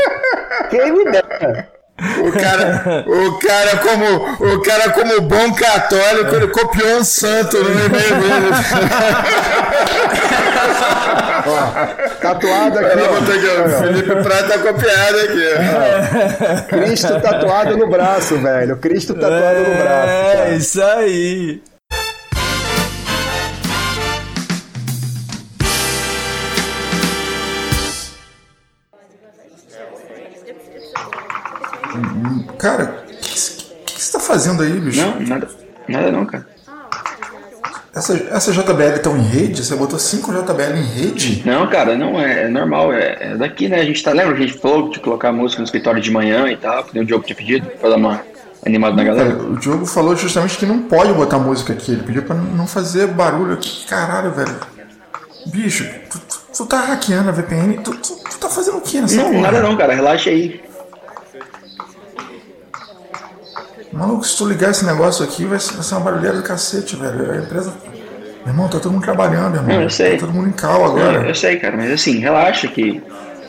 Quem 0.70 0.92
me 0.94 1.12
dera. 1.12 1.79
O 2.24 2.32
cara, 2.32 3.04
o 3.06 3.40
cara 3.40 3.78
como 3.78 4.54
o 4.54 4.62
cara 4.62 4.90
como 4.92 5.22
bom 5.22 5.54
católico, 5.54 6.36
ele 6.36 6.48
copiou 6.48 6.98
um 6.98 7.04
santo 7.04 7.58
no 7.58 7.70
e-mail 7.72 8.16
dele. 8.16 8.50
Ó, 11.48 12.12
tatuado 12.22 12.80
aqui. 12.80 13.00
Ó. 13.00 13.82
Felipe 13.82 14.16
Prata 14.24 14.44
tá 14.44 14.60
copiado 14.60 15.18
aqui. 15.18 16.68
Cristo 16.70 17.20
tatuado 17.22 17.78
no 17.78 17.88
braço, 17.88 18.38
velho. 18.38 18.78
Cristo 18.78 19.14
tatuado 19.14 19.60
no 19.60 19.76
braço. 19.76 20.10
É, 20.10 20.56
isso 20.56 20.82
aí. 20.82 21.62
Cara, 32.58 33.04
o 33.08 33.12
que, 33.12 33.94
que, 33.94 34.02
você 34.02 34.12
tá 34.12 34.20
fazendo 34.20 34.64
aí, 34.64 34.80
bicho? 34.80 35.02
Não, 35.02 35.20
nada, 35.20 35.48
nada 35.88 36.12
não, 36.12 36.26
cara. 36.26 36.46
Essa, 37.94 38.14
essa 38.32 38.52
JBL 38.52 38.96
estão 38.96 39.18
em 39.18 39.22
rede? 39.22 39.64
Você 39.64 39.76
botou 39.76 39.98
5 39.98 40.32
JBL 40.32 40.78
em 40.78 40.84
rede? 40.84 41.42
Não, 41.46 41.68
cara, 41.68 41.98
não, 41.98 42.20
é, 42.20 42.44
é 42.44 42.48
normal. 42.48 42.94
É, 42.94 43.18
é, 43.20 43.36
daqui, 43.36 43.68
né? 43.68 43.80
A 43.80 43.84
gente 43.84 44.04
tá. 44.04 44.12
Lembra 44.12 44.36
que 44.36 44.44
a 44.44 44.48
gente 44.48 44.60
falou 44.60 44.90
de 44.90 45.00
colocar 45.00 45.32
música 45.32 45.60
no 45.60 45.66
escritório 45.66 46.02
de 46.02 46.12
manhã 46.12 46.48
e 46.48 46.56
tal? 46.56 46.84
Que 46.84 47.00
o 47.00 47.06
Diogo 47.06 47.26
tinha 47.26 47.36
pedido 47.36 47.68
pra 47.80 47.90
dar 47.90 47.98
uma 47.98 48.22
animada 48.66 48.96
na 48.96 49.04
galera? 49.04 49.36
o 49.36 49.58
Diogo 49.58 49.86
falou 49.86 50.16
justamente 50.16 50.58
que 50.58 50.66
não 50.66 50.84
pode 50.84 51.14
botar 51.14 51.40
música 51.40 51.74
aqui. 51.74 51.92
Ele 51.92 52.04
pediu 52.04 52.24
pra 52.24 52.36
não 52.36 52.68
fazer 52.68 53.08
barulho 53.08 53.54
aqui. 53.54 53.86
Caralho, 53.88 54.32
velho. 54.32 54.56
Bicho, 55.48 55.86
tu, 56.12 56.20
tu, 56.20 56.40
tu 56.58 56.66
tá 56.68 56.82
hackeando 56.82 57.30
a 57.30 57.32
VPN? 57.32 57.80
Tu, 57.84 57.92
tu, 57.92 58.16
tu, 58.16 58.40
tá 58.40 58.50
fazendo 58.50 58.78
o 58.78 58.82
que 58.82 59.02
nessa 59.02 59.16
Não, 59.16 59.42
nada 59.42 59.62
não, 59.62 59.76
cara. 59.76 59.94
Relaxa 59.94 60.30
aí. 60.30 60.62
Maluco, 63.92 64.24
se 64.24 64.38
tu 64.38 64.48
ligar 64.48 64.72
esse 64.72 64.86
negócio 64.86 65.24
aqui, 65.24 65.46
vai 65.46 65.60
ser 65.60 65.96
uma 65.96 66.02
barulheira 66.02 66.38
do 66.38 66.44
cacete, 66.44 66.96
velho. 66.96 67.32
A 67.32 67.38
empresa. 67.38 67.74
Meu 68.46 68.54
irmão, 68.54 68.70
tá 68.70 68.80
todo 68.80 68.92
mundo 68.92 69.04
trabalhando, 69.04 69.56
irmão. 69.56 69.76
Não, 69.76 69.84
eu 69.84 69.90
sei. 69.90 70.12
Tá 70.12 70.26
todo 70.26 70.34
mundo 70.34 70.50
em 70.50 70.54
cal 70.54 70.86
agora. 70.86 71.20
Não, 71.20 71.28
eu 71.28 71.36
sei, 71.36 71.58
cara, 71.58 71.76
mas 71.76 71.92
assim, 71.92 72.20
relaxa 72.20 72.68
que 72.68 73.02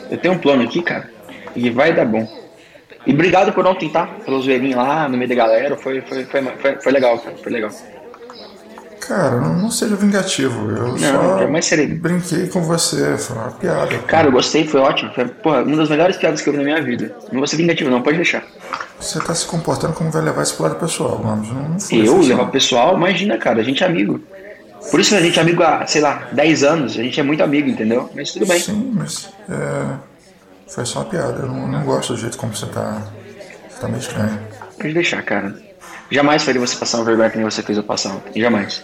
eu 0.09 0.17
tenho 0.17 0.33
um 0.33 0.37
plano 0.37 0.63
aqui, 0.63 0.81
cara, 0.81 1.09
e 1.55 1.69
vai 1.69 1.93
dar 1.93 2.05
bom. 2.05 2.27
E 3.05 3.13
obrigado 3.13 3.53
por 3.53 3.65
ontem, 3.65 3.89
tá? 3.89 4.07
Pelo 4.25 4.41
zoeirinho 4.41 4.77
lá, 4.77 5.07
no 5.07 5.17
meio 5.17 5.29
da 5.29 5.35
galera. 5.35 5.75
Foi, 5.77 6.01
foi, 6.01 6.25
foi, 6.25 6.43
foi, 6.43 6.75
foi 6.81 6.91
legal, 6.91 7.17
cara. 7.19 7.35
Foi 7.37 7.51
legal. 7.51 7.71
Cara, 9.11 9.41
não, 9.41 9.53
não 9.55 9.69
seja 9.69 9.93
vingativo. 9.97 10.71
Eu 10.71 10.87
não, 10.87 10.97
só 10.97 11.61
serei. 11.61 11.87
brinquei 11.87 12.47
com 12.47 12.61
você, 12.61 13.17
foi 13.17 13.35
uma 13.35 13.51
piada. 13.51 13.87
Cara. 13.87 14.03
cara, 14.03 14.27
eu 14.29 14.31
gostei, 14.31 14.65
foi 14.65 14.79
ótimo. 14.79 15.11
Foi 15.13 15.25
porra, 15.25 15.63
uma 15.63 15.75
das 15.75 15.89
melhores 15.89 16.15
piadas 16.15 16.39
que 16.39 16.47
eu 16.47 16.53
vi 16.53 16.59
na 16.59 16.63
minha 16.63 16.81
vida. 16.81 17.13
Não 17.29 17.39
vou 17.39 17.47
ser 17.47 17.57
vingativo, 17.57 17.89
não, 17.89 18.01
pode 18.01 18.15
deixar. 18.15 18.41
Você 18.97 19.19
tá 19.19 19.35
se 19.35 19.45
comportando 19.45 19.93
como 19.93 20.09
vai 20.09 20.21
levar 20.21 20.43
isso 20.43 20.55
pro 20.55 20.63
lado 20.63 20.75
pessoal, 20.75 21.21
mano. 21.21 21.43
Não, 21.43 21.69
não 21.71 21.79
foi 21.79 22.07
eu 22.07 22.21
levar 22.21 22.43
pro 22.43 22.53
pessoal? 22.53 22.95
Imagina, 22.95 23.37
cara, 23.37 23.59
a 23.59 23.63
gente 23.63 23.83
é 23.83 23.85
amigo. 23.85 24.21
Por 24.89 25.01
isso 25.01 25.13
a 25.13 25.19
gente 25.19 25.37
é 25.37 25.41
amigo 25.41 25.61
há, 25.61 25.85
sei 25.85 25.99
lá, 25.99 26.29
10 26.31 26.63
anos. 26.63 26.93
A 26.97 27.03
gente 27.03 27.19
é 27.19 27.23
muito 27.23 27.43
amigo, 27.43 27.67
entendeu? 27.67 28.09
Mas 28.15 28.31
tudo 28.31 28.45
bem. 28.45 28.59
Sim, 28.61 28.93
mas 28.95 29.29
é, 29.49 29.97
foi 30.73 30.85
só 30.85 30.99
uma 30.99 31.05
piada. 31.05 31.41
Eu 31.41 31.47
não, 31.47 31.67
não 31.67 31.83
gosto 31.83 32.13
do 32.13 32.19
jeito 32.19 32.37
como 32.37 32.55
você 32.55 32.65
tá. 32.67 33.01
Você 33.69 33.81
tá 33.81 33.87
meio 33.89 33.99
estranho. 33.99 34.39
Pode 34.77 34.93
deixar, 34.93 35.21
cara. 35.21 35.53
Jamais 36.11 36.43
faria 36.43 36.59
você 36.59 36.75
passar 36.75 36.97
uma 36.97 37.05
vergonha 37.05 37.29
que 37.29 37.37
nem 37.37 37.49
você 37.49 37.63
fez 37.63 37.77
eu 37.77 37.83
passar. 37.83 38.17
Jamais. 38.35 38.83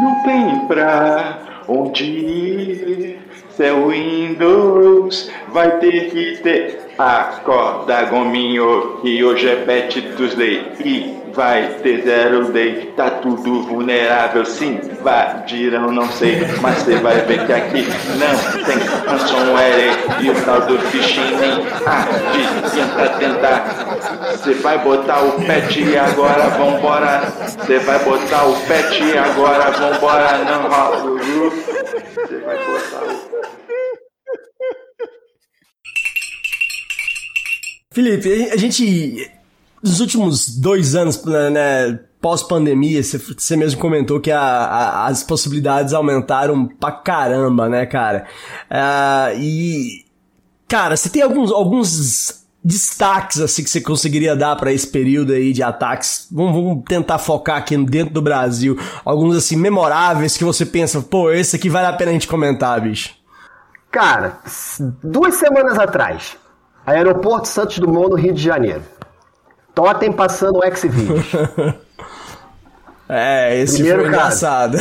Não 0.00 0.22
tem 0.22 0.66
pra 0.66 1.64
onde 1.68 2.04
ir. 2.04 3.18
Seu 3.56 3.88
Windows 3.88 5.30
vai 5.48 5.78
ter 5.78 6.10
que 6.10 6.42
ter. 6.42 6.80
Acorda, 6.96 8.04
gominho, 8.04 8.98
que 9.02 9.22
hoje 9.24 9.48
é 9.48 9.56
Pet 9.56 10.00
Tuesday 10.16 10.72
e 10.84 11.21
vai 11.34 11.74
ter 11.82 12.02
zero 12.02 12.52
day. 12.52 12.92
Tá 12.96 13.10
tudo 13.10 13.62
vulnerável, 13.62 14.44
sim, 14.44 14.80
invadiram, 14.82 15.90
não 15.90 16.08
sei, 16.10 16.40
mas 16.60 16.78
você 16.78 16.96
vai 16.96 17.20
ver 17.22 17.46
que 17.46 17.52
aqui 17.52 17.86
não 18.18 18.64
tem 18.64 18.78
ransomware 19.06 20.22
e 20.22 20.30
o 20.30 20.44
tal 20.44 20.60
do 20.62 20.78
phishing 20.78 21.36
nem 21.36 21.52
adianta 21.86 23.18
tentar. 23.18 24.32
Você 24.32 24.54
vai 24.54 24.78
botar 24.78 25.22
o 25.22 25.32
pet 25.44 25.98
agora, 25.98 26.48
vambora. 26.50 27.22
Você 27.46 27.78
vai 27.80 27.98
botar 27.98 28.44
o 28.44 28.54
pet 28.66 29.18
agora, 29.18 29.70
vambora. 29.70 30.38
Não 30.38 30.68
rola 30.68 31.20
Você 31.20 32.38
vai 32.38 32.56
botar 32.58 33.04
o 33.04 33.32
Felipe, 37.92 38.48
a 38.50 38.56
gente, 38.56 39.30
nos 39.82 40.00
últimos 40.00 40.48
dois 40.56 40.94
anos, 40.94 41.22
né, 41.24 41.98
pós-pandemia, 42.20 43.02
você 43.02 43.56
mesmo 43.56 43.80
comentou 43.80 44.20
que 44.20 44.30
a, 44.30 44.40
a, 44.40 45.06
as 45.08 45.24
possibilidades 45.24 45.92
aumentaram 45.92 46.66
pra 46.66 46.92
caramba, 46.92 47.68
né, 47.68 47.84
cara? 47.84 48.26
Uh, 48.70 49.40
e, 49.40 50.04
cara, 50.68 50.96
você 50.96 51.10
tem 51.10 51.20
alguns, 51.20 51.50
alguns 51.50 52.46
destaques 52.64 53.40
assim 53.40 53.64
que 53.64 53.70
você 53.70 53.80
conseguiria 53.80 54.36
dar 54.36 54.54
para 54.54 54.72
esse 54.72 54.86
período 54.86 55.32
aí 55.32 55.52
de 55.52 55.64
ataques? 55.64 56.28
Vamos, 56.30 56.52
vamos, 56.52 56.84
tentar 56.86 57.18
focar 57.18 57.56
aqui 57.56 57.76
dentro 57.76 58.14
do 58.14 58.22
Brasil. 58.22 58.78
Alguns 59.04 59.36
assim 59.36 59.56
memoráveis 59.56 60.36
que 60.36 60.44
você 60.44 60.64
pensa, 60.64 61.00
pô, 61.00 61.30
esse 61.32 61.56
aqui 61.56 61.68
vale 61.68 61.88
a 61.88 61.92
pena 61.92 62.10
a 62.10 62.14
gente 62.14 62.28
comentar, 62.28 62.80
bicho. 62.80 63.14
Cara, 63.90 64.38
duas 65.02 65.34
semanas 65.34 65.76
atrás, 65.76 66.36
aeroporto 66.86 67.48
Santos 67.48 67.78
Dumont 67.78 68.10
no 68.10 68.16
Rio 68.16 68.32
de 68.32 68.42
Janeiro. 68.42 68.91
Totem 69.74 70.12
passando 70.12 70.58
o 70.58 70.64
X-Videos. 70.64 71.26
É, 73.14 73.58
esse 73.60 73.74
Primeiro 73.74 74.00
foi 74.00 74.08
engraçado. 74.08 74.78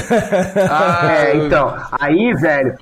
Ah, 0.70 1.10
é, 1.12 1.36
então. 1.36 1.76
Aí, 2.00 2.34
velho, 2.34 2.78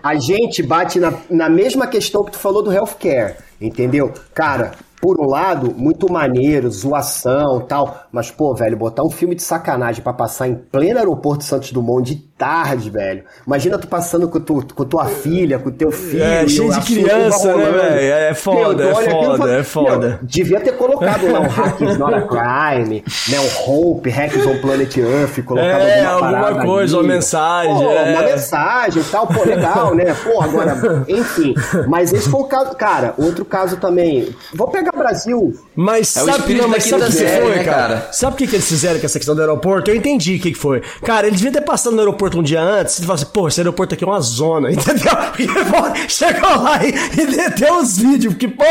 a 0.00 0.14
gente 0.14 0.62
bate 0.62 1.00
na, 1.00 1.12
na 1.28 1.48
mesma 1.48 1.88
questão 1.88 2.22
que 2.22 2.30
tu 2.30 2.38
falou 2.38 2.62
do 2.62 2.72
healthcare, 2.72 3.34
entendeu? 3.60 4.12
Cara, 4.32 4.70
por 5.00 5.20
um 5.20 5.28
lado, 5.28 5.74
muito 5.76 6.12
maneiro, 6.12 6.70
zoação 6.70 7.60
tal, 7.62 8.04
mas, 8.12 8.30
pô, 8.30 8.54
velho, 8.54 8.76
botar 8.76 9.02
um 9.02 9.10
filme 9.10 9.34
de 9.34 9.42
sacanagem 9.42 10.04
para 10.04 10.12
passar 10.12 10.46
em 10.46 10.54
pleno 10.54 11.00
aeroporto 11.00 11.42
Santos 11.42 11.72
Dumont 11.72 12.04
de 12.04 12.31
tarde, 12.42 12.90
velho. 12.90 13.22
Imagina 13.46 13.78
tu 13.78 13.86
passando 13.86 14.28
com, 14.28 14.40
tu, 14.40 14.66
com 14.74 14.84
tua 14.84 15.06
filha, 15.06 15.60
com 15.60 15.70
teu 15.70 15.92
filho. 15.92 16.24
É, 16.24 16.48
cheio 16.48 16.72
de 16.72 16.80
criança, 16.80 17.56
né, 17.56 17.70
velho? 17.70 17.98
É 18.00 18.34
foda, 18.34 18.84
meu, 18.84 18.90
é 18.90 19.10
foda, 19.10 19.54
é 19.54 19.62
foda. 19.62 20.08
Meu, 20.08 20.18
devia 20.22 20.58
ter 20.58 20.72
colocado 20.72 21.30
lá 21.30 21.38
um 21.38 21.46
Hackers 21.46 21.96
Not 21.98 22.14
a 22.14 22.22
Crime, 22.22 23.04
né, 23.28 23.38
um 23.38 23.70
Hope, 23.70 24.10
Hackers 24.10 24.44
on 24.44 24.58
Planet 24.58 24.96
Earth, 24.96 25.44
colocado 25.44 25.82
é, 25.82 26.04
alguma, 26.04 26.38
alguma 26.48 26.64
coisa, 26.64 26.96
ali. 26.96 27.06
uma 27.06 27.14
mensagem. 27.14 27.74
Pô, 27.76 27.90
é. 27.92 28.12
Uma 28.12 28.22
mensagem 28.22 29.02
e 29.02 29.04
tal, 29.04 29.26
pô, 29.28 29.44
legal, 29.44 29.94
né? 29.94 30.16
Pô, 30.24 30.42
agora, 30.42 31.04
enfim. 31.06 31.54
Mas 31.86 32.12
esse 32.12 32.28
foi 32.28 32.40
o 32.40 32.44
caso, 32.44 32.74
cara, 32.74 33.14
outro 33.18 33.44
caso 33.44 33.76
também. 33.76 34.34
Vou 34.52 34.66
pegar 34.66 34.90
Brasil. 34.90 35.54
Mas 35.76 36.16
é 36.16 36.24
sabe, 36.24 36.54
não, 36.54 36.66
mas 36.66 36.82
sabe 36.82 37.04
o 37.04 37.06
que 37.06 37.12
foi, 37.12 37.56
né, 37.56 37.64
cara? 37.64 38.08
Sabe 38.10 38.34
o 38.34 38.36
que, 38.36 38.48
que 38.48 38.56
eles 38.56 38.68
fizeram 38.68 38.98
com 38.98 39.06
essa 39.06 39.18
questão 39.18 39.36
do 39.36 39.40
aeroporto? 39.40 39.92
Eu 39.92 39.94
entendi 39.94 40.34
o 40.34 40.40
que, 40.40 40.50
que 40.50 40.58
foi. 40.58 40.82
Cara, 41.04 41.28
eles 41.28 41.40
deviam 41.40 41.52
ter 41.52 41.64
passado 41.64 41.92
no 41.92 42.00
aeroporto 42.00 42.31
um 42.40 42.42
dia 42.42 42.60
antes 42.60 42.98
e 42.98 43.02
falar 43.02 43.14
assim, 43.14 43.26
pô, 43.26 43.48
esse 43.48 43.60
aeroporto 43.60 43.94
aqui 43.94 44.04
é 44.04 44.06
uma 44.06 44.20
zona, 44.20 44.70
entendeu? 44.72 45.12
Porque, 45.16 46.08
chegou 46.08 46.62
lá 46.62 46.84
e, 46.84 46.88
e 46.90 47.26
deteu 47.26 47.78
os 47.78 47.98
vídeos, 47.98 48.34
porque, 48.34 48.48
pô, 48.48 48.64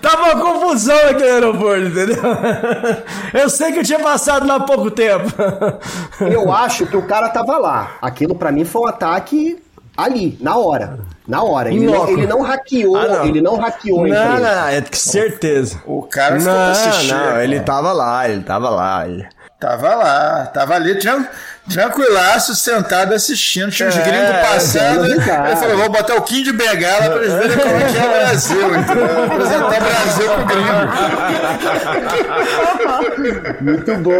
tava 0.00 0.34
uma 0.34 0.40
confusão 0.40 0.98
aqui 1.08 1.22
no 1.22 1.32
aeroporto, 1.32 1.86
entendeu? 1.86 2.16
Eu 3.32 3.50
sei 3.50 3.72
que 3.72 3.78
eu 3.80 3.84
tinha 3.84 3.98
passado 3.98 4.46
lá 4.46 4.56
há 4.56 4.60
pouco 4.60 4.90
tempo. 4.90 5.32
Eu 6.20 6.52
acho 6.52 6.86
que 6.86 6.96
o 6.96 7.02
cara 7.02 7.28
tava 7.28 7.58
lá. 7.58 7.96
Aquilo 8.00 8.34
para 8.34 8.50
mim 8.52 8.64
foi 8.64 8.82
um 8.82 8.86
ataque 8.86 9.62
ali, 9.96 10.36
na 10.40 10.56
hora. 10.56 10.98
Na 11.26 11.42
hora. 11.42 11.72
Ele, 11.72 11.86
não, 11.86 12.08
ele 12.08 12.26
não 12.26 12.42
hackeou, 12.42 12.96
ah, 12.96 13.08
não. 13.08 13.24
ele 13.24 13.40
não 13.40 13.56
hackeou. 13.56 14.06
Não, 14.06 14.40
não, 14.40 14.68
é 14.68 14.82
certeza. 14.92 15.82
O 15.84 16.02
cara 16.02 16.38
não, 16.38 16.44
não, 17.08 17.40
ele 17.40 17.60
tava 17.60 17.92
lá, 17.92 18.28
ele 18.28 18.42
tava 18.42 18.70
lá. 18.70 19.08
Ele... 19.08 19.26
Tava 19.58 19.94
lá, 19.94 20.46
tava 20.46 20.74
ali, 20.74 20.98
tinha 20.98 21.26
tranquilaço, 21.68 22.54
sentado 22.54 23.14
assistindo, 23.14 23.70
tinha 23.70 23.88
os 23.88 23.96
é, 23.96 24.02
gringos 24.02 24.36
passando. 24.48 25.06
Ele 25.06 25.20
falou: 25.20 25.76
vou 25.76 25.90
botar 25.90 26.14
o 26.16 26.22
Kim 26.22 26.42
de 26.42 26.52
Bengala 26.52 27.10
pra 27.10 27.16
eles 27.16 27.32
verem 27.32 27.58
como 27.58 27.76
é 27.76 27.84
que 27.92 27.98
é 27.98 28.04
o 28.04 28.08
Brasil. 28.10 28.74
Então, 28.76 29.24
apresentar 29.24 29.66
o 29.66 29.84
Brasil 29.84 30.28
pro 30.34 30.44
gringo. 30.46 30.66
Muito 33.62 33.94
bom. 34.02 34.12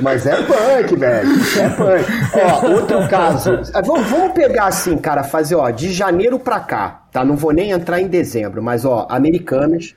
Mas 0.00 0.26
é 0.26 0.36
punk, 0.42 0.96
velho. 0.96 1.28
É 1.58 1.68
punk. 1.70 2.04
Ó, 2.34 2.66
outro 2.68 3.08
caso. 3.08 3.60
Ah, 3.74 3.80
vamos, 3.82 4.06
vamos 4.08 4.32
pegar 4.32 4.66
assim, 4.66 4.96
cara, 4.96 5.22
fazer, 5.22 5.54
ó, 5.54 5.70
de 5.70 5.92
janeiro 5.92 6.38
pra 6.38 6.60
cá, 6.60 7.02
tá? 7.12 7.24
Não 7.24 7.36
vou 7.36 7.52
nem 7.52 7.70
entrar 7.70 8.00
em 8.00 8.08
dezembro, 8.08 8.62
mas, 8.62 8.84
ó, 8.84 9.06
Americanas, 9.10 9.94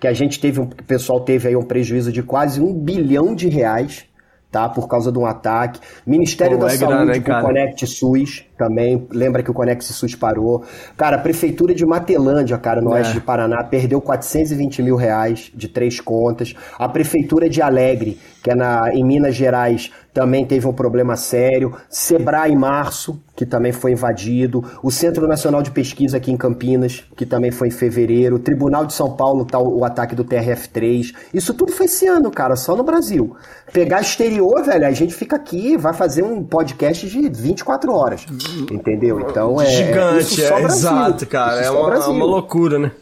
que 0.00 0.06
a 0.06 0.12
gente 0.12 0.40
teve, 0.40 0.60
um, 0.60 0.64
o 0.64 0.84
pessoal 0.84 1.20
teve 1.20 1.48
aí 1.48 1.56
um 1.56 1.62
prejuízo 1.62 2.12
de 2.12 2.22
quase 2.22 2.60
um 2.60 2.72
bilhão 2.72 3.34
de 3.34 3.48
reais 3.48 4.04
tá? 4.52 4.68
Por 4.68 4.86
causa 4.86 5.10
de 5.10 5.18
um 5.18 5.26
ataque. 5.26 5.80
Ministério 6.06 6.58
Pô, 6.58 6.66
da 6.66 6.72
é 6.72 6.76
Saúde 6.76 7.20
grana, 7.20 7.20
com 7.20 7.32
o 7.32 7.40
Conect 7.40 7.86
SUS 7.86 8.44
também. 8.62 9.08
Lembra 9.10 9.42
que 9.42 9.50
o 9.50 9.54
Conect 9.54 9.84
SUS 9.84 10.14
parou. 10.14 10.64
Cara, 10.96 11.16
a 11.16 11.18
Prefeitura 11.18 11.74
de 11.74 11.84
Matelândia, 11.84 12.56
cara, 12.58 12.80
no 12.80 12.92
é. 12.92 12.94
oeste 12.94 13.14
de 13.14 13.20
Paraná, 13.20 13.64
perdeu 13.64 14.00
420 14.00 14.82
mil 14.82 14.94
reais 14.94 15.50
de 15.52 15.66
três 15.66 16.00
contas. 16.00 16.54
A 16.78 16.88
Prefeitura 16.88 17.48
de 17.48 17.60
Alegre, 17.60 18.20
que 18.40 18.52
é 18.52 18.54
na, 18.54 18.94
em 18.94 19.04
Minas 19.04 19.34
Gerais, 19.34 19.90
também 20.12 20.44
teve 20.44 20.66
um 20.68 20.72
problema 20.72 21.16
sério. 21.16 21.74
Sebrae 21.88 22.52
em 22.52 22.56
março, 22.56 23.20
que 23.34 23.46
também 23.46 23.72
foi 23.72 23.92
invadido. 23.92 24.62
O 24.82 24.90
Centro 24.90 25.26
Nacional 25.26 25.62
de 25.62 25.70
Pesquisa 25.70 26.18
aqui 26.18 26.30
em 26.30 26.36
Campinas, 26.36 27.02
que 27.16 27.24
também 27.24 27.50
foi 27.50 27.68
em 27.68 27.70
fevereiro. 27.70 28.36
O 28.36 28.38
Tribunal 28.38 28.84
de 28.84 28.92
São 28.92 29.16
Paulo, 29.16 29.44
tá 29.44 29.58
o, 29.58 29.78
o 29.78 29.84
ataque 29.84 30.14
do 30.14 30.24
TRF-3. 30.24 31.14
Isso 31.32 31.54
tudo 31.54 31.72
foi 31.72 31.86
esse 31.86 32.06
ano, 32.06 32.30
cara, 32.30 32.54
só 32.56 32.76
no 32.76 32.84
Brasil. 32.84 33.34
Pegar 33.72 34.02
exterior, 34.02 34.62
velho, 34.62 34.86
a 34.86 34.92
gente 34.92 35.14
fica 35.14 35.36
aqui, 35.36 35.76
vai 35.78 35.94
fazer 35.94 36.22
um 36.22 36.44
podcast 36.44 37.08
de 37.08 37.28
24 37.30 37.92
horas. 37.92 38.26
Entendeu? 38.70 39.20
Então 39.20 39.60
é. 39.60 39.66
Gigante, 39.66 40.42
é, 40.42 40.62
exato, 40.62 41.26
cara. 41.26 41.60
É 41.60 41.70
uma, 41.70 42.08
uma, 42.08 42.24
loucura, 42.24 42.78
né? 42.78 42.92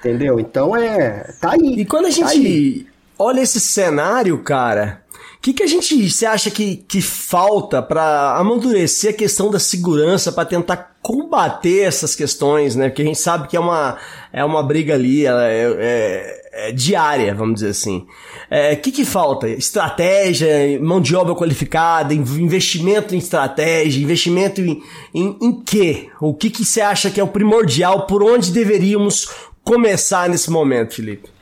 Entendeu? 0.00 0.38
Então 0.38 0.76
é. 0.76 1.32
Tá 1.40 1.52
aí. 1.52 1.80
E 1.80 1.84
quando 1.84 2.06
a 2.06 2.08
tá 2.08 2.14
gente 2.14 2.86
tá 2.86 2.92
olha 3.18 3.40
esse 3.40 3.60
cenário, 3.60 4.38
cara. 4.38 5.02
O 5.36 5.40
que, 5.44 5.52
que 5.52 5.62
a 5.62 5.66
gente 5.66 6.10
você 6.10 6.24
acha 6.24 6.50
que, 6.50 6.76
que 6.76 7.02
falta 7.02 7.82
para 7.82 8.34
amadurecer 8.38 9.10
a 9.10 9.16
questão 9.16 9.50
da 9.50 9.58
segurança, 9.58 10.32
para 10.32 10.46
tentar 10.46 10.96
combater 11.02 11.80
essas 11.80 12.14
questões, 12.14 12.74
né? 12.74 12.88
Porque 12.88 13.02
a 13.02 13.04
gente 13.04 13.18
sabe 13.18 13.46
que 13.46 13.56
é 13.56 13.60
uma, 13.60 13.98
é 14.32 14.42
uma 14.42 14.62
briga 14.62 14.94
ali, 14.94 15.26
ela 15.26 15.46
é, 15.46 15.76
é, 15.78 16.43
é 16.54 16.72
diária, 16.72 17.34
vamos 17.34 17.56
dizer 17.56 17.70
assim. 17.70 17.98
O 17.98 18.06
é, 18.50 18.76
que, 18.76 18.92
que 18.92 19.04
falta? 19.04 19.48
Estratégia, 19.48 20.48
mão 20.80 21.00
de 21.00 21.14
obra 21.16 21.34
qualificada, 21.34 22.14
investimento 22.14 23.14
em 23.14 23.18
estratégia, 23.18 24.02
investimento 24.02 24.60
em, 24.60 24.82
em, 25.12 25.36
em 25.40 25.62
quê? 25.62 26.08
O 26.20 26.32
que, 26.32 26.50
que 26.50 26.64
você 26.64 26.80
acha 26.80 27.10
que 27.10 27.20
é 27.20 27.24
o 27.24 27.28
primordial? 27.28 28.06
Por 28.06 28.22
onde 28.22 28.52
deveríamos 28.52 29.28
começar 29.64 30.28
nesse 30.28 30.50
momento, 30.50 30.94
Felipe? 30.94 31.34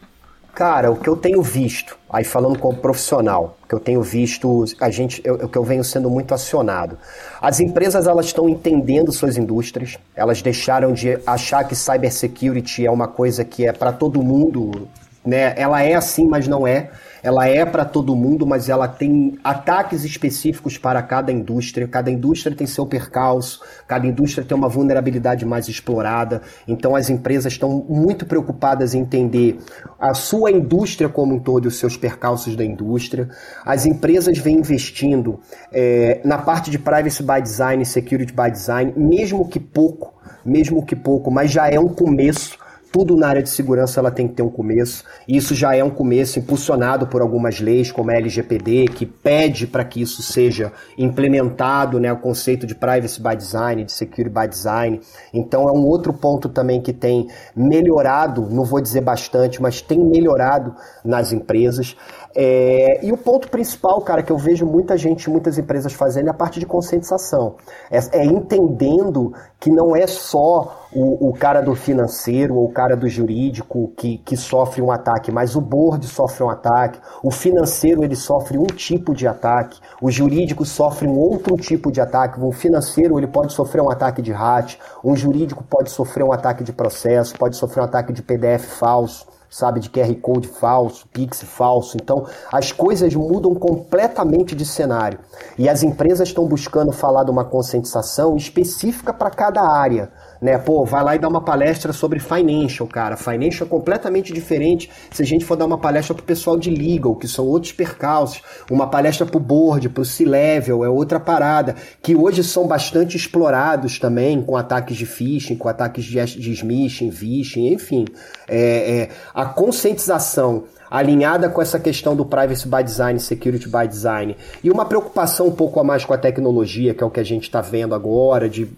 Cara, 0.55 0.91
o 0.91 0.97
que 0.97 1.09
eu 1.09 1.17
tenho 1.17 1.41
visto, 1.41 1.97
aí 2.11 2.25
falando 2.25 2.59
como 2.59 2.77
profissional, 2.77 3.57
que 3.67 3.75
eu 3.75 3.81
tenho 3.81 4.03
visto, 4.03 4.67
a 4.79 4.91
gente, 4.91 5.23
o 5.27 5.49
que 5.49 5.57
eu 5.57 5.65
venho 5.65 5.83
sendo 5.83 6.11
muito 6.11 6.35
acionado. 6.35 6.99
As 7.41 7.59
empresas 7.59 8.07
elas 8.07 8.27
estão 8.27 8.51
entendendo 8.51 9.11
suas 9.11 9.39
indústrias, 9.39 9.99
elas 10.15 10.43
deixaram 10.43 10.93
de 10.93 11.19
achar 11.27 11.65
que 11.65 11.75
cybersecurity 11.75 12.85
é 12.85 12.91
uma 12.91 13.09
coisa 13.09 13.47
que 13.47 13.67
é 13.67 13.73
para 13.73 13.93
todo 13.93 14.23
mundo, 14.23 14.87
né? 15.25 15.55
Ela 15.57 15.83
é 15.83 15.95
assim, 15.95 16.27
mas 16.27 16.49
não 16.49 16.67
é 16.67 16.91
ela 17.23 17.47
é 17.47 17.65
para 17.65 17.85
todo 17.85 18.17
mundo, 18.17 18.45
mas 18.45 18.69
ela 18.69 18.89
tem 18.89 19.39
ataques 19.45 20.05
específicos 20.05 20.77
para 20.77 21.01
cada 21.03 21.31
indústria. 21.31 21.87
Cada 21.87 22.11
indústria 22.11 22.55
tem 22.55 22.67
seu 22.67 22.85
percalço, 22.85 23.61
cada 23.87 24.07
indústria 24.07 24.45
tem 24.45 24.57
uma 24.57 24.69
vulnerabilidade 24.69 25.47
mais 25.47 25.69
explorada. 25.69 26.43
Então 26.67 26.97
as 26.97 27.09
empresas 27.09 27.53
estão 27.53 27.87
muito 27.89 28.27
preocupadas 28.27 28.93
em 28.95 29.01
entender 29.03 29.59
a 30.01 30.15
sua 30.15 30.51
indústria 30.51 31.09
como 31.09 31.35
um 31.35 31.39
todo 31.39 31.67
e 31.67 31.69
os 31.69 31.79
seus 31.79 31.97
percalços 31.97 32.57
da 32.57 32.65
indústria. 32.65 33.29
As 33.65 33.87
empresas 33.87 34.37
vêm 34.39 34.57
investindo 34.57 35.39
é, 35.73 36.21
na 36.25 36.39
parte 36.39 36.71
de 36.71 36.79
privacy 36.79 37.23
by 37.23 37.41
design 37.41 37.85
security 37.85 38.33
by 38.33 38.51
design, 38.51 38.93
mesmo 38.97 39.49
que 39.49 39.61
pouco, 39.61 40.13
mesmo 40.45 40.85
que 40.85 40.97
pouco, 40.97 41.31
mas 41.31 41.53
já 41.53 41.69
é 41.69 41.79
um 41.79 41.89
começo 41.89 42.59
tudo 42.93 43.17
na 43.17 43.27
área 43.27 43.43
de 43.43 43.49
segurança 43.49 43.99
ela 43.99 44.11
tem 44.11 44.29
que 44.29 44.35
ter 44.35 44.43
um 44.43 44.51
começo. 44.51 45.03
E 45.27 45.37
isso 45.37 45.55
já 45.55 45.75
é 45.75 45.83
um 45.83 45.91
começo 45.91 46.39
impulsionado 46.39 47.07
por 47.07 47.23
algumas 47.23 47.59
leis, 47.59 47.91
como 47.91 48.11
a 48.11 48.15
LGPD, 48.15 48.85
que 48.95 49.07
pede 49.07 49.67
para 49.67 49.83
que 49.83 50.03
isso 50.03 50.23
seja 50.23 50.71
implementado, 50.99 51.99
né, 51.99 52.13
o 52.13 52.19
conceito 52.19 52.67
de 52.67 52.75
privacy 52.75 53.21
by 53.23 53.35
design, 53.35 53.85
de 53.85 53.93
security 53.93 54.29
by 54.29 54.47
design. 54.47 55.01
Então 55.33 55.67
é 55.69 55.73
um 55.73 55.87
outro 55.87 56.13
ponto 56.13 56.51
também 56.51 56.83
que 56.83 56.93
tem 56.93 57.29
melhorado, 57.57 58.47
não 58.51 58.65
vou 58.65 58.81
dizer 58.81 59.01
bastante, 59.01 59.63
mas 59.63 59.81
tem 59.81 59.99
melhorado 59.99 60.75
nas 61.03 61.33
empresas. 61.33 61.97
É, 62.35 63.05
e 63.05 63.11
o 63.13 63.17
ponto 63.17 63.49
principal, 63.49 64.01
cara, 64.03 64.23
que 64.23 64.33
eu 64.33 64.39
vejo 64.39 64.67
muita 64.67 64.97
gente, 64.97 65.31
muitas 65.31 65.59
empresas 65.59 65.93
fazendo 65.93 66.29
é 66.29 66.31
a 66.31 66.35
parte 66.35 66.61
de 66.61 66.67
conscientização. 66.67 67.57
É, 67.91 67.99
é 68.21 68.25
entendendo 68.25 69.33
que 69.59 69.71
não 69.71 69.97
é 69.97 70.07
só 70.07 70.82
o, 70.95 71.29
o, 71.29 71.33
cara 71.33 71.61
do 71.61 71.75
financeiro 71.75 72.55
ou 72.55 72.67
o 72.67 72.73
cara 72.73 72.97
do 72.97 73.09
jurídico 73.09 73.93
que, 73.97 74.19
que 74.19 74.37
sofre 74.37 74.83
um 74.83 74.91
ataque, 74.91 75.33
mas 75.33 75.57
o 75.57 75.61
board 75.61 76.07
sofre 76.07 76.45
um 76.45 76.51
ataque, 76.51 77.01
o 77.23 77.31
financeiro 77.31 78.05
ele 78.05 78.17
sofre 78.17 78.59
um 78.59 78.67
tipo 78.67 79.15
de 79.15 79.27
ataque, 79.27 79.81
o 80.01 80.11
jurídico 80.11 80.65
sofre 80.65 81.09
um 81.09 81.19
outro 81.19 81.57
tipo 81.57 81.91
de 81.91 82.01
ataque, 82.01 82.41
o 82.41 82.53
financeiro 82.53 83.19
ele 83.19 83.27
pode 83.27 83.53
sofrer 83.53 83.81
um 83.83 83.91
ataque 83.91 84.21
de 84.21 84.33
RAT, 84.33 84.77
um 85.03 85.17
jurídico 85.17 85.65
pode 85.65 85.91
sofrer 85.91 86.25
um 86.25 86.33
ataque 86.33 86.63
de 86.63 86.73
processo, 86.73 87.37
pode 87.39 87.57
sofrer 87.57 87.83
um 87.83 87.85
ataque 87.85 88.13
de 88.13 88.23
PDF 88.23 88.65
falso 88.79 89.27
sabe, 89.53 89.81
de 89.81 89.91
QR 89.91 90.15
Code 90.15 90.49
falso, 90.49 91.07
Pix 91.13 91.43
falso. 91.43 91.99
Então, 92.01 92.27
as 92.51 92.73
coisas 92.73 93.15
mudam 93.15 93.55
completamente 93.55 94.57
de 94.57 94.65
cenário. 94.65 95.19
E 95.59 95.69
as 95.69 95.83
empresas 95.83 96.29
estão 96.29 96.47
buscando 96.47 96.91
falar 96.91 97.25
de 97.25 97.31
uma 97.31 97.45
conscientização 97.45 98.35
específica 98.35 99.13
para 99.13 99.29
cada 99.29 99.61
área 99.61 100.11
né? 100.43 100.59
Pô, 100.59 100.85
vai 100.85 101.05
lá 101.05 101.15
e 101.15 101.19
dá 101.21 101.29
uma 101.29 101.41
palestra 101.41 101.93
sobre 101.93 102.19
financial, 102.19 102.89
cara. 102.89 103.17
Financial 103.17 103.65
é 103.65 103.71
completamente 103.71 104.33
diferente 104.33 104.91
se 105.13 105.23
a 105.23 105.25
gente 105.25 105.45
for 105.45 105.57
dar 105.57 105.65
uma 105.65 105.79
palestra 105.79 106.15
pro 106.15 106.25
pessoal 106.25 106.59
de 106.59 106.69
legal, 106.69 107.15
que 107.15 107.29
são 107.29 107.47
outros 107.47 107.73
percalços, 107.73 108.43
uma 108.69 108.89
palestra 108.89 109.25
pro 109.25 109.39
board, 109.39 109.89
pro 109.89 110.05
C-level, 110.05 110.85
é 110.85 110.89
outra 110.89 111.21
parada, 111.21 111.77
que 112.03 112.17
hoje 112.17 112.43
são 112.43 112.67
bastante 112.67 113.17
explorados 113.17 114.01
também, 114.01 114.43
com 114.43 114.57
ataques 114.57 114.97
de 114.97 115.07
phishing, 115.07 115.57
com 115.57 115.69
ataques 115.69 116.05
de, 116.05 116.19
smishing, 116.19 117.11
vishing, 117.11 117.69
enfim. 117.69 118.05
É, 118.49 118.59
é, 118.59 119.09
a 119.33 119.47
conscientização 119.47 120.65
alinhada 120.91 121.49
com 121.49 121.63
essa 121.63 121.79
questão 121.79 122.15
do 122.17 122.27
privacy 122.27 122.69
by 122.69 122.83
design, 122.83 123.19
security 123.19 123.67
by 123.67 123.89
design, 123.89 124.37
e 124.63 124.71
uma 124.71 124.85
preocupação 124.85 125.47
um 125.47 125.53
pouco 125.53 125.81
a 125.81 125.85
mais 125.85 126.05
com 126.05 126.13
a 126.13 126.19
tecnologia, 126.19 126.93
que 126.93 127.03
é 127.03 127.07
o 127.07 127.11
que 127.11 127.21
a 127.21 127.25
gente 127.25 127.45
está 127.45 127.63
vendo 127.63 127.95
agora, 127.95 128.49
de 128.49 128.69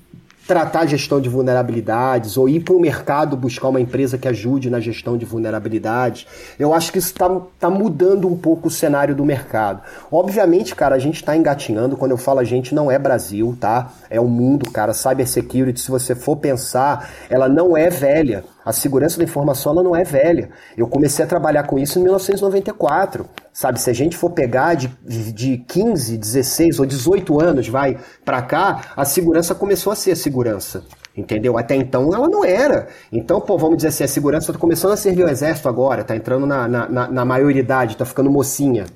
tratar 0.46 0.80
a 0.80 0.86
gestão 0.86 1.20
de 1.20 1.28
vulnerabilidades 1.28 2.36
ou 2.36 2.48
ir 2.48 2.60
para 2.60 2.74
o 2.74 2.80
mercado 2.80 3.36
buscar 3.36 3.68
uma 3.68 3.80
empresa 3.80 4.18
que 4.18 4.28
ajude 4.28 4.68
na 4.70 4.80
gestão 4.80 5.16
de 5.16 5.24
vulnerabilidades. 5.24 6.26
Eu 6.58 6.74
acho 6.74 6.92
que 6.92 6.98
isso 6.98 7.12
está 7.12 7.28
tá 7.58 7.70
mudando 7.70 8.28
um 8.28 8.36
pouco 8.36 8.68
o 8.68 8.70
cenário 8.70 9.14
do 9.14 9.24
mercado. 9.24 9.82
Obviamente, 10.10 10.74
cara, 10.74 10.94
a 10.94 10.98
gente 10.98 11.16
está 11.16 11.36
engatinhando. 11.36 11.96
Quando 11.96 12.10
eu 12.10 12.18
falo 12.18 12.40
a 12.40 12.44
gente, 12.44 12.74
não 12.74 12.90
é 12.90 12.98
Brasil, 12.98 13.56
tá? 13.58 13.90
É 14.10 14.20
o 14.20 14.26
mundo, 14.26 14.70
cara. 14.70 14.92
Cybersecurity, 14.92 15.80
se 15.80 15.90
você 15.90 16.14
for 16.14 16.36
pensar, 16.36 17.10
ela 17.30 17.48
não 17.48 17.76
é 17.76 17.88
velha. 17.88 18.44
A 18.64 18.72
segurança 18.72 19.18
da 19.18 19.24
informação 19.24 19.72
ela 19.72 19.82
não 19.82 19.94
é 19.94 20.02
velha. 20.04 20.50
Eu 20.76 20.86
comecei 20.86 21.24
a 21.24 21.28
trabalhar 21.28 21.64
com 21.64 21.78
isso 21.78 21.98
em 21.98 22.02
1994. 22.02 23.26
Sabe, 23.52 23.80
se 23.80 23.90
a 23.90 23.92
gente 23.92 24.16
for 24.16 24.30
pegar 24.30 24.74
de, 24.74 24.88
de 25.32 25.58
15, 25.58 26.16
16 26.16 26.80
ou 26.80 26.86
18 26.86 27.40
anos, 27.40 27.68
vai, 27.68 27.98
para 28.24 28.42
cá, 28.42 28.92
a 28.96 29.04
segurança 29.04 29.54
começou 29.54 29.92
a 29.92 29.96
ser 29.96 30.12
a 30.12 30.16
segurança. 30.16 30.84
Entendeu? 31.16 31.56
Até 31.56 31.76
então 31.76 32.12
ela 32.12 32.28
não 32.28 32.44
era. 32.44 32.88
Então, 33.12 33.40
pô, 33.40 33.56
vamos 33.56 33.76
dizer 33.76 33.88
assim, 33.88 34.02
a 34.02 34.08
segurança 34.08 34.50
está 34.50 34.58
começando 34.58 34.92
a 34.92 34.96
servir 34.96 35.24
o 35.24 35.28
exército 35.28 35.68
agora, 35.68 36.02
tá 36.02 36.16
entrando 36.16 36.44
na, 36.44 36.66
na, 36.66 36.88
na, 36.88 37.24
maioridade, 37.24 37.96
tá 37.96 38.04
ficando 38.04 38.28
mocinha 38.28 38.86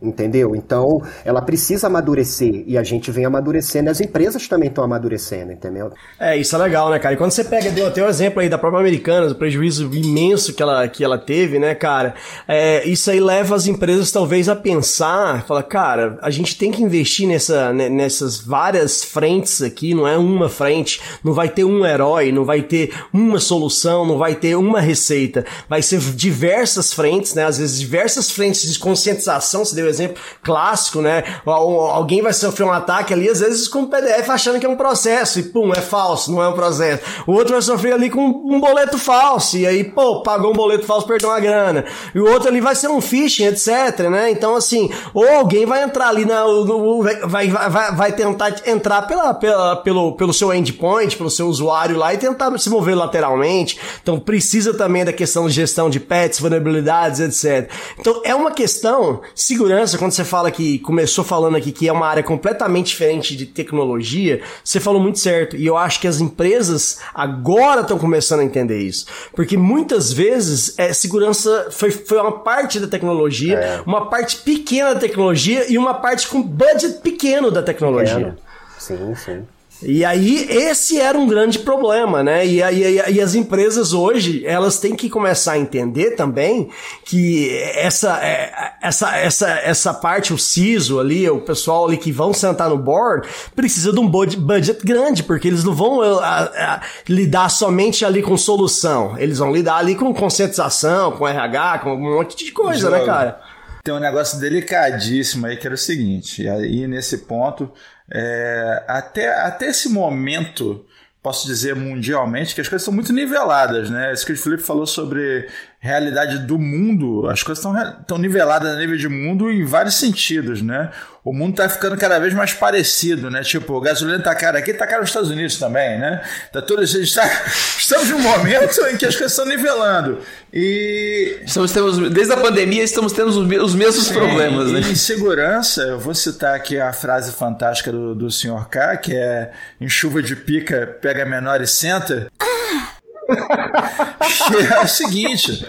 entendeu? 0.00 0.54
Então, 0.54 1.02
ela 1.24 1.40
precisa 1.40 1.86
amadurecer 1.86 2.64
e 2.66 2.76
a 2.76 2.82
gente 2.82 3.10
vem 3.10 3.24
amadurecendo, 3.24 3.90
as 3.90 4.00
empresas 4.00 4.46
também 4.46 4.68
estão 4.68 4.84
amadurecendo, 4.84 5.52
entendeu? 5.52 5.92
É, 6.18 6.36
isso 6.36 6.54
é 6.54 6.58
legal, 6.58 6.90
né, 6.90 6.98
cara? 6.98 7.14
E 7.14 7.18
quando 7.18 7.30
você 7.30 7.44
pega, 7.44 7.70
deu 7.70 7.86
até 7.86 8.02
o 8.02 8.06
um 8.06 8.08
exemplo 8.08 8.40
aí 8.40 8.48
da 8.48 8.58
própria 8.58 8.80
Americana, 8.80 9.28
do 9.28 9.34
prejuízo 9.34 9.90
imenso 9.92 10.54
que 10.54 10.62
ela, 10.62 10.86
que 10.88 11.02
ela 11.02 11.18
teve, 11.18 11.58
né, 11.58 11.74
cara? 11.74 12.14
É, 12.46 12.86
isso 12.86 13.10
aí 13.10 13.20
leva 13.20 13.54
as 13.54 13.66
empresas 13.66 14.12
talvez 14.12 14.48
a 14.48 14.56
pensar, 14.56 15.44
fala, 15.46 15.62
cara, 15.62 16.18
a 16.20 16.30
gente 16.30 16.56
tem 16.56 16.70
que 16.70 16.82
investir 16.82 17.26
nessa, 17.26 17.72
né, 17.72 17.88
nessas 17.88 18.38
várias 18.38 19.02
frentes 19.02 19.62
aqui, 19.62 19.94
não 19.94 20.06
é 20.06 20.16
uma 20.16 20.48
frente, 20.48 21.00
não 21.24 21.32
vai 21.32 21.48
ter 21.48 21.64
um 21.64 21.84
herói, 21.86 22.32
não 22.32 22.44
vai 22.44 22.62
ter 22.62 22.92
uma 23.12 23.38
solução, 23.38 24.06
não 24.06 24.18
vai 24.18 24.34
ter 24.34 24.56
uma 24.56 24.80
receita, 24.80 25.44
vai 25.68 25.82
ser 25.82 25.98
diversas 26.00 26.92
frentes, 26.92 27.34
né? 27.34 27.44
Às 27.44 27.58
vezes 27.58 27.80
diversas 27.80 28.30
frentes 28.30 28.72
de 28.72 28.78
conscientização, 28.78 29.64
se 29.64 29.74
deu 29.74 29.85
o 29.86 29.90
exemplo 29.90 30.22
clássico, 30.42 31.00
né? 31.00 31.24
Alguém 31.44 32.22
vai 32.22 32.32
sofrer 32.32 32.64
um 32.64 32.72
ataque 32.72 33.12
ali, 33.12 33.28
às 33.28 33.40
vezes 33.40 33.68
com 33.68 33.80
um 33.80 33.86
PDF 33.86 34.28
achando 34.28 34.58
que 34.58 34.66
é 34.66 34.68
um 34.68 34.76
processo, 34.76 35.38
e 35.38 35.42
pum, 35.44 35.72
é 35.72 35.80
falso, 35.80 36.32
não 36.32 36.42
é 36.42 36.48
um 36.48 36.52
processo. 36.52 37.02
O 37.26 37.32
outro 37.32 37.52
vai 37.52 37.62
sofrer 37.62 37.92
ali 37.92 38.10
com 38.10 38.20
um 38.20 38.60
boleto 38.60 38.98
falso, 38.98 39.56
e 39.56 39.66
aí, 39.66 39.84
pô, 39.84 40.22
pagou 40.22 40.50
um 40.50 40.54
boleto 40.54 40.84
falso, 40.84 41.06
perdeu 41.06 41.28
uma 41.28 41.40
grana. 41.40 41.84
E 42.14 42.20
o 42.20 42.30
outro 42.30 42.48
ali 42.48 42.60
vai 42.60 42.74
ser 42.74 42.88
um 42.88 43.00
phishing, 43.00 43.46
etc, 43.46 44.08
né? 44.10 44.30
Então, 44.30 44.56
assim, 44.56 44.90
ou 45.14 45.28
alguém 45.28 45.66
vai 45.66 45.82
entrar 45.82 46.08
ali 46.08 46.24
na. 46.24 46.44
No, 46.44 47.02
vai, 47.02 47.48
vai, 47.48 47.94
vai 47.94 48.12
tentar 48.12 48.54
entrar 48.66 49.02
pela, 49.02 49.34
pela, 49.34 49.76
pelo, 49.76 50.12
pelo 50.16 50.32
seu 50.32 50.52
endpoint, 50.52 51.16
pelo 51.16 51.30
seu 51.30 51.46
usuário 51.46 51.96
lá 51.96 52.12
e 52.12 52.18
tentar 52.18 52.56
se 52.58 52.70
mover 52.70 52.96
lateralmente. 52.96 53.78
Então, 54.02 54.18
precisa 54.18 54.74
também 54.74 55.04
da 55.04 55.12
questão 55.12 55.46
de 55.46 55.54
gestão 55.54 55.90
de 55.90 56.00
pets, 56.00 56.40
vulnerabilidades, 56.40 57.20
etc. 57.20 57.70
Então, 57.98 58.20
é 58.24 58.34
uma 58.34 58.50
questão, 58.50 59.20
segurança 59.34 59.75
segurança, 59.76 59.98
quando 59.98 60.12
você 60.12 60.24
fala 60.24 60.50
que 60.50 60.78
começou 60.78 61.24
falando 61.24 61.56
aqui 61.56 61.70
que 61.70 61.88
é 61.88 61.92
uma 61.92 62.06
área 62.06 62.22
completamente 62.22 62.88
diferente 62.88 63.36
de 63.36 63.46
tecnologia, 63.46 64.40
você 64.64 64.80
falou 64.80 65.00
muito 65.00 65.18
certo. 65.18 65.56
E 65.56 65.66
eu 65.66 65.76
acho 65.76 66.00
que 66.00 66.06
as 66.06 66.20
empresas 66.20 66.98
agora 67.14 67.82
estão 67.82 67.98
começando 67.98 68.40
a 68.40 68.44
entender 68.44 68.78
isso. 68.78 69.06
Porque 69.34 69.56
muitas 69.56 70.12
vezes 70.12 70.78
é, 70.78 70.92
segurança 70.92 71.68
foi, 71.70 71.90
foi 71.90 72.18
uma 72.18 72.40
parte 72.40 72.80
da 72.80 72.86
tecnologia, 72.86 73.58
é. 73.58 73.82
uma 73.84 74.08
parte 74.08 74.36
pequena 74.38 74.94
da 74.94 75.00
tecnologia 75.00 75.70
e 75.70 75.76
uma 75.76 75.94
parte 75.94 76.28
com 76.28 76.42
budget 76.42 77.00
pequeno 77.00 77.50
da 77.50 77.62
tecnologia. 77.62 78.36
Sim, 78.78 79.14
sim. 79.14 79.42
E 79.82 80.04
aí, 80.04 80.46
esse 80.48 80.98
era 80.98 81.18
um 81.18 81.26
grande 81.26 81.58
problema, 81.58 82.22
né? 82.22 82.46
E, 82.46 82.62
e, 82.62 83.12
e, 83.12 83.20
as 83.20 83.34
empresas 83.34 83.92
hoje, 83.92 84.42
elas 84.46 84.78
têm 84.78 84.96
que 84.96 85.10
começar 85.10 85.52
a 85.52 85.58
entender 85.58 86.12
também 86.12 86.70
que 87.04 87.50
essa, 87.74 88.18
é, 88.24 88.72
essa, 88.80 89.16
essa, 89.16 89.50
essa 89.50 89.94
parte, 89.94 90.32
o 90.32 90.38
CISO 90.38 90.98
ali, 90.98 91.28
o 91.28 91.40
pessoal 91.40 91.86
ali 91.86 91.98
que 91.98 92.10
vão 92.10 92.32
sentar 92.32 92.70
no 92.70 92.78
board, 92.78 93.28
precisa 93.54 93.92
de 93.92 94.00
um 94.00 94.08
budget 94.08 94.84
grande, 94.84 95.22
porque 95.22 95.46
eles 95.46 95.62
não 95.62 95.74
vão 95.74 96.00
a, 96.00 96.44
a, 96.44 96.82
lidar 97.06 97.50
somente 97.50 98.04
ali 98.04 98.22
com 98.22 98.36
solução. 98.36 99.18
Eles 99.18 99.38
vão 99.38 99.52
lidar 99.52 99.76
ali 99.76 99.94
com 99.94 100.12
conscientização, 100.14 101.12
com 101.12 101.28
RH, 101.28 101.80
com 101.80 101.94
um 101.94 102.16
monte 102.16 102.36
de 102.44 102.50
coisa, 102.50 102.88
né, 102.88 103.04
cara? 103.04 103.40
Tem 103.84 103.94
um 103.94 104.00
negócio 104.00 104.40
delicadíssimo 104.40 105.46
aí 105.46 105.56
que 105.56 105.66
era 105.66 105.74
o 105.74 105.78
seguinte, 105.78 106.42
e 106.42 106.48
aí 106.48 106.88
nesse 106.88 107.18
ponto 107.18 107.70
é, 108.10 108.84
até, 108.86 109.28
até 109.40 109.66
esse 109.66 109.88
momento, 109.88 110.84
posso 111.22 111.46
dizer 111.46 111.74
mundialmente, 111.74 112.54
que 112.54 112.60
as 112.60 112.68
coisas 112.68 112.84
são 112.84 112.94
muito 112.94 113.12
niveladas, 113.12 113.90
né? 113.90 114.12
Isso 114.12 114.24
que 114.24 114.32
o 114.32 114.36
Felipe 114.36 114.62
falou 114.62 114.86
sobre 114.86 115.48
realidade 115.86 116.40
do 116.40 116.58
mundo, 116.58 117.28
as 117.28 117.42
coisas 117.42 117.64
estão 117.64 118.18
niveladas 118.18 118.74
a 118.74 118.78
nível 118.78 118.96
de 118.96 119.08
mundo 119.08 119.50
em 119.50 119.64
vários 119.64 119.94
sentidos, 119.94 120.60
né? 120.60 120.90
O 121.24 121.32
mundo 121.32 121.50
está 121.50 121.68
ficando 121.68 121.96
cada 121.96 122.20
vez 122.20 122.32
mais 122.34 122.52
parecido, 122.52 123.30
né? 123.30 123.42
Tipo, 123.42 123.76
a 123.78 123.82
gasolina 123.82 124.20
tá 124.20 124.32
cara 124.34 124.58
aqui, 124.58 124.72
tá 124.72 124.86
cara 124.86 125.00
nos 125.00 125.10
Estados 125.10 125.30
Unidos 125.30 125.58
também, 125.58 125.98
né? 125.98 126.22
Tá 126.52 126.62
todo, 126.62 126.82
está, 126.82 127.24
estamos 127.78 128.10
num 128.10 128.20
momento 128.20 128.80
em 128.86 128.96
que 128.96 129.06
as 129.06 129.16
coisas 129.16 129.32
estão 129.32 129.44
nivelando. 129.44 130.18
E. 130.52 131.40
Estamos, 131.44 131.72
temos, 131.72 131.98
desde 132.10 132.32
a 132.32 132.36
pandemia 132.36 132.84
estamos 132.84 133.12
tendo 133.12 133.28
os, 133.28 133.36
os 133.36 133.74
mesmos 133.74 134.06
Sim, 134.06 134.14
problemas, 134.14 134.70
né? 134.70 134.80
Em 134.80 134.94
segurança, 134.94 135.82
eu 135.82 135.98
vou 135.98 136.14
citar 136.14 136.54
aqui 136.54 136.78
a 136.78 136.92
frase 136.92 137.32
fantástica 137.32 137.90
do, 137.90 138.14
do 138.14 138.30
Sr. 138.30 138.68
K, 138.68 138.96
que 138.96 139.14
é 139.14 139.50
em 139.80 139.88
chuva 139.88 140.22
de 140.22 140.36
pica, 140.36 140.96
pega 141.00 141.24
menor 141.24 141.60
e 141.60 141.66
senta. 141.66 142.28
Ah! 142.38 142.95
É 143.28 144.80
o 144.80 144.88
seguinte. 144.88 145.66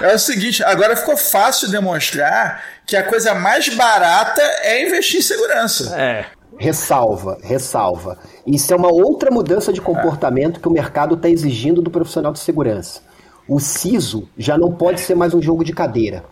É 0.00 0.14
o 0.14 0.18
seguinte, 0.18 0.62
agora 0.64 0.96
ficou 0.96 1.16
fácil 1.16 1.70
demonstrar 1.70 2.62
que 2.86 2.96
a 2.96 3.02
coisa 3.02 3.34
mais 3.34 3.68
barata 3.68 4.42
é 4.62 4.86
investir 4.86 5.20
em 5.20 5.22
segurança. 5.22 5.94
É. 5.98 6.26
Ressalva, 6.58 7.38
ressalva. 7.42 8.18
Isso 8.46 8.72
é 8.72 8.76
uma 8.76 8.92
outra 8.92 9.30
mudança 9.30 9.72
de 9.72 9.80
comportamento 9.80 10.60
que 10.60 10.68
o 10.68 10.72
mercado 10.72 11.14
está 11.14 11.28
exigindo 11.28 11.80
do 11.80 11.90
profissional 11.90 12.32
de 12.32 12.38
segurança. 12.38 13.00
O 13.48 13.58
CISO 13.58 14.28
já 14.36 14.56
não 14.56 14.72
pode 14.72 15.00
ser 15.00 15.14
mais 15.14 15.34
um 15.34 15.42
jogo 15.42 15.64
de 15.64 15.72
cadeira. 15.72 16.24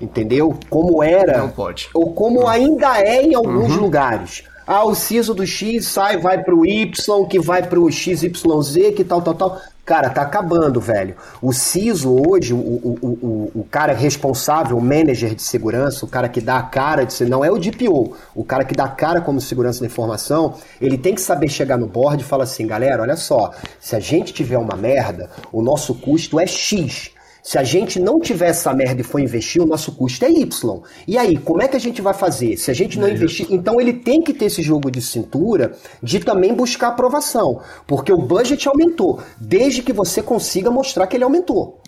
Entendeu? 0.00 0.58
Como 0.70 1.02
era. 1.02 1.38
Não 1.38 1.50
pode. 1.50 1.90
Ou 1.92 2.12
como 2.12 2.46
ainda 2.46 3.00
é 3.00 3.22
em 3.22 3.34
alguns 3.34 3.74
uhum. 3.74 3.80
lugares. 3.80 4.44
Ah, 4.70 4.84
o 4.84 4.94
CISO 4.94 5.32
do 5.32 5.46
X 5.46 5.86
sai, 5.86 6.18
vai 6.18 6.44
pro 6.44 6.66
Y, 6.66 7.26
que 7.26 7.40
vai 7.40 7.62
pro 7.62 7.90
XYZ, 7.90 8.94
que 8.94 9.02
tal, 9.02 9.22
tal, 9.22 9.34
tal. 9.34 9.62
Cara, 9.82 10.10
tá 10.10 10.20
acabando, 10.20 10.78
velho. 10.78 11.16
O 11.40 11.54
CISO 11.54 12.14
hoje, 12.28 12.52
o, 12.52 12.58
o, 12.58 12.98
o, 13.00 13.60
o 13.60 13.64
cara 13.70 13.94
responsável, 13.94 14.76
o 14.76 14.82
manager 14.82 15.34
de 15.34 15.40
segurança, 15.40 16.04
o 16.04 16.08
cara 16.08 16.28
que 16.28 16.42
dá 16.42 16.58
a 16.58 16.62
cara 16.64 17.06
de 17.06 17.24
não 17.24 17.42
é 17.42 17.50
o 17.50 17.56
DPO, 17.56 18.14
o 18.34 18.44
cara 18.44 18.62
que 18.62 18.74
dá 18.74 18.84
a 18.84 18.90
cara 18.90 19.22
como 19.22 19.40
segurança 19.40 19.80
da 19.80 19.86
informação, 19.86 20.56
ele 20.78 20.98
tem 20.98 21.14
que 21.14 21.22
saber 21.22 21.48
chegar 21.48 21.78
no 21.78 21.86
board 21.86 22.22
e 22.22 22.26
falar 22.26 22.44
assim, 22.44 22.66
galera, 22.66 23.00
olha 23.00 23.16
só, 23.16 23.52
se 23.80 23.96
a 23.96 24.00
gente 24.00 24.34
tiver 24.34 24.58
uma 24.58 24.76
merda, 24.76 25.30
o 25.50 25.62
nosso 25.62 25.94
custo 25.94 26.38
é 26.38 26.46
X. 26.46 27.12
Se 27.48 27.56
a 27.56 27.64
gente 27.64 27.98
não 27.98 28.20
tiver 28.20 28.48
essa 28.48 28.74
merda 28.74 29.00
e 29.00 29.02
for 29.02 29.18
investir, 29.18 29.62
o 29.62 29.64
nosso 29.64 29.92
custo 29.92 30.22
é 30.22 30.30
Y. 30.30 30.82
E 31.06 31.16
aí, 31.16 31.38
como 31.38 31.62
é 31.62 31.66
que 31.66 31.78
a 31.78 31.80
gente 31.80 32.02
vai 32.02 32.12
fazer? 32.12 32.58
Se 32.58 32.70
a 32.70 32.74
gente 32.74 32.98
não 32.98 33.08
é 33.08 33.12
investir. 33.12 33.46
Então 33.48 33.80
ele 33.80 33.94
tem 33.94 34.20
que 34.20 34.34
ter 34.34 34.44
esse 34.44 34.60
jogo 34.60 34.90
de 34.90 35.00
cintura 35.00 35.72
de 36.02 36.20
também 36.20 36.52
buscar 36.52 36.88
aprovação. 36.88 37.62
Porque 37.86 38.12
o 38.12 38.18
budget 38.18 38.68
aumentou, 38.68 39.20
desde 39.40 39.80
que 39.80 39.94
você 39.94 40.20
consiga 40.20 40.70
mostrar 40.70 41.06
que 41.06 41.16
ele 41.16 41.24
aumentou. 41.24 41.80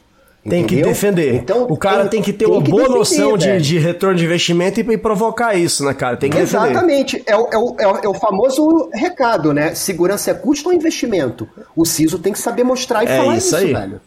Tem 0.42 0.62
Entendeu? 0.62 0.84
que 0.84 0.88
defender. 0.88 1.34
Então, 1.34 1.64
o 1.64 1.76
cara 1.76 2.04
tem, 2.04 2.22
tem 2.22 2.22
que 2.22 2.32
ter 2.32 2.46
tem 2.46 2.54
uma 2.54 2.62
que 2.62 2.70
boa 2.70 2.84
defender, 2.84 2.98
noção 2.98 3.36
de, 3.36 3.60
de, 3.60 3.78
retorno 3.78 4.16
de 4.16 4.24
investimento 4.24 4.80
e, 4.80 4.94
e, 4.94 4.96
provocar 4.96 5.54
isso, 5.54 5.84
né, 5.84 5.92
cara? 5.92 6.16
Tem 6.16 6.30
que 6.30 6.38
Exatamente. 6.38 7.22
É 7.26 7.36
o, 7.36 7.48
é, 7.52 7.58
o, 7.58 8.00
é 8.04 8.08
o 8.08 8.14
famoso 8.14 8.88
recado, 8.94 9.52
né? 9.52 9.74
Segurança 9.74 10.30
é 10.30 10.34
custo 10.34 10.70
ou 10.70 10.74
investimento? 10.74 11.46
O 11.76 11.84
CISO 11.84 12.18
tem 12.18 12.32
que 12.32 12.38
saber 12.38 12.64
mostrar 12.64 13.04
e 13.04 13.08
é 13.08 13.16
falar 13.18 13.36
isso, 13.36 13.48
isso 13.48 13.56
aí. 13.56 13.74
velho. 13.74 14.00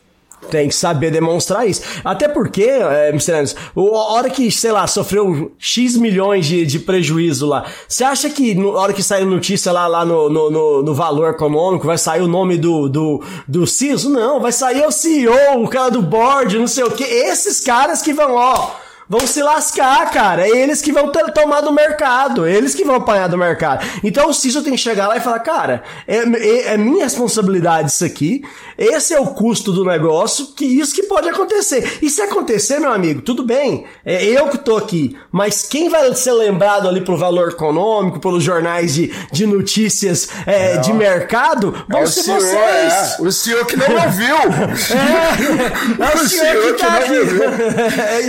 Tem 0.50 0.68
que 0.68 0.76
saber 0.76 1.12
demonstrar 1.12 1.68
isso. 1.68 1.82
Até 2.04 2.28
porque, 2.28 2.64
é. 2.64 3.10
Anderson, 3.10 3.56
a 3.76 4.14
hora 4.14 4.30
que, 4.30 4.52
sei 4.52 4.72
lá, 4.72 4.86
sofreu 4.88 5.52
X 5.58 5.98
milhões 5.98 6.46
de, 6.46 6.66
de 6.66 6.80
prejuízo 6.80 7.48
lá, 7.48 7.66
você 7.88 8.04
acha 8.04 8.30
que 8.30 8.54
na 8.56 8.68
hora 8.70 8.94
que 8.94 9.04
sair 9.04 9.26
notícia 9.26 9.72
lá, 9.72 9.88
lá 9.88 10.06
no, 10.06 10.30
no, 10.30 10.52
no, 10.52 10.84
no, 10.84 10.94
valor 10.94 11.30
econômico 11.30 11.88
vai 11.88 11.98
sair 11.98 12.22
o 12.22 12.28
nome 12.28 12.58
do, 12.58 12.88
do, 12.88 13.24
do 13.48 13.66
CISO? 13.66 14.10
Não, 14.10 14.40
vai 14.40 14.52
sair 14.52 14.86
o 14.86 14.92
CEO, 14.92 15.64
o 15.64 15.68
cara 15.68 15.92
do 15.92 16.02
board, 16.02 16.58
não 16.58 16.68
sei 16.68 16.84
o 16.84 16.92
que. 16.92 17.04
Esses 17.04 17.60
caras 17.60 18.02
que 18.02 18.14
vão, 18.14 18.36
ó 18.36 18.83
vão 19.08 19.26
se 19.28 19.42
lascar, 19.42 20.10
cara. 20.12 20.48
É 20.48 20.50
eles 20.50 20.82
que 20.82 20.92
vão 20.92 21.10
ter, 21.12 21.32
tomar 21.32 21.62
do 21.62 21.72
mercado, 21.72 22.48
eles 22.48 22.76
que 22.76 22.84
vão 22.84 22.96
apanhar 22.96 23.28
do 23.28 23.38
mercado. 23.38 23.86
Então 24.04 24.30
o 24.30 24.34
CISO 24.34 24.62
tem 24.62 24.74
que 24.74 24.80
chegar 24.80 25.08
lá 25.08 25.18
e 25.18 25.22
falar, 25.22 25.40
cara, 25.40 25.84
é, 26.08 26.18
é, 26.18 26.74
é, 26.74 26.78
minha 26.78 27.04
responsabilidade 27.04 27.92
isso 27.92 28.06
aqui, 28.06 28.44
esse 28.78 29.14
é 29.14 29.20
o 29.20 29.28
custo 29.28 29.72
do 29.72 29.86
negócio, 29.86 30.48
que 30.56 30.66
isso 30.66 30.96
que 30.96 31.04
pode 31.04 31.30
acontecer. 31.30 32.00
E 32.02 32.10
se 32.10 32.22
acontecer, 32.22 32.80
meu 32.80 32.92
amigo, 32.92 33.22
tudo 33.22 33.44
bem, 33.44 33.86
é 34.06 34.24
eu 34.26 34.48
que 34.48 34.58
tô 34.58 34.78
aqui, 34.78 35.16
mas 35.32 35.64
quem 35.64 35.90
vai 35.90 36.14
ser 36.16 36.34
lembrado 36.34 36.88
ali 36.88 37.02
pro 37.02 37.18
valor 37.18 37.50
econômico, 37.50 38.20
pelos 38.20 38.44
jornais 38.44 38.94
de, 38.94 39.12
de 39.32 39.46
notícias 39.46 40.30
é, 40.46 40.78
de 40.78 40.94
mercado, 40.94 41.74
vão 41.88 42.02
é 42.02 42.06
ser 42.06 42.24
senhor, 42.24 42.40
vocês. 42.40 42.94
É. 42.94 43.16
O 43.20 43.32
senhor 43.32 43.66
que 43.66 43.76
não 43.76 43.88
ouviu. 44.04 44.36
É, 44.36 46.04
é 46.12 46.16
o, 46.16 46.28
senhor, 46.28 46.74
que 46.74 46.74
tá 46.74 46.98
aqui. 46.98 47.14
É, 48.14 48.22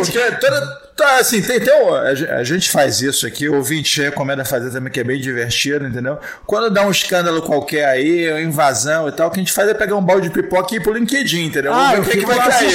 exatamente. 0.00 0.34
Porque 0.40 0.46
toda, 0.46 0.91
tá, 1.02 1.16
assim, 1.18 1.42
tem, 1.42 1.60
tem 1.60 1.74
um, 1.74 1.94
a 1.94 2.44
gente 2.44 2.70
faz 2.70 3.00
isso 3.02 3.26
aqui, 3.26 3.48
o 3.48 3.56
ouvinte 3.56 4.00
recomenda 4.00 4.44
fazer 4.44 4.70
também, 4.70 4.92
que 4.92 5.00
é 5.00 5.04
bem 5.04 5.20
divertido, 5.20 5.86
entendeu? 5.86 6.18
Quando 6.46 6.70
dá 6.70 6.86
um 6.86 6.90
escândalo 6.90 7.42
qualquer 7.42 7.86
aí, 7.86 8.42
invasão 8.42 9.08
e 9.08 9.12
tal, 9.12 9.28
o 9.28 9.30
que 9.30 9.40
a 9.40 9.42
gente 9.42 9.52
faz 9.52 9.68
é 9.68 9.74
pegar 9.74 9.96
um 9.96 10.02
balde 10.02 10.28
de 10.28 10.34
pipoca 10.34 10.74
e 10.74 10.76
ir 10.76 10.80
pro 10.80 10.92
LinkedIn, 10.92 11.46
entendeu? 11.46 11.72
Ah, 11.72 11.92
Vamos 11.92 12.06
ver 12.06 12.12
o 12.12 12.14
que, 12.14 12.18
que 12.20 12.26
vai 12.26 12.38
cair. 12.38 12.72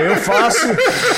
É, 0.00 0.06
eu 0.06 0.16
faço, 0.16 0.66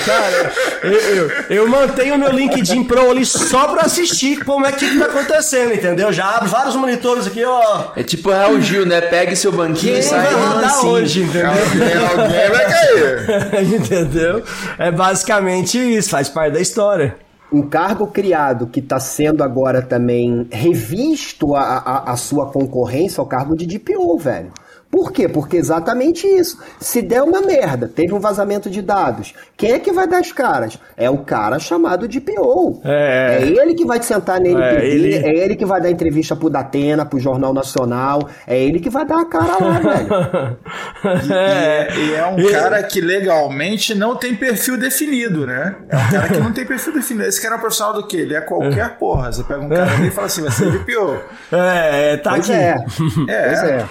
cara, 0.05 0.53
eu, 0.83 0.93
eu, 0.93 1.31
eu, 1.49 1.69
mantenho 1.69 2.19
meu 2.19 2.31
LinkedIn 2.31 2.85
Pro 2.85 3.11
ali 3.11 3.25
só 3.25 3.69
pra 3.69 3.83
assistir 3.83 4.45
como 4.45 4.67
é 4.67 4.73
que 4.73 4.99
tá 4.99 5.07
acontecendo, 5.07 5.73
entendeu? 5.73 6.13
Já 6.13 6.37
abro 6.37 6.49
vários 6.49 6.77
monitores 6.77 7.27
aqui, 7.27 7.45
ó. 7.45 7.93
É 7.97 8.03
tipo 8.03 8.31
Raul 8.31 8.61
Gil, 8.61 8.85
né? 8.85 9.01
Pegue 9.01 9.35
seu 9.37 9.53
banquinho 9.53 9.97
e 9.97 10.03
sai 10.03 10.33
rodar 10.33 10.85
hoje, 10.85 11.23
entendeu? 11.23 11.51
Alguém, 11.51 12.23
alguém 12.23 12.51
vai 12.51 12.65
cair. 12.65 13.65
entendeu? 13.75 14.43
É 14.79 14.91
basicamente 14.91 15.62
isso, 15.65 16.11
faz 16.11 16.29
parte 16.29 16.55
da 16.55 16.61
história. 16.61 17.17
Um 17.53 17.69
cargo 17.69 18.07
criado 18.07 18.67
que 18.67 18.81
está 18.81 18.99
sendo 18.99 19.43
agora 19.43 19.83
também 19.83 20.49
revisto 20.51 21.55
a, 21.55 21.63
a, 21.63 22.13
a 22.13 22.17
sua 22.17 22.51
concorrência 22.51 23.21
ao 23.21 23.27
cargo 23.27 23.55
de 23.55 23.67
DPO, 23.67 24.19
velho. 24.19 24.53
Por 24.93 25.11
quê? 25.11 25.27
Porque 25.27 25.57
exatamente 25.57 26.27
isso. 26.27 26.59
Se 26.79 27.01
der 27.01 27.23
uma 27.23 27.41
merda, 27.41 27.89
teve 27.89 28.13
um 28.13 28.21
vazamento 28.21 28.69
de 28.69 28.83
dados, 28.83 29.33
quem 29.57 29.73
é 29.73 29.79
que 29.79 29.91
vai 29.91 30.07
dar 30.07 30.19
as 30.19 30.33
caras? 30.33 30.79
É 30.99 31.09
o 31.09 31.17
cara 31.17 31.59
chamado 31.59 32.07
de 32.07 32.21
PO. 32.21 32.83
É, 32.85 33.39
é 33.41 33.47
ele 33.47 33.75
que 33.75 33.87
vai 33.87 34.03
sentar 34.03 34.39
nele, 34.39 34.63
é 34.63 34.85
ele... 34.85 35.15
é 35.15 35.45
ele 35.45 35.57
que 35.57 35.65
vai 35.65 35.81
dar 35.81 35.91
entrevista 35.91 36.37
pro 36.37 36.51
Datena, 36.51 37.07
pro 37.07 37.19
Jornal 37.19 37.55
Nacional, 37.55 38.29
é 38.47 38.63
ele 38.63 38.81
que 38.81 38.91
vai 38.91 39.07
dar 39.07 39.23
a 39.23 39.25
cara 39.25 39.57
lá, 39.65 39.79
velho. 39.79 40.59
E 41.03 41.33
é, 41.33 41.89
e 41.97 42.15
é 42.15 42.27
um 42.27 42.51
cara 42.51 42.83
que 42.83 43.01
legalmente 43.01 43.95
não 43.95 44.15
tem 44.15 44.37
perfil 44.37 44.77
definido, 44.77 45.47
né? 45.47 45.75
É 45.89 45.97
um 45.97 46.11
cara 46.11 46.29
que 46.29 46.39
não 46.39 46.53
tem 46.53 46.67
perfil 46.67 46.93
definido. 46.93 47.27
Esse 47.27 47.41
cara 47.41 47.55
é 47.55 47.59
um 47.59 47.61
profissional 47.61 47.95
do 47.95 48.07
quê? 48.07 48.19
Ele 48.19 48.35
é 48.35 48.41
qualquer 48.41 48.99
porra. 48.99 49.33
Você 49.33 49.43
pega 49.43 49.61
um 49.61 49.69
cara 49.69 49.91
ali 49.91 50.09
e 50.09 50.11
fala 50.11 50.27
assim, 50.27 50.43
vai 50.43 50.51
ser 50.53 50.71
de 50.71 50.79
PO. 50.81 51.17
É, 51.51 52.19
tá 52.19 52.31
pois 52.31 52.51
aqui. 52.51 52.61
É. 52.61 52.85
É. 53.29 53.47
Pois 53.49 53.63
é. 53.65 53.89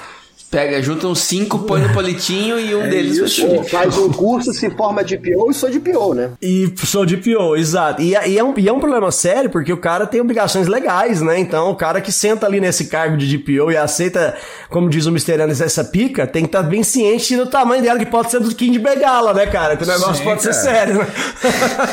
Pega, 0.51 0.81
junta 0.81 1.07
uns 1.07 1.19
cinco, 1.21 1.59
põe 1.59 1.79
no 1.79 1.93
palitinho 1.93 2.59
e 2.59 2.75
um 2.75 2.83
É 2.83 2.89
deles 2.89 3.15
isso. 3.17 3.47
Pô, 3.47 3.63
faz 3.63 3.97
um 3.97 4.11
curso, 4.11 4.53
se 4.53 4.69
forma 4.71 5.01
de 5.01 5.17
PO 5.17 5.49
e 5.49 5.53
sou 5.53 5.69
de 5.69 5.79
PO, 5.79 6.13
né? 6.13 6.31
E 6.41 6.69
sou 6.83 7.05
de 7.05 7.15
PO, 7.15 7.55
exato. 7.55 8.01
E, 8.01 8.11
e, 8.11 8.37
é 8.37 8.43
um, 8.43 8.53
e 8.57 8.67
é 8.67 8.73
um 8.73 8.79
problema 8.81 9.09
sério 9.13 9.49
porque 9.49 9.71
o 9.71 9.77
cara 9.77 10.05
tem 10.05 10.19
obrigações 10.19 10.67
legais, 10.67 11.21
né? 11.21 11.39
Então 11.39 11.71
o 11.71 11.75
cara 11.77 12.01
que 12.01 12.11
senta 12.11 12.45
ali 12.45 12.59
nesse 12.59 12.87
cargo 12.87 13.15
de 13.15 13.37
DPO 13.37 13.71
e 13.71 13.77
aceita, 13.77 14.35
como 14.69 14.89
diz 14.89 15.05
o 15.05 15.09
Mr. 15.11 15.41
Anderson, 15.41 15.63
essa 15.63 15.85
pica, 15.85 16.27
tem 16.27 16.43
que 16.43 16.49
estar 16.49 16.63
bem 16.63 16.83
ciente 16.83 17.37
do 17.37 17.45
tamanho 17.45 17.81
dela, 17.81 17.97
que 17.97 18.05
pode 18.05 18.29
ser 18.29 18.41
do 18.41 18.53
King 18.53 18.73
de 18.73 18.79
Begala, 18.79 19.33
né, 19.33 19.47
cara? 19.47 19.77
Que 19.77 19.85
o 19.85 19.87
negócio 19.87 20.15
Sim, 20.15 20.23
pode 20.25 20.41
cara. 20.41 20.53
ser 20.53 20.61
sério, 20.61 20.95
né? 20.95 21.07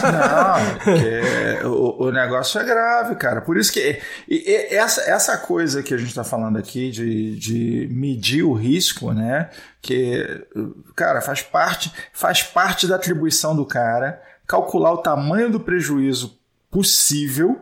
Não, 0.02 0.78
porque 0.78 1.58
o, 1.64 2.06
o 2.06 2.10
negócio 2.10 2.60
é 2.60 2.64
grave, 2.64 3.14
cara. 3.14 3.40
Por 3.40 3.56
isso 3.56 3.72
que 3.72 4.00
e, 4.28 4.50
e 4.50 4.74
essa, 4.74 5.02
essa 5.02 5.36
coisa 5.36 5.80
que 5.80 5.94
a 5.94 5.96
gente 5.96 6.08
está 6.08 6.24
falando 6.24 6.58
aqui 6.58 6.90
de, 6.90 7.36
de 7.36 7.88
medir 7.92 8.47
o 8.48 8.54
risco, 8.54 9.12
né? 9.12 9.50
Que, 9.80 10.46
cara, 10.96 11.20
faz 11.20 11.42
parte, 11.42 11.92
faz 12.12 12.42
parte 12.42 12.86
da 12.86 12.96
atribuição 12.96 13.54
do 13.54 13.64
cara 13.64 14.20
calcular 14.46 14.92
o 14.92 14.98
tamanho 14.98 15.50
do 15.50 15.60
prejuízo 15.60 16.38
possível 16.70 17.60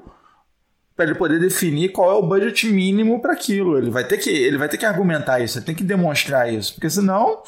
para 0.94 1.04
ele 1.04 1.14
poder 1.14 1.38
definir 1.38 1.92
qual 1.92 2.10
é 2.10 2.14
o 2.14 2.26
budget 2.26 2.66
mínimo 2.68 3.20
para 3.20 3.32
aquilo. 3.32 3.76
Ele 3.76 3.90
vai 3.90 4.04
ter 4.06 4.16
que 4.16 4.30
ele 4.30 4.56
vai 4.56 4.68
ter 4.68 4.78
que 4.78 4.86
argumentar 4.86 5.40
isso, 5.40 5.58
ele 5.58 5.66
tem 5.66 5.74
que 5.74 5.84
demonstrar 5.84 6.52
isso, 6.52 6.74
porque 6.74 6.88
senão 6.88 7.42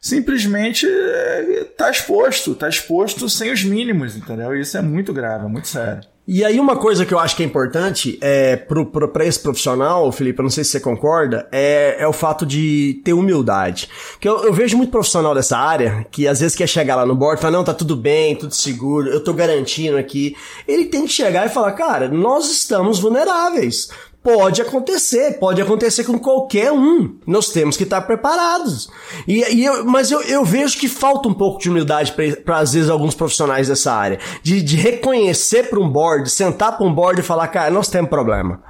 simplesmente 0.00 0.86
está 0.86 1.90
exposto, 1.90 2.52
está 2.52 2.68
exposto 2.68 3.28
sem 3.28 3.52
os 3.52 3.64
mínimos, 3.64 4.16
entendeu? 4.16 4.54
Isso 4.54 4.76
é 4.76 4.82
muito 4.82 5.12
grave, 5.12 5.46
é 5.46 5.48
muito 5.48 5.68
sério. 5.68 6.11
E 6.26 6.44
aí 6.44 6.60
uma 6.60 6.76
coisa 6.76 7.04
que 7.04 7.12
eu 7.12 7.18
acho 7.18 7.34
que 7.34 7.42
é 7.42 7.46
importante 7.46 8.16
é 8.20 8.54
pro, 8.54 8.86
pro, 8.86 9.08
pra 9.08 9.26
esse 9.26 9.40
profissional, 9.40 10.12
Felipe, 10.12 10.38
eu 10.38 10.44
não 10.44 10.50
sei 10.50 10.62
se 10.62 10.70
você 10.70 10.80
concorda, 10.80 11.48
é, 11.50 11.96
é 11.98 12.06
o 12.06 12.12
fato 12.12 12.46
de 12.46 13.00
ter 13.04 13.12
humildade. 13.12 13.88
Que 14.20 14.28
eu, 14.28 14.44
eu 14.44 14.52
vejo 14.52 14.76
muito 14.76 14.90
profissional 14.90 15.34
dessa 15.34 15.58
área 15.58 16.06
que 16.12 16.28
às 16.28 16.38
vezes 16.38 16.56
quer 16.56 16.68
chegar 16.68 16.94
lá 16.94 17.04
no 17.04 17.16
board 17.16 17.40
falar, 17.40 17.56
não, 17.56 17.64
tá 17.64 17.74
tudo 17.74 17.96
bem, 17.96 18.36
tudo 18.36 18.54
seguro, 18.54 19.08
eu 19.08 19.22
tô 19.22 19.32
garantindo 19.32 19.96
aqui. 19.96 20.36
Ele 20.68 20.84
tem 20.84 21.06
que 21.06 21.12
chegar 21.12 21.44
e 21.44 21.50
falar, 21.50 21.72
cara, 21.72 22.08
nós 22.08 22.48
estamos 22.50 23.00
vulneráveis. 23.00 23.88
Pode 24.22 24.62
acontecer, 24.62 25.38
pode 25.40 25.60
acontecer 25.60 26.04
com 26.04 26.16
qualquer 26.16 26.70
um. 26.70 27.16
Nós 27.26 27.48
temos 27.50 27.76
que 27.76 27.82
estar 27.82 28.02
preparados. 28.02 28.88
E, 29.26 29.42
e 29.52 29.64
eu, 29.64 29.84
mas 29.84 30.12
eu, 30.12 30.22
eu 30.22 30.44
vejo 30.44 30.78
que 30.78 30.86
falta 30.86 31.28
um 31.28 31.34
pouco 31.34 31.60
de 31.60 31.68
humildade 31.68 32.14
para 32.44 32.58
às 32.58 32.72
vezes 32.72 32.88
alguns 32.88 33.16
profissionais 33.16 33.66
dessa 33.66 33.92
área, 33.92 34.20
de, 34.40 34.62
de 34.62 34.76
reconhecer 34.76 35.68
para 35.68 35.80
um 35.80 35.88
board, 35.88 36.30
sentar 36.30 36.76
para 36.76 36.86
um 36.86 36.94
board 36.94 37.20
e 37.20 37.24
falar, 37.24 37.48
cara, 37.48 37.70
nós 37.70 37.88
temos 37.88 38.08
problema. 38.10 38.62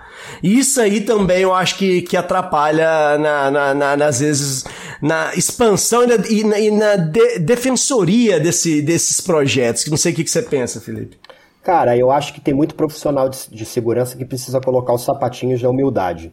E 0.43 0.59
isso 0.59 0.81
aí 0.81 1.03
também 1.03 1.43
eu 1.43 1.53
acho 1.53 1.77
que, 1.77 2.01
que 2.01 2.17
atrapalha 2.17 3.19
na, 3.19 3.51
na, 3.51 3.75
na, 3.75 3.97
nas 3.97 4.21
vezes 4.21 4.65
na 5.03 5.35
expansão 5.35 6.05
e 6.05 6.07
na, 6.07 6.15
e 6.29 6.45
na, 6.45 6.61
e 6.61 6.71
na 6.71 6.97
de, 6.97 7.41
defensoria 7.41 8.39
desse, 8.41 8.81
desses 8.81 9.21
projetos. 9.21 9.87
Não 9.87 9.97
sei 9.97 10.13
o 10.13 10.15
que, 10.15 10.25
que 10.25 10.31
você 10.31 10.43
pensa, 10.43 10.81
Felipe. 10.81 11.19
Cara, 11.63 11.97
eu 11.97 12.11
acho 12.11 12.35
que 12.35 12.41
tem 12.41 12.53
muito 12.53 12.75
profissional 12.75 13.29
de, 13.29 13.49
de, 13.49 13.65
segurança 13.65 14.17
que 14.17 14.25
precisa 14.25 14.61
colocar 14.61 14.93
os 14.93 15.03
sapatinhos 15.03 15.63
da 15.63 15.71
humildade, 15.71 16.33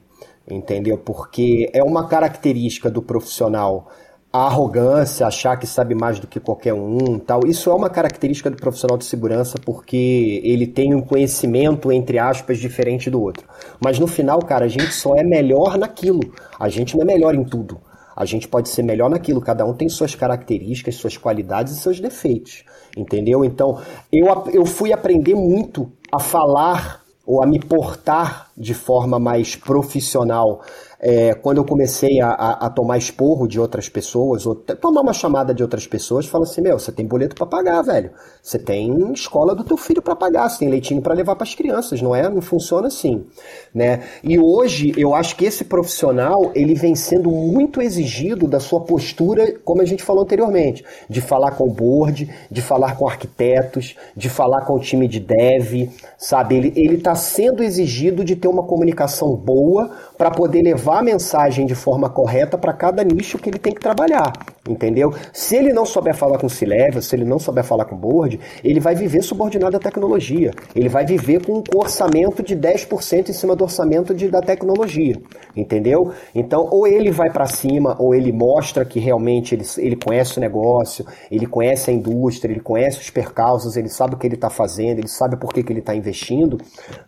entendeu? 0.50 0.98
Porque 0.98 1.70
é 1.72 1.84
uma 1.84 2.08
característica 2.08 2.90
do 2.90 3.02
profissional 3.02 3.90
a 4.32 4.46
arrogância, 4.46 5.26
achar 5.26 5.58
que 5.58 5.66
sabe 5.66 5.96
mais 5.96 6.20
do 6.20 6.28
que 6.28 6.40
qualquer 6.40 6.74
um, 6.74 7.18
tal. 7.18 7.42
Isso 7.48 7.70
é 7.70 7.74
uma 7.74 7.90
característica 7.90 8.50
do 8.50 8.58
profissional 8.58 8.98
de 8.98 9.06
segurança 9.06 9.58
porque 9.64 10.40
ele 10.44 10.68
tem 10.68 10.94
um 10.94 11.02
conhecimento 11.02 11.92
entre 11.92 12.20
aspas 12.20 12.60
diferente 12.60 13.10
do 13.10 13.22
outro. 13.22 13.48
Mas 13.84 13.98
no 13.98 14.06
final, 14.06 14.40
cara, 14.40 14.66
a 14.66 14.70
gente 14.70 14.94
só 14.94 15.16
é 15.16 15.24
melhor 15.24 15.78
naquilo. 15.78 16.22
A 16.60 16.70
gente 16.70 16.96
não 16.96 17.04
é 17.04 17.06
melhor 17.06 17.34
em 17.34 17.44
tudo. 17.44 17.82
A 18.16 18.26
gente 18.26 18.48
pode 18.48 18.70
ser 18.70 18.84
melhor 18.84 19.10
naquilo, 19.10 19.40
cada 19.40 19.66
um 19.66 19.74
tem 19.74 19.88
suas 19.88 20.14
características, 20.14 20.96
suas 20.96 21.16
qualidades 21.16 21.74
e 21.74 21.80
seus 21.80 22.02
defeitos, 22.02 22.66
entendeu? 22.96 23.44
Então, 23.44 23.80
eu, 24.12 24.28
eu 24.54 24.66
fui 24.66 24.92
aprender 24.94 25.36
muito 25.36 25.92
a 26.12 26.20
falar 26.20 27.02
ou 27.26 27.44
a 27.44 27.48
me 27.48 27.60
portar 27.60 28.50
de 28.58 28.74
forma 28.74 29.20
mais 29.20 29.56
profissional 29.56 30.62
é, 31.02 31.34
quando 31.34 31.60
eu 31.60 31.66
comecei 31.66 32.20
a, 32.20 32.30
a, 32.30 32.66
a, 32.66 32.70
tomar 32.70 32.98
esporro 32.98 33.48
de 33.48 33.58
outras 33.58 33.88
pessoas, 33.88 34.46
ou 34.46 34.54
tomar 34.54 35.00
uma 35.00 35.14
chamada 35.14 35.54
de 35.54 35.64
outras 35.64 35.88
pessoas, 35.88 36.26
fala 36.26 36.44
assim: 36.44 36.60
Meu, 36.62 36.78
você 36.78 36.92
tem 36.92 37.06
boleto 37.06 37.36
para 37.36 37.46
pagar, 37.46 37.82
velho. 37.82 38.12
Você 38.44 38.60
tem 38.60 39.14
escola 39.14 39.56
do 39.56 39.64
teu 39.64 39.78
filho 39.78 40.02
para 40.02 40.16
pagar, 40.16 40.50
você 40.50 40.60
tem 40.60 40.70
leitinho 40.70 41.02
para 41.02 41.14
levar 41.14 41.36
para 41.36 41.46
as 41.46 41.56
crianças, 41.56 42.02
não 42.02 42.14
é? 42.14 42.28
Não 42.28 42.42
funciona 42.42 42.88
assim, 42.88 43.26
né? 43.74 44.04
E 44.22 44.38
hoje 44.38 44.94
eu 44.98 45.16
acho 45.16 45.38
que 45.38 45.46
esse 45.46 45.64
profissional 45.64 46.52
ele 46.54 46.74
vem 46.74 46.96
sendo 46.96 47.32
muito 47.32 47.82
exigido 47.82 48.46
da 48.46 48.60
sua 48.60 48.82
postura, 48.82 49.54
como 49.64 49.82
a 49.82 49.86
gente 49.86 50.04
falou 50.04 50.24
anteriormente, 50.24 50.84
de 51.10 51.22
falar 51.22 51.52
com 51.52 51.66
o 51.66 51.72
board, 51.72 52.30
de 52.52 52.62
falar 52.62 52.98
com 52.98 53.08
arquitetos, 53.08 53.96
de 54.18 54.28
falar 54.28 54.66
com 54.66 54.74
o 54.74 54.80
time 54.80 55.08
de 55.08 55.22
dev, 55.22 55.90
sabe? 56.18 56.58
Ele 56.58 56.74
ele 56.76 56.96
está 56.96 57.16
sendo 57.16 57.64
exigido 57.64 58.26
de 58.26 58.36
ter 58.36 58.48
uma 58.48 58.64
comunicação 58.64 59.34
boa 59.36 59.92
para 60.20 60.32
poder 60.32 60.62
levar 60.62 61.00
a 61.00 61.02
mensagem 61.02 61.66
de 61.66 61.74
forma 61.74 62.10
correta 62.10 62.58
para 62.58 62.74
cada 62.74 63.06
nicho 63.06 63.38
que 63.38 63.50
ele 63.50 63.58
tem 63.58 63.74
que 63.74 63.80
trabalhar, 63.80 64.34
Entendeu? 64.70 65.12
Se 65.34 65.56
ele 65.56 65.74
não 65.74 65.84
souber 65.84 66.16
falar 66.16 66.38
com 66.38 66.48
C-Level, 66.48 67.02
se 67.02 67.16
ele 67.16 67.26
não 67.26 67.40
souber 67.40 67.64
falar 67.64 67.86
com 67.86 67.98
board, 67.98 68.40
ele 68.64 68.80
vai 68.80 68.94
viver 68.94 69.24
subordinado 69.24 69.76
à 69.76 69.80
tecnologia. 69.80 70.52
Ele 70.76 70.88
vai 70.88 71.04
viver 71.04 71.44
com 71.44 71.54
um 71.54 71.64
orçamento 71.80 72.44
de 72.44 72.56
10% 72.56 73.30
em 73.30 73.34
cima 73.34 73.56
do 73.56 73.64
orçamento 73.64 74.14
de, 74.14 74.28
da 74.30 74.42
tecnologia. 74.42 75.16
Entendeu? 75.58 76.12
Então, 76.36 76.68
ou 76.70 76.86
ele 76.86 77.10
vai 77.10 77.32
para 77.32 77.48
cima, 77.48 77.96
ou 78.00 78.14
ele 78.14 78.32
mostra 78.32 78.86
que 78.86 79.00
realmente 79.00 79.56
ele, 79.56 79.66
ele 79.80 79.96
conhece 79.96 80.38
o 80.38 80.42
negócio, 80.42 81.04
ele 81.32 81.48
conhece 81.48 81.90
a 81.90 81.94
indústria, 81.94 82.52
ele 82.52 82.62
conhece 82.62 83.00
os 83.00 83.10
percalços, 83.10 83.76
ele 83.76 83.90
sabe 83.90 84.14
o 84.14 84.18
que 84.18 84.28
ele 84.28 84.36
está 84.36 84.52
fazendo, 84.52 85.00
ele 85.00 85.08
sabe 85.08 85.36
por 85.36 85.52
que, 85.52 85.64
que 85.64 85.74
ele 85.74 85.80
está 85.80 85.96
investindo. 85.96 86.60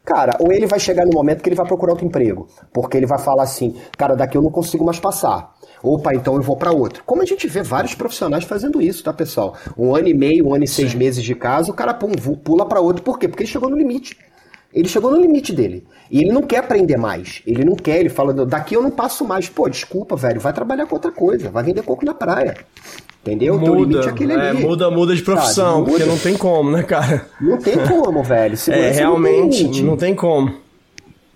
Cara, 0.03 0.35
ou 0.39 0.51
ele 0.51 0.65
vai 0.65 0.79
chegar 0.79 1.05
no 1.05 1.13
momento 1.13 1.43
que 1.43 1.49
ele 1.49 1.55
vai 1.55 1.67
procurar 1.67 1.91
outro 1.91 2.07
emprego. 2.07 2.47
Porque 2.73 2.97
ele 2.97 3.05
vai 3.05 3.19
falar 3.19 3.43
assim, 3.43 3.75
cara, 3.95 4.15
daqui 4.15 4.35
eu 4.35 4.41
não 4.41 4.49
consigo 4.49 4.83
mais 4.83 4.99
passar. 4.99 5.53
Opa, 5.83 6.13
então 6.13 6.35
eu 6.35 6.41
vou 6.41 6.55
para 6.55 6.71
outro. 6.71 7.03
Como 7.05 7.21
a 7.21 7.25
gente 7.25 7.47
vê 7.51 7.61
vários 7.61 7.93
profissionais 7.93 8.43
fazendo 8.43 8.81
isso, 8.81 9.03
tá, 9.03 9.13
pessoal? 9.13 9.55
Um 9.77 9.95
ano 9.95 10.07
e 10.07 10.13
meio, 10.13 10.47
um 10.47 10.53
ano 10.53 10.63
e 10.63 10.67
seis 10.67 10.91
Sim. 10.91 10.97
meses 10.97 11.23
de 11.23 11.35
casa, 11.35 11.71
o 11.71 11.73
cara 11.73 11.93
pum, 11.93 12.11
pula 12.43 12.65
para 12.65 12.79
outro. 12.79 13.03
Por 13.03 13.19
quê? 13.19 13.27
Porque 13.27 13.43
ele 13.43 13.51
chegou 13.51 13.69
no 13.69 13.77
limite. 13.77 14.17
Ele 14.73 14.87
chegou 14.87 15.11
no 15.11 15.19
limite 15.19 15.53
dele. 15.53 15.85
E 16.09 16.21
ele 16.21 16.31
não 16.31 16.41
quer 16.41 16.59
aprender 16.59 16.97
mais. 16.97 17.41
Ele 17.45 17.65
não 17.65 17.75
quer, 17.75 17.99
ele 17.99 18.09
fala, 18.09 18.33
daqui 18.45 18.75
eu 18.75 18.81
não 18.81 18.89
passo 18.89 19.25
mais. 19.25 19.49
Pô, 19.49 19.67
desculpa, 19.67 20.15
velho, 20.15 20.39
vai 20.39 20.53
trabalhar 20.53 20.85
com 20.85 20.95
outra 20.95 21.11
coisa. 21.11 21.49
Vai 21.49 21.63
vender 21.63 21.83
coco 21.83 22.05
na 22.05 22.13
praia. 22.13 22.55
Entendeu? 23.21 23.53
Muda, 23.53 23.63
o 23.63 23.75
teu 23.75 23.83
limite 23.83 24.07
é 24.07 24.09
aquele 24.09 24.33
é, 24.33 24.49
ali. 24.49 24.63
Muda, 24.63 24.89
muda 24.89 25.15
de 25.15 25.21
profissão, 25.21 25.83
porque 25.83 26.05
não 26.05 26.17
tem 26.17 26.35
como, 26.35 26.71
né, 26.71 26.83
cara? 26.83 27.27
Não 27.39 27.57
tem 27.57 27.77
como, 27.85 28.23
velho. 28.23 28.57
é, 28.71 28.91
realmente, 28.91 29.63
não 29.63 29.71
tem, 29.71 29.83
não 29.83 29.97
tem 29.97 30.15
como. 30.15 30.53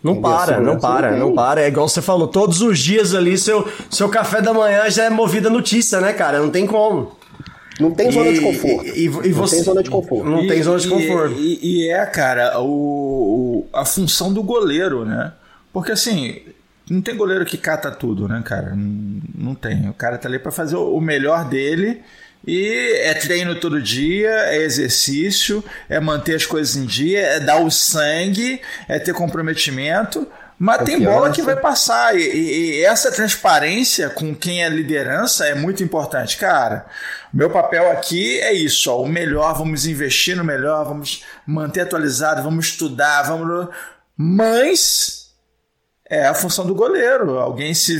Não 0.05 0.21
para, 0.21 0.61
não 0.61 0.79
para, 0.79 1.11
não, 1.13 1.17
não 1.17 1.33
para. 1.33 1.63
É 1.63 1.67
igual 1.67 1.89
você 1.89 1.99
falou, 1.99 2.27
todos 2.27 2.61
os 2.61 2.77
dias 2.77 3.15
ali, 3.15 3.35
seu, 3.39 3.67
seu 3.89 4.07
café 4.07 4.39
da 4.39 4.53
manhã 4.53 4.87
já 4.87 5.05
é 5.05 5.09
movida 5.09 5.49
notícia, 5.49 5.99
né, 5.99 6.13
cara? 6.13 6.37
Não 6.37 6.51
tem 6.51 6.67
como. 6.67 7.17
Não 7.79 7.89
tem 7.89 8.11
zona 8.11 8.31
de 8.31 8.39
conforto. 8.39 8.85
E, 8.85 8.99
e, 8.99 9.05
e 9.05 9.29
não 9.33 9.47
tem 9.47 9.63
zona 9.63 9.81
de 9.81 9.89
conforto. 9.89 10.29
Não 10.29 10.43
e, 10.43 10.47
tem 10.47 10.61
zona 10.61 10.77
de 10.77 10.87
conforto. 10.87 11.35
E, 11.39 11.89
é, 11.89 12.05
cara, 12.05 12.61
o, 12.61 13.65
a 13.73 13.83
função 13.83 14.31
do 14.31 14.43
goleiro, 14.43 15.05
né? 15.05 15.33
Porque 15.73 15.91
assim, 15.91 16.39
não 16.87 17.01
tem 17.01 17.15
goleiro 17.17 17.43
que 17.43 17.57
cata 17.57 17.89
tudo, 17.89 18.27
né, 18.27 18.43
cara? 18.45 18.75
Não, 18.75 19.21
não 19.33 19.55
tem. 19.55 19.89
O 19.89 19.93
cara 19.93 20.19
tá 20.19 20.29
ali 20.29 20.37
para 20.37 20.51
fazer 20.51 20.75
o 20.75 21.01
melhor 21.01 21.45
dele 21.45 22.03
e 22.47 23.01
é 23.01 23.13
treino 23.13 23.59
todo 23.59 23.81
dia, 23.81 24.29
é 24.29 24.57
exercício, 24.57 25.63
é 25.89 25.99
manter 25.99 26.35
as 26.35 26.45
coisas 26.45 26.75
em 26.75 26.85
dia, 26.85 27.21
é 27.21 27.39
dar 27.39 27.57
o 27.57 27.71
sangue, 27.71 28.61
é 28.87 28.99
ter 28.99 29.13
comprometimento. 29.13 30.27
Mas 30.57 30.83
tem 30.83 31.01
bola 31.01 31.31
que 31.31 31.41
vai 31.41 31.55
passar. 31.55 32.15
E, 32.17 32.21
e, 32.21 32.79
e, 32.79 32.85
essa 32.85 33.11
transparência 33.11 34.09
com 34.09 34.33
quem 34.33 34.63
é 34.63 34.69
liderança 34.69 35.45
é 35.45 35.53
muito 35.53 35.83
importante. 35.83 36.37
Cara, 36.37 36.85
meu 37.33 37.49
papel 37.49 37.91
aqui 37.91 38.39
é 38.39 38.53
isso: 38.53 38.89
ó, 38.89 39.01
o 39.01 39.07
melhor, 39.07 39.53
vamos 39.57 39.85
investir 39.85 40.35
no 40.35 40.43
melhor, 40.43 40.85
vamos 40.85 41.23
manter 41.45 41.81
atualizado, 41.81 42.41
vamos 42.41 42.67
estudar, 42.67 43.23
vamos. 43.23 43.67
Mas 44.17 45.24
é 46.09 46.25
a 46.25 46.33
função 46.33 46.65
do 46.65 46.75
goleiro. 46.75 47.39
Alguém 47.39 47.73
se 47.73 47.95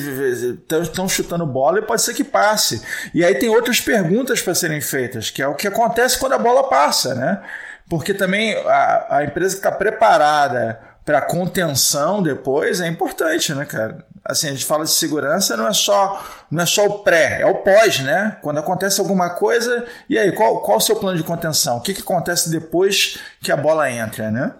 estão 0.82 1.10
chutando 1.10 1.45
bola 1.45 1.80
e 1.80 1.82
pode 1.82 2.01
ser 2.01 2.14
que 2.14 2.24
passe. 2.24 2.82
E 3.14 3.24
aí 3.24 3.36
tem 3.36 3.49
outras 3.49 3.82
perguntas 3.82 4.41
para 4.41 4.56
serem 4.56 4.82
feitas, 4.82 5.30
que 5.30 5.41
é 5.41 5.47
o 5.47 5.56
que 5.56 5.68
acontece 5.68 6.20
quando 6.20 6.34
a 6.34 6.39
bola 6.39 6.70
passa, 6.70 7.16
né? 7.16 7.41
Porque 7.89 8.14
também 8.14 8.56
a, 8.56 9.18
a 9.18 9.24
empresa 9.24 9.56
que 9.56 9.60
está 9.60 9.72
preparada 9.72 10.80
para 11.03 11.22
contenção 11.22 12.22
depois 12.22 12.82
é 12.82 12.88
importante, 12.88 13.53
né, 13.53 13.66
cara? 13.66 14.03
Assim, 14.24 14.47
a 14.47 14.51
gente 14.51 14.66
fala 14.66 14.86
de 14.86 14.89
segurança, 14.89 15.56
não 15.56 15.68
é 15.68 15.74
só 15.74 16.24
não 16.49 16.64
é 16.64 16.66
só 16.66 16.84
o 16.88 16.99
pré, 17.03 17.41
é 17.41 17.45
o 17.45 17.56
pós, 17.56 17.99
né? 17.99 18.38
Quando 18.41 18.58
acontece 18.58 18.99
alguma 18.99 19.30
coisa, 19.32 19.86
e 20.10 20.18
aí, 20.18 20.32
qual, 20.32 20.62
qual 20.62 20.78
o 20.78 20.82
seu 20.82 20.95
plano 20.95 21.16
de 21.16 21.24
contenção? 21.24 21.78
O 21.78 21.82
que, 21.82 21.93
que 21.93 22.01
acontece 22.01 22.49
depois 22.49 23.20
que 23.39 23.51
a 23.51 23.58
bola 23.58 23.89
entra, 23.91 24.32
né? 24.32 24.51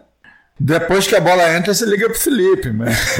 Depois 0.58 1.06
que 1.06 1.14
a 1.14 1.20
bola 1.20 1.54
entra, 1.54 1.74
você 1.74 1.86
liga 1.86 2.10
pro 2.10 2.18
Felipe, 2.18 2.72
mas... 2.72 2.96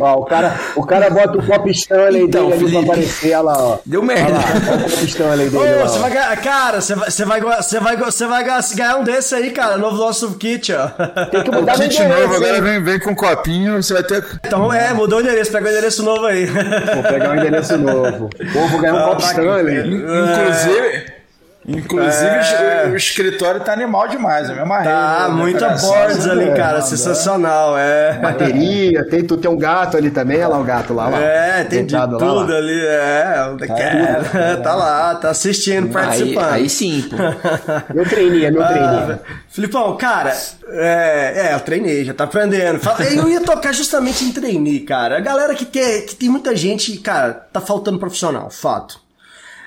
ó, 0.00 0.20
o, 0.20 0.24
cara, 0.24 0.54
o 0.76 0.86
cara 0.86 1.10
bota 1.10 1.38
o 1.38 1.42
Pop 1.42 1.68
Stanley 1.72 2.22
então, 2.22 2.48
dele 2.48 2.58
Felipe... 2.58 2.76
ali 2.76 2.86
pra 2.86 2.94
aparecer, 2.94 3.34
olha 3.34 3.40
lá, 3.40 3.58
ó. 3.58 3.78
Deu 3.84 4.00
merda. 4.04 4.34
Olha 4.34 4.38
lá, 4.38 4.44
o 4.76 4.80
Pop 4.82 5.04
Stanley 5.04 5.50
dele 5.50 5.74
Ô, 5.74 5.80
Você 5.80 5.98
vai 5.98 6.12
ganhar, 6.12 6.36
cara, 6.36 6.80
você 6.80 6.94
vai, 6.94 7.10
você, 7.10 7.24
vai, 7.24 7.40
você, 7.40 7.80
vai, 7.80 7.96
você 7.96 8.24
vai 8.28 8.44
ganhar 8.44 8.98
um 8.98 9.02
desse 9.02 9.34
aí, 9.34 9.50
cara, 9.50 9.76
novo 9.76 9.96
nosso 9.96 10.32
kit, 10.36 10.72
ó. 10.74 10.86
Tem 11.26 11.42
que 11.42 11.50
mudar 11.50 11.74
o 11.74 11.80
kit 11.80 12.00
novo, 12.04 12.36
agora 12.36 12.62
vem, 12.62 12.80
vem 12.84 13.00
com 13.00 13.10
um 13.10 13.16
copinho, 13.16 13.82
você 13.82 13.94
vai 13.94 14.04
ter... 14.04 14.24
Então, 14.46 14.72
é, 14.72 14.94
mudou 14.94 15.18
o 15.18 15.22
endereço, 15.22 15.50
pega 15.50 15.66
o 15.66 15.70
endereço 15.70 16.04
novo 16.04 16.26
aí. 16.26 16.46
Vou 16.46 17.02
pegar 17.02 17.30
um 17.30 17.34
endereço 17.34 17.76
novo. 17.76 18.30
Ou 18.54 18.68
vou 18.68 18.80
ganhar 18.80 18.94
um 18.94 18.98
ah, 18.98 19.08
Pop 19.08 19.24
Stanley. 19.24 19.88
Inclusive... 19.88 21.18
Inclusive, 21.66 22.26
é... 22.26 22.88
o 22.90 22.96
escritório 22.96 23.60
tá 23.60 23.74
animal 23.74 24.08
demais, 24.08 24.48
é 24.48 24.52
a 24.52 24.56
mesma 24.56 24.82
Tá, 24.82 25.26
rede, 25.26 25.36
muita 25.36 25.68
boards 25.76 26.26
ali, 26.26 26.48
é, 26.48 26.54
cara, 26.54 26.80
sensacional, 26.80 27.76
é. 27.76 28.18
Bateria, 28.18 29.04
tem, 29.04 29.22
tu 29.22 29.36
tem 29.36 29.50
um 29.50 29.58
gato 29.58 29.96
ali 29.96 30.10
também, 30.10 30.38
olha 30.38 30.48
lá 30.48 30.58
o 30.58 30.64
gato 30.64 30.94
lá. 30.94 31.10
lá 31.10 31.20
é, 31.20 31.64
tem 31.64 31.84
de 31.84 31.94
tudo 31.94 32.24
lá, 32.24 32.32
lá. 32.32 32.56
ali, 32.56 32.80
é. 32.80 33.34
Tá, 33.66 33.78
é, 33.78 34.56
tá 34.62 34.74
lá, 34.74 35.14
tá 35.16 35.30
assistindo, 35.30 35.92
participando. 35.92 36.44
Aí, 36.44 36.62
aí 36.62 36.70
sim, 36.70 37.02
pô. 37.02 37.16
meu 37.92 38.08
treininho, 38.08 38.52
meu 38.52 38.66
treininho. 38.66 39.20
Ah, 39.22 39.40
Filipão, 39.48 39.96
cara, 39.98 40.34
é, 40.66 41.48
é, 41.48 41.54
eu 41.54 41.60
treinei, 41.60 42.04
já 42.04 42.14
tá 42.14 42.24
aprendendo. 42.24 42.80
Eu 43.14 43.28
ia 43.28 43.40
tocar 43.40 43.72
justamente 43.72 44.24
em 44.24 44.32
treinar, 44.32 44.84
cara. 44.86 45.18
A 45.18 45.20
galera 45.20 45.54
que 45.54 45.64
quer, 45.64 46.02
que 46.02 46.14
tem 46.14 46.28
muita 46.28 46.54
gente, 46.56 46.96
cara, 46.98 47.32
tá 47.52 47.60
faltando 47.60 47.98
profissional, 47.98 48.48
fato. 48.50 49.09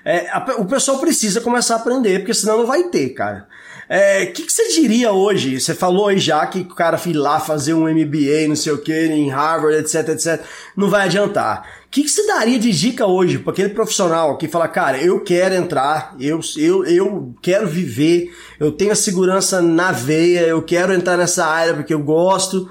É, 0.05 0.29
a, 0.29 0.55
o 0.57 0.65
pessoal 0.65 0.99
precisa 0.99 1.39
começar 1.39 1.75
a 1.75 1.77
aprender, 1.77 2.19
porque 2.19 2.33
senão 2.33 2.57
não 2.57 2.65
vai 2.65 2.83
ter, 2.83 3.09
cara. 3.09 3.47
O 3.89 3.93
é, 3.95 4.25
que, 4.25 4.43
que, 4.43 4.51
você 4.51 4.69
diria 4.69 5.11
hoje? 5.11 5.59
Você 5.59 5.73
falou 5.73 6.07
aí 6.07 6.17
já 6.17 6.45
que 6.47 6.59
o 6.59 6.75
cara 6.75 6.97
foi 6.97 7.13
lá 7.13 7.39
fazer 7.39 7.73
um 7.73 7.87
MBA, 7.87 8.47
não 8.47 8.55
sei 8.55 8.73
o 8.73 8.77
que, 8.77 8.93
em 8.93 9.29
Harvard, 9.29 9.77
etc, 9.77 10.09
etc. 10.09 10.41
Não 10.75 10.89
vai 10.89 11.05
adiantar. 11.05 11.67
O 11.85 11.89
que, 11.89 12.03
que 12.03 12.09
você 12.09 12.25
daria 12.25 12.57
de 12.57 12.71
dica 12.71 13.05
hoje 13.05 13.37
para 13.37 13.51
aquele 13.51 13.69
profissional 13.69 14.37
que 14.37 14.47
fala, 14.47 14.67
cara, 14.67 14.97
eu 14.97 15.19
quero 15.19 15.53
entrar, 15.53 16.15
eu, 16.19 16.39
eu, 16.57 16.85
eu 16.85 17.35
quero 17.41 17.67
viver, 17.67 18.33
eu 18.59 18.71
tenho 18.71 18.91
a 18.91 18.95
segurança 18.95 19.61
na 19.61 19.91
veia, 19.91 20.41
eu 20.41 20.61
quero 20.61 20.93
entrar 20.93 21.17
nessa 21.17 21.45
área 21.45 21.73
porque 21.73 21.93
eu 21.93 22.01
gosto, 22.01 22.69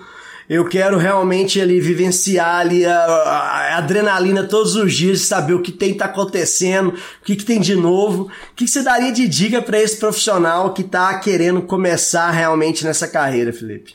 eu 0.49 0.69
quero 0.69 0.99
realmente 0.99 1.61
ali 1.61 1.81
vivenciar 1.81 2.61
ali 2.61 2.85
a, 2.85 2.97
a, 2.97 3.79
adrenalina 3.79 4.45
todos 4.45 4.75
os 4.77 4.95
dias, 4.95 5.23
saber 5.23 5.55
o 5.55 5.63
que 5.63 5.73
tem 5.73 5.95
tá 5.95 6.07
acontecendo, 6.07 6.89
o 6.91 7.25
que, 7.25 7.37
que 7.37 7.45
tem 7.45 7.61
de 7.61 7.75
novo. 7.75 8.25
O 8.25 8.55
que, 8.55 8.65
que 8.65 8.71
você 8.71 8.83
daria 8.83 9.13
de 9.13 9.29
dica 9.29 9.63
para 9.63 9.81
esse 9.81 9.97
profissional 9.97 10.75
que 10.75 10.85
tá 10.85 11.19
querendo 11.19 11.63
começar 11.63 12.31
realmente 12.31 12.85
nessa 12.85 13.07
carreira, 13.07 13.53
Felipe? 13.53 13.95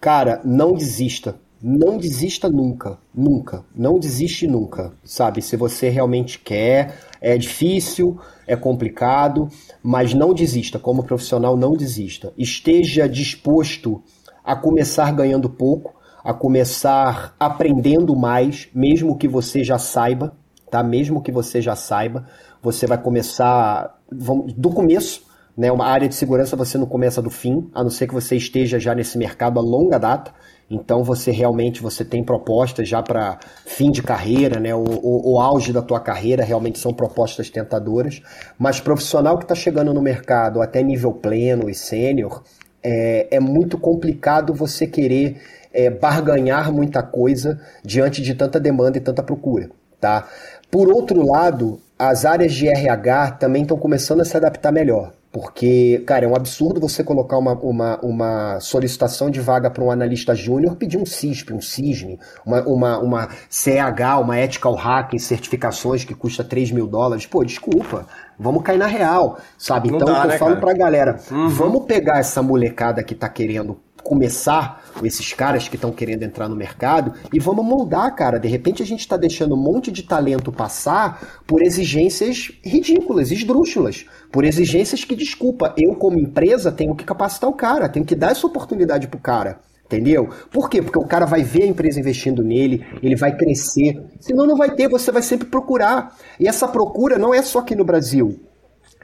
Cara, 0.00 0.40
não 0.44 0.72
desista. 0.72 1.36
Não 1.64 1.96
desista 1.96 2.48
nunca, 2.48 2.98
nunca, 3.14 3.64
não 3.72 3.96
desiste 3.96 4.48
nunca, 4.48 4.92
sabe? 5.04 5.40
Se 5.40 5.56
você 5.56 5.88
realmente 5.88 6.40
quer, 6.40 6.98
é 7.20 7.38
difícil, 7.38 8.18
é 8.48 8.56
complicado, 8.56 9.48
mas 9.80 10.12
não 10.12 10.34
desista, 10.34 10.80
como 10.80 11.04
profissional, 11.04 11.56
não 11.56 11.74
desista. 11.74 12.32
Esteja 12.36 13.08
disposto 13.08 14.02
a 14.44 14.56
começar 14.56 15.12
ganhando 15.12 15.48
pouco, 15.48 15.94
a 16.24 16.32
começar 16.32 17.34
aprendendo 17.38 18.14
mais, 18.14 18.68
mesmo 18.74 19.16
que 19.16 19.28
você 19.28 19.64
já 19.64 19.78
saiba, 19.78 20.32
tá? 20.70 20.82
Mesmo 20.82 21.22
que 21.22 21.32
você 21.32 21.60
já 21.60 21.76
saiba, 21.76 22.26
você 22.62 22.86
vai 22.86 22.98
começar 22.98 23.98
vamos, 24.10 24.52
do 24.52 24.70
começo, 24.70 25.24
né? 25.56 25.70
Uma 25.70 25.86
área 25.86 26.08
de 26.08 26.14
segurança 26.14 26.56
você 26.56 26.78
não 26.78 26.86
começa 26.86 27.20
do 27.20 27.30
fim, 27.30 27.68
a 27.74 27.82
não 27.82 27.90
ser 27.90 28.06
que 28.06 28.14
você 28.14 28.36
esteja 28.36 28.78
já 28.78 28.94
nesse 28.94 29.18
mercado 29.18 29.58
a 29.58 29.62
longa 29.62 29.98
data. 29.98 30.32
Então 30.70 31.04
você 31.04 31.30
realmente 31.30 31.82
você 31.82 32.02
tem 32.02 32.24
propostas 32.24 32.88
já 32.88 33.02
para 33.02 33.38
fim 33.66 33.90
de 33.90 34.02
carreira, 34.02 34.58
né? 34.58 34.74
O, 34.74 34.82
o, 34.82 35.34
o, 35.34 35.40
auge 35.40 35.72
da 35.72 35.82
tua 35.82 36.00
carreira 36.00 36.42
realmente 36.42 36.78
são 36.78 36.94
propostas 36.94 37.50
tentadoras. 37.50 38.22
Mas 38.58 38.80
profissional 38.80 39.36
que 39.36 39.44
está 39.44 39.54
chegando 39.54 39.92
no 39.92 40.00
mercado 40.00 40.62
até 40.62 40.82
nível 40.82 41.12
pleno 41.12 41.68
e 41.68 41.74
sênior, 41.74 42.42
é, 42.82 43.28
é 43.36 43.40
muito 43.40 43.78
complicado 43.78 44.52
você 44.52 44.86
querer 44.86 45.40
é, 45.72 45.88
barganhar 45.88 46.72
muita 46.72 47.02
coisa 47.02 47.60
diante 47.84 48.20
de 48.22 48.34
tanta 48.34 48.60
demanda 48.60 48.98
e 48.98 49.00
tanta 49.00 49.22
procura, 49.22 49.70
tá? 50.00 50.28
Por 50.70 50.88
outro 50.88 51.26
lado, 51.26 51.80
as 51.98 52.24
áreas 52.24 52.52
de 52.52 52.68
RH 52.68 53.32
também 53.32 53.62
estão 53.62 53.76
começando 53.76 54.20
a 54.20 54.24
se 54.24 54.36
adaptar 54.36 54.72
melhor. 54.72 55.12
Porque, 55.32 56.04
cara, 56.06 56.26
é 56.26 56.28
um 56.28 56.36
absurdo 56.36 56.78
você 56.78 57.02
colocar 57.02 57.38
uma, 57.38 57.54
uma, 57.54 57.98
uma 58.02 58.60
solicitação 58.60 59.30
de 59.30 59.40
vaga 59.40 59.70
para 59.70 59.82
um 59.82 59.90
analista 59.90 60.34
júnior 60.34 60.76
pedir 60.76 60.98
um 60.98 61.06
CISP, 61.06 61.54
um 61.54 61.60
CISM, 61.60 62.18
uma, 62.44 62.60
uma, 62.62 62.98
uma 62.98 63.28
CH, 63.48 64.20
uma 64.20 64.38
Ethical 64.38 64.74
Hacking, 64.74 65.18
certificações 65.18 66.04
que 66.04 66.14
custa 66.14 66.44
3 66.44 66.72
mil 66.72 66.86
dólares. 66.86 67.24
Pô, 67.24 67.42
desculpa, 67.42 68.06
vamos 68.38 68.62
cair 68.62 68.76
na 68.76 68.86
real, 68.86 69.38
sabe? 69.56 69.88
Não 69.88 69.96
então 69.96 70.12
dá, 70.12 70.24
eu 70.24 70.28
né, 70.28 70.38
falo 70.38 70.50
cara? 70.56 70.60
pra 70.60 70.74
galera, 70.74 71.18
uhum. 71.30 71.48
vamos 71.48 71.84
pegar 71.86 72.18
essa 72.18 72.42
molecada 72.42 73.02
que 73.02 73.14
tá 73.14 73.28
querendo 73.28 73.80
começar 74.02 74.82
esses 75.02 75.32
caras 75.32 75.68
que 75.68 75.76
estão 75.76 75.90
querendo 75.90 76.22
entrar 76.22 76.48
no 76.48 76.56
mercado 76.56 77.12
e 77.32 77.38
vamos 77.38 77.64
moldar, 77.64 78.14
cara. 78.14 78.38
De 78.38 78.48
repente 78.48 78.82
a 78.82 78.86
gente 78.86 79.00
está 79.00 79.16
deixando 79.16 79.54
um 79.54 79.62
monte 79.62 79.90
de 79.90 80.02
talento 80.02 80.52
passar 80.52 81.42
por 81.46 81.62
exigências 81.62 82.52
ridículas, 82.64 83.30
esdrúxulas, 83.30 84.06
por 84.30 84.44
exigências 84.44 85.04
que, 85.04 85.14
desculpa, 85.14 85.74
eu 85.76 85.94
como 85.94 86.18
empresa 86.18 86.70
tenho 86.70 86.94
que 86.94 87.04
capacitar 87.04 87.48
o 87.48 87.54
cara, 87.54 87.88
tenho 87.88 88.04
que 88.04 88.14
dar 88.14 88.32
essa 88.32 88.46
oportunidade 88.46 89.08
pro 89.08 89.20
cara. 89.20 89.60
Entendeu? 89.86 90.30
Por 90.50 90.70
quê? 90.70 90.80
Porque 90.80 90.98
o 90.98 91.06
cara 91.06 91.26
vai 91.26 91.42
ver 91.42 91.64
a 91.64 91.66
empresa 91.66 92.00
investindo 92.00 92.42
nele, 92.42 92.82
ele 93.02 93.14
vai 93.14 93.36
crescer. 93.36 94.02
Senão 94.20 94.46
não 94.46 94.56
vai 94.56 94.74
ter, 94.74 94.88
você 94.88 95.12
vai 95.12 95.20
sempre 95.20 95.46
procurar. 95.46 96.16
E 96.40 96.48
essa 96.48 96.66
procura 96.66 97.18
não 97.18 97.34
é 97.34 97.42
só 97.42 97.58
aqui 97.58 97.76
no 97.76 97.84
Brasil. 97.84 98.40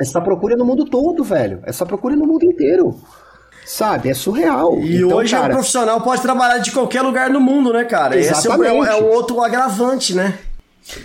Essa 0.01 0.19
procura 0.21 0.55
é 0.55 0.57
no 0.57 0.65
mundo 0.65 0.87
todo, 0.87 1.23
velho. 1.23 1.61
Essa 1.65 1.85
procura 1.85 2.15
é 2.15 2.17
no 2.17 2.27
mundo 2.27 2.45
inteiro. 2.45 2.95
Sabe? 3.69 4.09
É 4.09 4.15
surreal. 4.15 4.79
E 4.79 4.97
então, 4.97 5.19
hoje 5.19 5.37
cara... 5.37 5.49
o 5.49 5.57
profissional 5.57 6.01
pode 6.01 6.23
trabalhar 6.23 6.57
de 6.57 6.73
qualquer 6.73 7.03
lugar 7.03 7.31
do 7.31 7.39
mundo, 7.39 7.71
né, 7.71 7.85
cara? 7.85 8.19
Exatamente. 8.19 8.63
Esse 8.63 8.67
é 8.67 8.73
o, 8.73 8.85
é 8.85 9.03
o 9.03 9.13
outro 9.13 9.43
agravante, 9.43 10.15
né? 10.15 10.39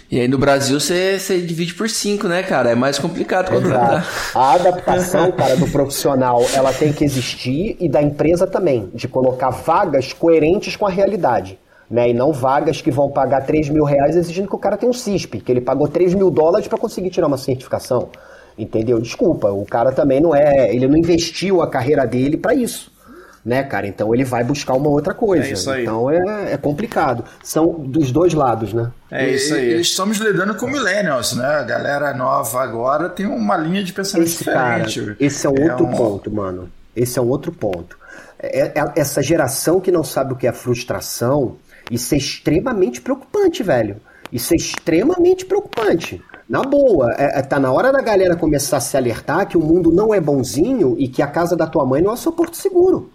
E 0.10 0.18
aí 0.18 0.30
no 0.30 0.38
Brasil 0.38 0.80
você, 0.80 1.20
você 1.20 1.42
divide 1.42 1.74
por 1.74 1.90
cinco, 1.90 2.26
né, 2.26 2.42
cara? 2.42 2.72
É 2.72 2.76
mais 2.76 2.98
complicado 2.98 3.52
contratar. 3.52 4.08
A 4.34 4.54
adaptação, 4.54 5.30
cara, 5.34 5.58
do 5.58 5.68
profissional, 5.68 6.42
ela 6.54 6.72
tem 6.72 6.94
que 6.94 7.04
existir 7.04 7.76
e 7.82 7.90
da 7.90 8.02
empresa 8.02 8.48
também, 8.48 8.90
de 8.94 9.10
colocar 9.10 9.50
vagas 9.50 10.14
coerentes 10.14 10.78
com 10.78 10.88
a 10.88 10.90
realidade. 10.90 11.60
Né, 11.92 12.10
e 12.10 12.14
não 12.14 12.32
vagas 12.32 12.82
que 12.82 12.90
vão 12.90 13.12
pagar 13.12 13.42
3 13.42 13.70
mil 13.70 13.84
reais 13.84 14.16
exigindo 14.16 14.48
que 14.48 14.56
o 14.56 14.58
cara 14.58 14.78
tenha 14.78 14.90
um 14.90 14.94
CISP, 14.94 15.42
que 15.42 15.52
ele 15.52 15.62
pagou 15.62 15.88
3 15.88 16.16
mil 16.16 16.32
dólares 16.32 16.68
para 16.68 16.78
conseguir 16.78 17.10
tirar 17.10 17.28
uma 17.28 17.38
certificação. 17.38 18.10
Entendeu? 18.58 19.00
Desculpa, 19.00 19.50
o 19.50 19.66
cara 19.66 19.92
também 19.92 20.22
não 20.22 20.36
é. 20.36 20.74
Ele 20.74 20.88
não 20.88 20.98
investiu 20.98 21.62
a 21.62 21.70
carreira 21.70 22.06
dele 22.06 22.38
para 22.38 22.54
isso. 22.54 22.92
Né, 23.44 23.62
cara? 23.62 23.86
Então 23.86 24.14
ele 24.16 24.24
vai 24.24 24.42
buscar 24.42 24.74
uma 24.74 24.88
outra 24.88 25.14
coisa. 25.14 25.46
É 25.46 25.52
isso 25.52 25.70
aí. 25.70 25.82
Então 25.82 26.10
é, 26.10 26.54
é 26.54 26.58
complicado. 26.58 27.26
São 27.44 27.74
dos 27.74 28.10
dois 28.10 28.34
lados, 28.34 28.74
né? 28.74 28.90
É 29.12 29.30
isso 29.30 29.54
aí. 29.54 29.74
E, 29.74 29.82
estamos 29.82 30.18
lidando 30.18 30.56
com 30.56 30.66
millennials, 30.66 31.36
né? 31.36 31.46
A 31.46 31.64
galera 31.64 32.14
nova 32.14 32.64
agora 32.64 33.10
tem 33.10 33.26
uma 33.26 33.58
linha 33.58 33.84
de 33.84 33.92
pensamento 33.92 34.28
esse, 34.28 34.38
diferente. 34.38 35.02
Cara, 35.02 35.18
esse 35.20 35.46
é 35.46 35.50
um 35.50 35.58
é 35.58 35.72
outro 35.72 35.86
um... 35.86 35.92
ponto, 35.92 36.32
mano. 36.32 36.70
Esse 36.96 37.20
é 37.20 37.22
um 37.22 37.28
outro 37.28 37.52
ponto. 37.52 37.98
É, 38.40 38.68
é, 38.68 38.74
essa 38.96 39.22
geração 39.22 39.82
que 39.82 39.92
não 39.92 40.06
sabe 40.06 40.34
o 40.34 40.36
que 40.38 40.48
é 40.48 40.54
frustração, 40.54 41.58
isso 41.92 42.14
é 42.14 42.18
extremamente 42.18 43.02
preocupante, 43.02 43.62
velho. 43.62 43.98
Isso 44.32 44.54
é 44.54 44.58
extremamente 44.58 45.46
preocupante. 45.46 46.22
Na 46.54 46.62
boa, 46.62 47.12
é, 47.18 47.40
é, 47.40 47.42
tá 47.42 47.60
na 47.60 47.72
hora 47.72 47.92
da 47.92 48.00
galera 48.00 48.36
começar 48.36 48.78
a 48.78 48.80
se 48.80 48.96
alertar 48.96 49.48
que 49.48 49.58
o 49.58 49.60
mundo 49.60 49.92
não 49.92 50.14
é 50.14 50.22
bonzinho 50.22 50.94
e 51.00 51.08
que 51.08 51.20
a 51.20 51.26
casa 51.26 51.56
da 51.56 51.66
tua 51.66 51.84
mãe 51.84 52.00
não 52.00 52.12
é 52.12 52.14
o 52.14 52.18
seu 52.18 52.32
porto 52.32 52.56
seguro. 52.56 53.10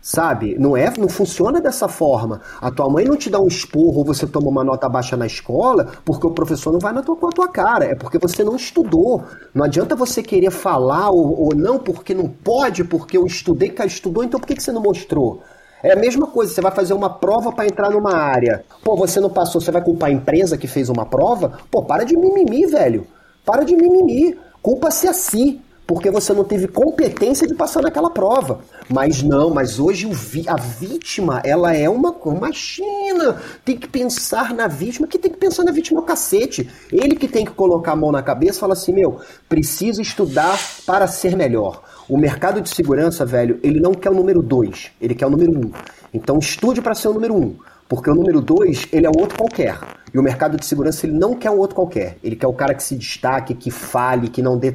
Sabe? 0.00 0.56
Não 0.58 0.74
é, 0.74 0.90
não 0.96 1.06
funciona 1.06 1.60
dessa 1.60 1.86
forma. 1.86 2.40
A 2.58 2.70
tua 2.70 2.88
mãe 2.88 3.04
não 3.04 3.14
te 3.14 3.28
dá 3.28 3.38
um 3.38 3.46
esporro 3.46 3.98
ou 3.98 4.04
você 4.06 4.26
toma 4.26 4.48
uma 4.48 4.64
nota 4.64 4.88
baixa 4.88 5.18
na 5.18 5.26
escola 5.26 5.86
porque 6.02 6.26
o 6.26 6.30
professor 6.30 6.72
não 6.72 6.80
vai 6.80 6.94
na 6.94 7.02
tua, 7.02 7.14
com 7.14 7.26
a 7.26 7.30
tua 7.30 7.48
cara. 7.48 7.84
É 7.84 7.94
porque 7.94 8.16
você 8.16 8.42
não 8.42 8.56
estudou. 8.56 9.22
Não 9.54 9.66
adianta 9.66 9.94
você 9.94 10.22
querer 10.22 10.50
falar 10.50 11.10
ou, 11.10 11.38
ou 11.42 11.54
não 11.54 11.78
porque 11.78 12.14
não 12.14 12.26
pode, 12.26 12.84
porque 12.84 13.18
eu 13.18 13.26
estudei, 13.26 13.68
cara, 13.68 13.86
estudou, 13.86 14.24
então 14.24 14.40
por 14.40 14.46
que, 14.46 14.54
que 14.54 14.62
você 14.62 14.72
não 14.72 14.80
mostrou? 14.80 15.42
É 15.82 15.92
a 15.92 15.96
mesma 15.96 16.26
coisa, 16.26 16.52
você 16.52 16.60
vai 16.60 16.72
fazer 16.72 16.92
uma 16.92 17.10
prova 17.10 17.52
para 17.52 17.66
entrar 17.66 17.90
numa 17.90 18.14
área. 18.14 18.64
Pô, 18.82 18.96
você 18.96 19.20
não 19.20 19.30
passou, 19.30 19.60
você 19.60 19.70
vai 19.70 19.82
culpar 19.82 20.08
a 20.08 20.12
empresa 20.12 20.58
que 20.58 20.66
fez 20.66 20.88
uma 20.88 21.06
prova? 21.06 21.58
Pô, 21.70 21.82
para 21.82 22.04
de 22.04 22.16
mimimi, 22.16 22.66
velho. 22.66 23.06
Para 23.44 23.64
de 23.64 23.76
mimimi. 23.76 24.36
Culpa-se 24.60 25.06
a 25.06 25.12
si 25.12 25.60
porque 25.88 26.10
você 26.10 26.34
não 26.34 26.44
teve 26.44 26.68
competência 26.68 27.48
de 27.48 27.54
passar 27.54 27.80
naquela 27.80 28.10
prova. 28.10 28.60
Mas 28.90 29.22
não, 29.22 29.48
mas 29.48 29.80
hoje 29.80 30.06
a 30.46 30.56
vítima, 30.56 31.40
ela 31.42 31.74
é 31.74 31.88
uma, 31.88 32.10
uma 32.10 32.52
China. 32.52 33.40
Tem 33.64 33.74
que 33.74 33.88
pensar 33.88 34.52
na 34.52 34.68
vítima, 34.68 35.06
que 35.06 35.18
tem 35.18 35.30
que 35.32 35.38
pensar 35.38 35.64
na 35.64 35.72
vítima 35.72 36.00
o 36.00 36.04
cacete. 36.04 36.68
Ele 36.92 37.16
que 37.16 37.26
tem 37.26 37.42
que 37.42 37.52
colocar 37.52 37.92
a 37.92 37.96
mão 37.96 38.12
na 38.12 38.22
cabeça 38.22 38.58
e 38.58 38.60
falar 38.60 38.74
assim, 38.74 38.92
meu, 38.92 39.18
preciso 39.48 40.02
estudar 40.02 40.60
para 40.84 41.06
ser 41.06 41.34
melhor. 41.34 41.82
O 42.06 42.18
mercado 42.18 42.60
de 42.60 42.68
segurança, 42.68 43.24
velho, 43.24 43.58
ele 43.62 43.80
não 43.80 43.94
quer 43.94 44.10
o 44.10 44.14
número 44.14 44.42
2, 44.42 44.90
ele 45.00 45.14
quer 45.14 45.24
o 45.24 45.30
número 45.30 45.52
1. 45.52 45.58
Um. 45.58 45.72
Então 46.12 46.38
estude 46.38 46.82
para 46.82 46.94
ser 46.94 47.08
o 47.08 47.14
número 47.14 47.34
1. 47.34 47.38
Um. 47.38 47.56
Porque 47.88 48.10
o 48.10 48.14
número 48.14 48.42
2, 48.42 48.88
ele 48.92 49.06
é 49.06 49.08
outro 49.08 49.38
qualquer. 49.38 49.78
E 50.12 50.18
o 50.18 50.22
mercado 50.22 50.56
de 50.56 50.64
segurança, 50.64 51.06
ele 51.06 51.18
não 51.18 51.34
quer 51.34 51.50
um 51.50 51.58
outro 51.58 51.76
qualquer. 51.76 52.16
Ele 52.22 52.36
quer 52.36 52.46
o 52.46 52.52
cara 52.52 52.74
que 52.74 52.82
se 52.82 52.96
destaque, 52.96 53.54
que 53.54 53.70
fale, 53.70 54.28
que 54.28 54.42
não 54.42 54.56
dê. 54.56 54.74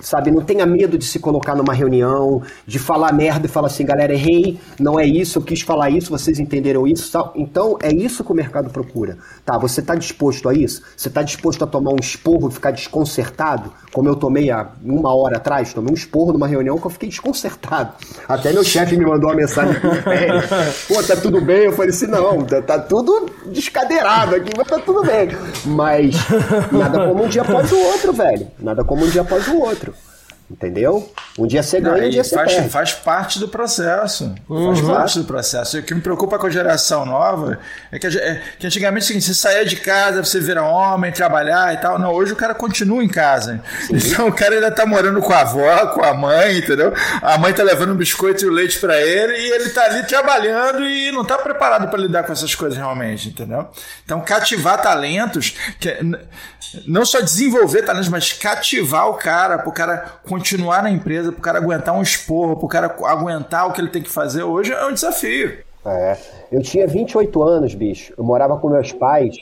Sabe, 0.00 0.30
não 0.30 0.42
tenha 0.42 0.66
medo 0.66 0.98
de 0.98 1.04
se 1.04 1.18
colocar 1.18 1.54
numa 1.54 1.72
reunião, 1.72 2.42
de 2.66 2.78
falar 2.78 3.12
merda 3.12 3.46
e 3.46 3.48
falar 3.48 3.68
assim, 3.68 3.84
galera, 3.84 4.12
errei, 4.12 4.58
não 4.80 4.98
é 4.98 5.06
isso, 5.06 5.38
eu 5.38 5.42
quis 5.42 5.60
falar 5.60 5.90
isso, 5.90 6.10
vocês 6.10 6.38
entenderam 6.38 6.86
isso. 6.86 7.10
Tal. 7.12 7.32
Então, 7.36 7.76
é 7.82 7.92
isso 7.92 8.24
que 8.24 8.32
o 8.32 8.34
mercado 8.34 8.70
procura. 8.70 9.18
Tá, 9.44 9.58
você 9.58 9.80
está 9.80 9.94
disposto 9.94 10.48
a 10.48 10.54
isso? 10.54 10.82
Você 10.96 11.08
está 11.08 11.22
disposto 11.22 11.62
a 11.64 11.66
tomar 11.66 11.92
um 11.92 12.00
esporro 12.00 12.48
e 12.48 12.52
ficar 12.52 12.70
desconcertado? 12.70 13.72
Como 13.92 14.08
eu 14.08 14.16
tomei 14.16 14.50
há 14.50 14.72
uma 14.82 15.14
hora 15.14 15.36
atrás, 15.36 15.72
tomei 15.72 15.92
um 15.92 15.94
esporro 15.94 16.32
numa 16.32 16.46
reunião 16.46 16.78
que 16.78 16.86
eu 16.86 16.90
fiquei 16.90 17.08
desconcertado. 17.08 17.92
Até 18.28 18.52
meu 18.52 18.64
chefe 18.64 18.96
me 18.96 19.04
mandou 19.04 19.28
uma 19.30 19.36
mensagem 19.36 19.72
pô, 20.88 21.02
tá 21.02 21.16
tudo 21.16 21.40
bem? 21.40 21.64
Eu 21.64 21.72
falei 21.72 21.90
assim, 21.90 22.06
não, 22.06 22.44
tá, 22.44 22.62
tá 22.62 22.78
tudo 22.78 23.26
descadeirado 23.46 24.36
aqui, 24.36 24.50
mas 24.62 24.68
tá 24.68 24.78
tudo 24.78 25.02
bem. 25.02 25.28
Mas 25.64 26.14
nada 26.70 27.06
como 27.06 27.24
um 27.24 27.28
dia 27.28 27.42
após 27.42 27.70
o 27.72 27.78
outro, 27.78 28.12
velho. 28.12 28.46
Nada 28.58 28.84
como 28.84 29.04
um 29.04 29.08
dia 29.08 29.22
após 29.22 29.48
o 29.48 29.58
outro. 29.58 29.92
Entendeu? 30.52 31.10
Um 31.38 31.46
dia 31.46 31.62
você 31.62 31.80
ganha, 31.80 32.06
um 32.06 32.10
dia 32.10 32.22
você 32.22 32.34
faz, 32.34 32.52
perde. 32.52 32.68
Faz 32.68 32.92
parte 32.92 33.38
do 33.38 33.48
processo. 33.48 34.34
Uhum. 34.46 34.74
Faz 34.74 34.86
parte 34.86 35.18
do 35.20 35.24
processo. 35.24 35.78
E 35.78 35.80
o 35.80 35.82
que 35.82 35.94
me 35.94 36.02
preocupa 36.02 36.38
com 36.38 36.46
a 36.46 36.50
geração 36.50 37.06
nova 37.06 37.58
é 37.90 37.98
que, 37.98 38.06
é, 38.06 38.42
que 38.58 38.66
antigamente 38.66 39.16
é 39.16 39.20
você 39.20 39.32
saía 39.32 39.64
de 39.64 39.76
casa, 39.76 40.22
você 40.22 40.38
vira 40.40 40.62
homem, 40.62 41.10
trabalhar 41.10 41.72
e 41.72 41.78
tal. 41.78 41.98
Não, 41.98 42.12
hoje 42.12 42.34
o 42.34 42.36
cara 42.36 42.54
continua 42.54 43.02
em 43.02 43.08
casa. 43.08 43.62
Sim. 43.80 43.96
Então 43.96 44.28
o 44.28 44.32
cara 44.32 44.56
ainda 44.56 44.70
tá 44.70 44.84
morando 44.84 45.22
com 45.22 45.32
a 45.32 45.40
avó, 45.40 45.86
com 45.86 46.04
a 46.04 46.12
mãe, 46.12 46.58
entendeu? 46.58 46.92
A 47.22 47.38
mãe 47.38 47.54
tá 47.54 47.62
levando 47.62 47.92
um 47.92 47.96
biscoito 47.96 48.44
e 48.44 48.48
o 48.48 48.52
leite 48.52 48.78
para 48.78 49.00
ele 49.00 49.32
e 49.32 49.52
ele 49.52 49.70
tá 49.70 49.84
ali 49.84 50.02
trabalhando 50.02 50.86
e 50.86 51.10
não 51.12 51.24
tá 51.24 51.38
preparado 51.38 51.88
para 51.88 51.98
lidar 51.98 52.24
com 52.24 52.32
essas 52.32 52.54
coisas 52.54 52.76
realmente, 52.76 53.30
entendeu? 53.30 53.68
Então 54.04 54.20
cativar 54.20 54.82
talentos, 54.82 55.56
que, 55.80 55.96
não 56.86 57.06
só 57.06 57.20
desenvolver 57.20 57.82
talentos, 57.82 58.08
mas 58.10 58.32
cativar 58.32 59.08
o 59.08 59.14
cara, 59.14 59.58
pro 59.58 59.72
cara 59.72 60.20
continuar 60.24 60.41
na 60.82 60.90
empresa, 60.90 61.32
pro 61.32 61.40
cara 61.40 61.58
aguentar 61.58 61.94
um 61.94 62.02
esporro, 62.02 62.56
pro 62.56 62.68
cara 62.68 62.94
aguentar 63.04 63.68
o 63.68 63.72
que 63.72 63.80
ele 63.80 63.88
tem 63.88 64.02
que 64.02 64.10
fazer 64.10 64.42
hoje 64.42 64.72
é 64.72 64.86
um 64.86 64.92
desafio. 64.92 65.58
É. 65.84 66.16
Eu 66.50 66.62
tinha 66.62 66.86
28 66.86 67.42
anos, 67.42 67.74
bicho. 67.74 68.12
Eu 68.16 68.24
morava 68.24 68.56
com 68.58 68.68
meus 68.68 68.92
pais 68.92 69.36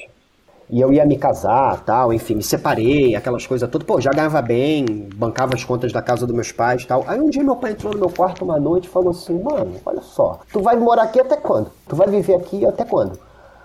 e 0.70 0.80
eu 0.80 0.92
ia 0.92 1.05
me 1.05 1.18
casar, 1.18 1.80
tal, 1.84 2.12
enfim, 2.12 2.36
me 2.36 2.42
separei, 2.42 3.16
aquelas 3.16 3.46
coisas 3.46 3.68
todas. 3.68 3.86
Pô, 3.86 4.01
já 4.01 4.11
ganhava 4.11 4.40
bem, 4.40 5.09
bancava 5.14 5.55
as 5.55 5.64
contas 5.64 5.92
da 5.92 6.01
casa 6.01 6.26
dos 6.26 6.34
meus 6.34 6.53
pais, 6.53 6.84
tal. 6.84 7.05
Aí 7.09 7.20
um 7.20 7.28
dia 7.28 7.42
meu 7.42 7.57
pai 7.57 7.72
entrou 7.72 7.92
no 7.92 7.98
meu 7.98 8.11
quarto 8.11 8.44
uma 8.44 8.59
noite 8.59 8.86
e 8.86 8.90
falou 8.90 9.11
assim: 9.11 9.42
"Mano, 9.42 9.74
olha 9.84 10.01
só, 10.01 10.40
tu 10.53 10.62
vai 10.62 10.76
morar 10.76 11.03
aqui 11.03 11.20
até 11.20 11.36
quando? 11.36 11.70
Tu 11.88 11.96
vai 11.96 12.09
viver 12.09 12.36
aqui 12.36 12.64
até 12.64 12.84
quando?" 12.84 13.18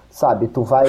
Sabe, 0.09 0.47
tu 0.47 0.63
vai 0.63 0.87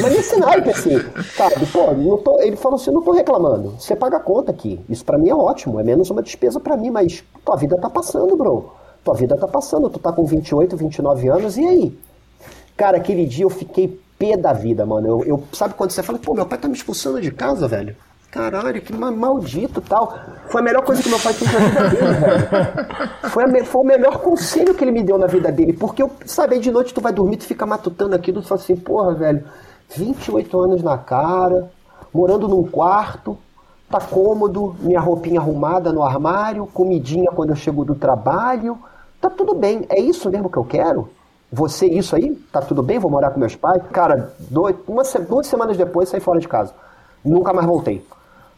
mas 0.00 0.12
nesse 0.12 0.38
naipe, 0.38 0.70
assim, 0.70 0.98
sabe? 1.36 1.66
Pô, 1.66 1.92
não 1.92 2.18
tô, 2.18 2.40
ele 2.40 2.56
falou 2.56 2.76
assim: 2.76 2.90
não 2.90 3.02
tô 3.02 3.12
reclamando. 3.12 3.74
Você 3.78 3.94
paga 3.96 4.16
a 4.16 4.20
conta 4.20 4.50
aqui. 4.50 4.80
Isso 4.88 5.04
para 5.04 5.18
mim 5.18 5.28
é 5.28 5.34
ótimo. 5.34 5.80
É 5.80 5.82
menos 5.82 6.10
uma 6.10 6.22
despesa 6.22 6.60
para 6.60 6.76
mim, 6.76 6.90
mas 6.90 7.22
tua 7.44 7.56
vida 7.56 7.76
tá 7.76 7.90
passando, 7.90 8.36
bro. 8.36 8.72
Tua 9.04 9.14
vida 9.14 9.36
tá 9.36 9.46
passando. 9.46 9.90
Tu 9.90 9.98
tá 9.98 10.12
com 10.12 10.24
28, 10.24 10.76
29 10.76 11.28
anos, 11.28 11.56
e 11.56 11.66
aí? 11.66 11.98
Cara, 12.76 12.98
aquele 12.98 13.24
dia 13.26 13.44
eu 13.44 13.50
fiquei 13.50 14.00
pé 14.18 14.36
da 14.36 14.52
vida, 14.52 14.84
mano. 14.84 15.06
Eu, 15.06 15.24
eu, 15.24 15.44
sabe 15.52 15.74
quando 15.74 15.90
você 15.90 16.02
fala, 16.02 16.18
pô, 16.18 16.34
meu 16.34 16.46
pai 16.46 16.58
tá 16.58 16.68
me 16.68 16.74
expulsando 16.74 17.20
de 17.20 17.30
casa, 17.30 17.66
velho? 17.66 17.96
Caralho, 18.30 18.82
que 18.82 18.92
maldito 18.92 19.80
tal. 19.80 20.18
Foi 20.48 20.60
a 20.60 20.64
melhor 20.64 20.84
coisa 20.84 21.02
que 21.02 21.08
meu 21.08 21.18
pai 21.18 21.32
fez 21.32 21.50
na 21.50 21.58
vida 21.58 21.88
dele, 21.88 22.12
velho. 22.12 23.30
Foi, 23.30 23.44
a, 23.44 23.64
foi 23.64 23.80
o 23.80 23.84
melhor 23.84 24.18
conselho 24.18 24.74
que 24.74 24.84
ele 24.84 24.90
me 24.90 25.02
deu 25.02 25.16
na 25.16 25.26
vida 25.26 25.50
dele. 25.50 25.72
Porque 25.72 26.02
eu, 26.02 26.10
sabe, 26.26 26.54
aí 26.54 26.60
de 26.60 26.70
noite 26.70 26.92
tu 26.92 27.00
vai 27.00 27.12
dormir, 27.12 27.38
tu 27.38 27.44
fica 27.44 27.64
matutando 27.64 28.14
aquilo, 28.14 28.42
tu 28.42 28.48
fala 28.48 28.60
assim, 28.60 28.76
porra, 28.76 29.14
velho, 29.14 29.44
28 29.94 30.60
anos 30.60 30.82
na 30.82 30.98
cara, 30.98 31.70
morando 32.12 32.48
num 32.48 32.64
quarto, 32.64 33.38
tá 33.90 34.00
cômodo, 34.00 34.74
minha 34.80 35.00
roupinha 35.00 35.40
arrumada 35.40 35.92
no 35.92 36.02
armário, 36.02 36.66
comidinha 36.66 37.30
quando 37.34 37.50
eu 37.50 37.56
chego 37.56 37.84
do 37.84 37.94
trabalho. 37.94 38.78
Tá 39.20 39.30
tudo 39.30 39.54
bem, 39.54 39.86
é 39.88 40.00
isso 40.00 40.30
mesmo 40.30 40.50
que 40.50 40.56
eu 40.56 40.64
quero? 40.64 41.08
Você, 41.52 41.86
isso 41.86 42.16
aí? 42.16 42.34
Tá 42.52 42.60
tudo 42.60 42.82
bem? 42.82 42.98
Vou 42.98 43.10
morar 43.10 43.30
com 43.30 43.38
meus 43.38 43.54
pais? 43.54 43.82
Cara, 43.92 44.34
dois, 44.50 44.76
uma, 44.86 45.02
duas 45.28 45.46
semanas 45.46 45.76
depois 45.76 46.08
saí 46.08 46.20
fora 46.20 46.40
de 46.40 46.48
casa. 46.48 46.74
Nunca 47.24 47.52
mais 47.52 47.66
voltei. 47.66 48.04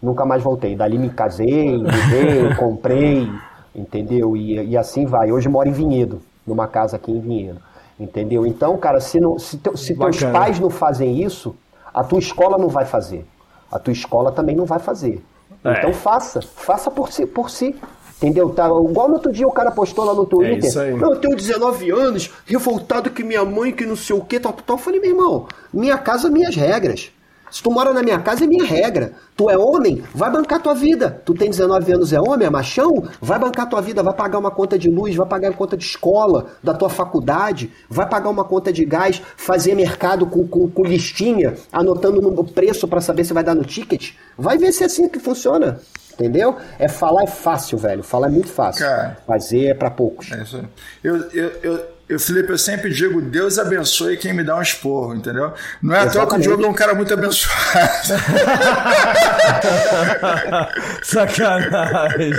Nunca 0.02 0.24
mais 0.24 0.42
voltei. 0.42 0.74
Dali 0.74 0.96
me 0.96 1.10
casei, 1.10 1.76
mudei, 1.76 2.54
comprei, 2.56 3.30
entendeu? 3.74 4.36
E, 4.36 4.70
e 4.70 4.76
assim 4.76 5.04
vai. 5.04 5.30
Hoje 5.30 5.48
moro 5.48 5.68
em 5.68 5.72
Vinhedo, 5.72 6.22
numa 6.46 6.66
casa 6.66 6.96
aqui 6.96 7.12
em 7.12 7.20
Vinhedo. 7.20 7.60
Entendeu? 7.98 8.46
Então, 8.46 8.76
cara, 8.76 9.00
se, 9.00 9.18
não, 9.18 9.38
se, 9.38 9.58
te, 9.58 9.76
se 9.76 9.94
teus 9.94 10.22
pais 10.22 10.60
não 10.60 10.70
fazem 10.70 11.22
isso, 11.22 11.56
a 11.92 12.04
tua 12.04 12.18
escola 12.18 12.56
não 12.56 12.68
vai 12.68 12.84
fazer. 12.84 13.26
A 13.70 13.78
tua 13.78 13.92
escola 13.92 14.30
também 14.30 14.54
não 14.54 14.64
vai 14.64 14.78
fazer. 14.78 15.24
É. 15.64 15.78
Então 15.78 15.92
faça, 15.92 16.40
faça 16.40 16.90
por 16.90 17.12
si, 17.12 17.26
por 17.26 17.50
si. 17.50 17.74
Entendeu? 18.16 18.50
Tá, 18.50 18.66
igual 18.66 19.08
no 19.08 19.14
outro 19.14 19.30
dia 19.32 19.46
o 19.46 19.52
cara 19.52 19.70
postou 19.70 20.04
lá 20.04 20.12
no 20.12 20.26
Twitter. 20.26 20.64
É 20.64 20.66
isso 20.66 20.80
aí. 20.80 20.94
Não, 20.94 21.12
eu 21.12 21.20
tenho 21.20 21.36
19 21.36 21.90
anos, 21.90 22.32
revoltado 22.46 23.10
que 23.10 23.22
minha 23.22 23.44
mãe, 23.44 23.72
que 23.72 23.86
não 23.86 23.94
sei 23.94 24.16
o 24.16 24.24
que, 24.24 24.40
tal, 24.40 24.52
tal, 24.52 24.62
tal. 24.62 24.76
Eu 24.76 24.82
falei, 24.82 25.00
meu 25.00 25.10
irmão, 25.10 25.46
minha 25.72 25.96
casa, 25.96 26.28
minhas 26.28 26.56
regras. 26.56 27.12
Se 27.50 27.62
tu 27.62 27.70
mora 27.70 27.92
na 27.92 28.02
minha 28.02 28.18
casa, 28.20 28.44
é 28.44 28.46
minha 28.46 28.64
regra. 28.64 29.12
Tu 29.36 29.48
é 29.48 29.56
homem, 29.56 30.02
vai 30.14 30.30
bancar 30.30 30.60
tua 30.60 30.74
vida. 30.74 31.22
Tu 31.24 31.34
tem 31.34 31.50
19 31.50 31.92
anos, 31.92 32.12
é 32.12 32.20
homem, 32.20 32.46
é 32.46 32.50
machão, 32.50 33.04
vai 33.20 33.38
bancar 33.38 33.68
tua 33.68 33.80
vida, 33.80 34.02
vai 34.02 34.14
pagar 34.14 34.38
uma 34.38 34.50
conta 34.50 34.78
de 34.78 34.90
luz, 34.90 35.14
vai 35.14 35.26
pagar 35.26 35.50
uma 35.50 35.56
conta 35.56 35.76
de 35.76 35.84
escola, 35.84 36.46
da 36.62 36.74
tua 36.74 36.88
faculdade, 36.88 37.72
vai 37.88 38.08
pagar 38.08 38.30
uma 38.30 38.44
conta 38.44 38.72
de 38.72 38.84
gás, 38.84 39.22
fazer 39.36 39.74
mercado 39.74 40.26
com, 40.26 40.46
com, 40.46 40.68
com 40.68 40.82
listinha, 40.82 41.54
anotando 41.72 42.20
no 42.20 42.44
preço 42.44 42.88
para 42.88 43.00
saber 43.00 43.24
se 43.24 43.32
vai 43.32 43.44
dar 43.44 43.54
no 43.54 43.64
ticket. 43.64 44.12
Vai 44.36 44.58
ver 44.58 44.72
se 44.72 44.82
é 44.82 44.86
assim 44.86 45.08
que 45.08 45.18
funciona. 45.18 45.80
Entendeu? 46.18 46.56
É 46.80 46.88
falar 46.88 47.22
é 47.22 47.26
fácil, 47.28 47.78
velho. 47.78 48.02
Falar 48.02 48.26
é 48.26 48.30
muito 48.30 48.48
fácil. 48.48 48.84
Cara. 48.84 49.18
Fazer 49.24 49.66
é 49.66 49.74
pra 49.74 49.88
poucos. 49.88 50.32
É 50.32 50.42
isso 50.42 50.56
aí. 50.56 50.64
Eu, 51.04 51.16
eu, 51.30 51.52
eu, 51.62 51.86
eu, 52.08 52.18
Felipe, 52.18 52.50
eu 52.50 52.58
sempre 52.58 52.90
digo, 52.90 53.20
Deus 53.20 53.58
abençoe 53.58 54.16
quem 54.16 54.32
me 54.32 54.42
dá 54.42 54.56
um 54.56 54.62
esporro, 54.62 55.14
entendeu? 55.14 55.52
Não 55.82 55.94
é 55.94 56.00
à 56.00 56.08
toa 56.08 56.26
que 56.26 56.36
o. 56.36 56.38
Diogo 56.38 56.64
é 56.64 56.68
um 56.68 56.72
cara 56.72 56.94
muito 56.94 57.12
abençoado. 57.12 57.52
Sacanagem. 61.04 62.32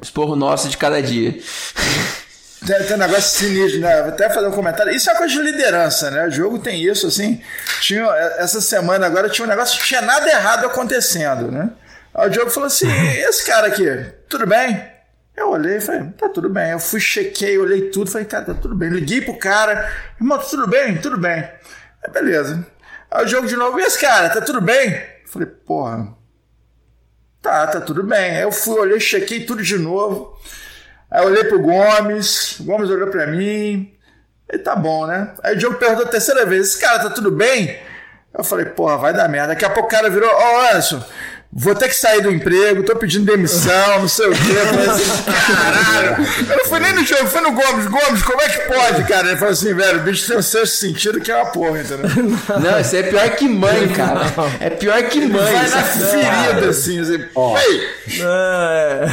Esporro 0.00 0.36
nosso 0.36 0.68
de 0.68 0.76
cada 0.76 1.02
dia. 1.02 1.36
Tem, 2.64 2.80
tem 2.84 2.94
um 2.94 3.00
negócio 3.00 3.40
sinistro, 3.40 3.80
né? 3.80 4.02
Vou 4.02 4.10
até 4.10 4.30
fazer 4.30 4.46
um 4.46 4.52
comentário. 4.52 4.94
Isso 4.94 5.10
é 5.10 5.16
coisa 5.16 5.34
de 5.34 5.42
liderança, 5.42 6.12
né? 6.12 6.28
O 6.28 6.30
jogo 6.30 6.60
tem 6.60 6.80
isso, 6.80 7.08
assim. 7.08 7.42
Tinha, 7.80 8.04
essa 8.38 8.60
semana 8.60 9.04
agora 9.04 9.28
tinha 9.28 9.44
um 9.44 9.50
negócio 9.50 9.80
que 9.80 9.86
tinha 9.86 10.00
nada 10.00 10.30
errado 10.30 10.66
acontecendo, 10.66 11.50
né? 11.50 11.70
Aí 12.14 12.28
o 12.28 12.30
Diogo 12.30 12.50
falou 12.50 12.68
assim: 12.68 12.86
esse 13.18 13.44
cara 13.44 13.66
aqui, 13.66 13.84
tudo 14.28 14.46
bem? 14.46 14.93
Eu 15.36 15.50
olhei 15.50 15.78
e 15.78 15.80
falei, 15.80 16.10
tá 16.12 16.28
tudo 16.28 16.48
bem. 16.48 16.70
Eu 16.70 16.78
fui, 16.78 17.00
chequei, 17.00 17.58
olhei 17.58 17.90
tudo, 17.90 18.10
falei, 18.10 18.26
cara, 18.26 18.44
tá 18.44 18.54
tudo 18.54 18.74
bem. 18.74 18.88
Liguei 18.88 19.20
pro 19.20 19.38
cara, 19.38 19.90
irmão, 20.20 20.38
tá 20.38 20.44
tudo 20.44 20.66
bem? 20.66 20.96
Tudo 20.98 21.18
bem. 21.18 21.32
Aí, 22.02 22.12
beleza. 22.12 22.66
Aí 23.10 23.24
o 23.24 23.28
jogo 23.28 23.46
de 23.46 23.56
novo, 23.56 23.78
e 23.80 23.82
esse 23.82 24.00
cara, 24.00 24.28
tá 24.30 24.40
tudo 24.40 24.60
bem? 24.60 24.90
Eu 24.90 25.28
falei, 25.28 25.48
porra. 25.48 26.16
Tá, 27.42 27.66
tá 27.66 27.80
tudo 27.80 28.02
bem. 28.02 28.36
Aí 28.36 28.42
eu 28.42 28.52
fui, 28.52 28.78
olhei, 28.78 29.00
chequei 29.00 29.44
tudo 29.44 29.62
de 29.62 29.76
novo. 29.76 30.38
Aí 31.10 31.22
eu 31.22 31.28
olhei 31.28 31.44
pro 31.44 31.60
Gomes, 31.60 32.58
o 32.60 32.64
Gomes 32.64 32.88
olhou 32.88 33.08
pra 33.08 33.26
mim. 33.26 33.92
E 34.52 34.58
tá 34.58 34.76
bom, 34.76 35.06
né? 35.06 35.32
Aí 35.42 35.54
o 35.54 35.58
Diogo 35.58 35.76
perguntou 35.76 36.06
a 36.06 36.08
terceira 36.08 36.46
vez: 36.46 36.68
esse 36.68 36.80
cara 36.80 36.98
tá 36.98 37.10
tudo 37.10 37.30
bem? 37.30 37.78
Eu 38.36 38.42
falei, 38.42 38.66
porra, 38.66 38.98
vai 38.98 39.12
dar 39.12 39.28
merda. 39.28 39.48
Daqui 39.48 39.64
a 39.64 39.70
pouco 39.70 39.88
o 39.88 39.90
cara 39.90 40.10
virou: 40.10 40.30
Ó, 40.30 40.60
Anderson, 40.62 41.04
vou 41.56 41.74
ter 41.74 41.88
que 41.88 41.94
sair 41.94 42.20
do 42.20 42.30
emprego, 42.30 42.82
tô 42.82 42.96
pedindo 42.96 43.24
demissão, 43.24 44.00
não 44.00 44.08
sei 44.08 44.26
o 44.26 44.32
quê. 44.32 44.90
Assim, 44.90 45.22
caralho. 45.54 46.26
Eu 46.50 46.56
não 46.56 46.64
fui 46.64 46.80
nem 46.80 46.92
no 46.92 47.04
jogo, 47.04 47.26
fui 47.26 47.40
no 47.40 47.52
Gomes. 47.52 47.86
Gomes, 47.86 48.22
como 48.22 48.40
é 48.40 48.48
que 48.48 48.58
pode, 48.72 49.04
cara? 49.04 49.28
Ele 49.28 49.36
falou 49.36 49.52
assim, 49.52 49.72
velho, 49.72 50.00
o 50.00 50.02
bicho 50.02 50.26
tem 50.26 50.36
um 50.36 50.42
sexto 50.42 50.74
sentido 50.74 51.20
que 51.20 51.30
é 51.30 51.36
uma 51.36 51.46
porra, 51.52 51.80
entendeu? 51.80 52.10
Não, 52.60 52.80
isso 52.80 52.96
é 52.96 53.02
pior 53.04 53.30
que 53.30 53.48
mãe, 53.48 53.88
cara. 53.88 54.26
É 54.58 54.70
pior 54.70 55.00
que 55.04 55.20
mãe. 55.20 55.52
Vai 55.52 55.68
na 55.70 55.82
ferida, 55.82 56.68
assim. 56.70 57.00
assim 57.00 57.24
Ó. 57.34 57.56
Ei, 57.56 57.88
É. 58.20 59.06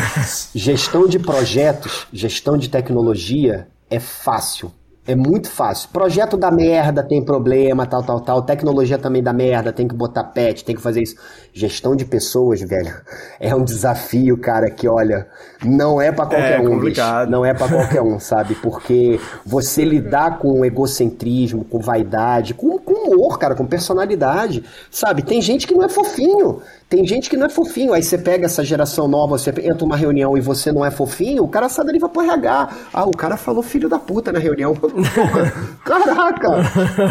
Gestão 0.56 1.08
de 1.08 1.20
projetos, 1.20 2.08
gestão 2.12 2.58
de 2.58 2.70
tecnologia 2.70 3.68
é 3.90 4.00
fácil. 4.00 4.74
É 5.08 5.16
muito 5.16 5.50
fácil. 5.50 5.90
Projeto 5.92 6.38
da 6.38 6.52
merda, 6.52 7.02
tem 7.04 7.26
problema, 7.26 7.88
tal, 7.88 8.04
tal, 8.04 8.22
tal. 8.22 8.42
Tecnologia 8.44 9.00
também 9.00 9.22
dá 9.24 9.34
merda, 9.34 9.74
tem 9.74 9.88
que 9.88 9.96
botar 9.96 10.24
patch, 10.26 10.62
tem 10.62 10.76
que 10.76 10.82
fazer 10.82 11.02
isso. 11.02 11.16
Gestão 11.52 11.96
de 11.96 12.06
pessoas, 12.06 12.62
velho, 12.62 12.94
é 13.40 13.54
um 13.56 13.64
desafio, 13.64 14.38
cara, 14.38 14.70
que 14.70 14.88
olha, 14.88 15.28
não 15.66 16.00
é 16.00 16.12
pra 16.12 16.28
qualquer 16.28 16.54
É 16.54 16.60
um, 16.60 16.66
bicho. 16.66 16.72
complicado. 16.76 17.30
Não 17.32 17.44
é 17.44 17.52
pra 17.54 17.68
qualquer 17.68 18.02
um, 18.02 18.20
sabe? 18.20 18.54
Porque 18.56 19.20
você 19.44 19.84
lidar 19.84 20.38
com 20.38 20.64
egocentrismo, 20.64 21.66
com 21.66 21.80
vaidade, 21.80 22.54
com 22.54 22.70
humor, 23.02 23.38
cara, 23.38 23.56
com 23.56 23.66
personalidade, 23.66 24.64
sabe? 24.90 25.22
Tem 25.22 25.42
gente 25.42 25.68
que 25.68 25.74
não 25.74 25.84
é 25.84 25.90
fofinho. 25.90 26.62
Tem 26.90 27.08
gente 27.08 27.30
que 27.30 27.38
não 27.38 27.46
é 27.46 27.50
fofinho. 27.50 27.94
Aí 27.94 28.04
você 28.04 28.18
pega 28.18 28.46
essa 28.48 28.64
geração 28.66 29.08
nova, 29.08 29.38
você 29.38 29.50
entra 29.50 29.78
numa 29.80 29.96
reunião 29.96 30.38
e 30.38 30.42
você 30.42 30.72
não 30.72 30.86
é 30.86 30.92
fofinho, 30.92 31.44
o 31.44 31.48
cara 31.48 31.70
sai 31.70 31.86
dali 31.86 32.00
vai 32.00 32.10
pro 32.10 32.22
RH. 32.22 32.70
Ah, 32.94 33.06
o 33.06 33.12
cara 33.12 33.38
falou 33.38 33.64
filho 33.64 33.88
da 33.88 33.98
puta 33.98 34.32
na 34.32 34.40
reunião. 34.40 34.76
Porra, 34.76 35.54
Caraca! 35.86 36.50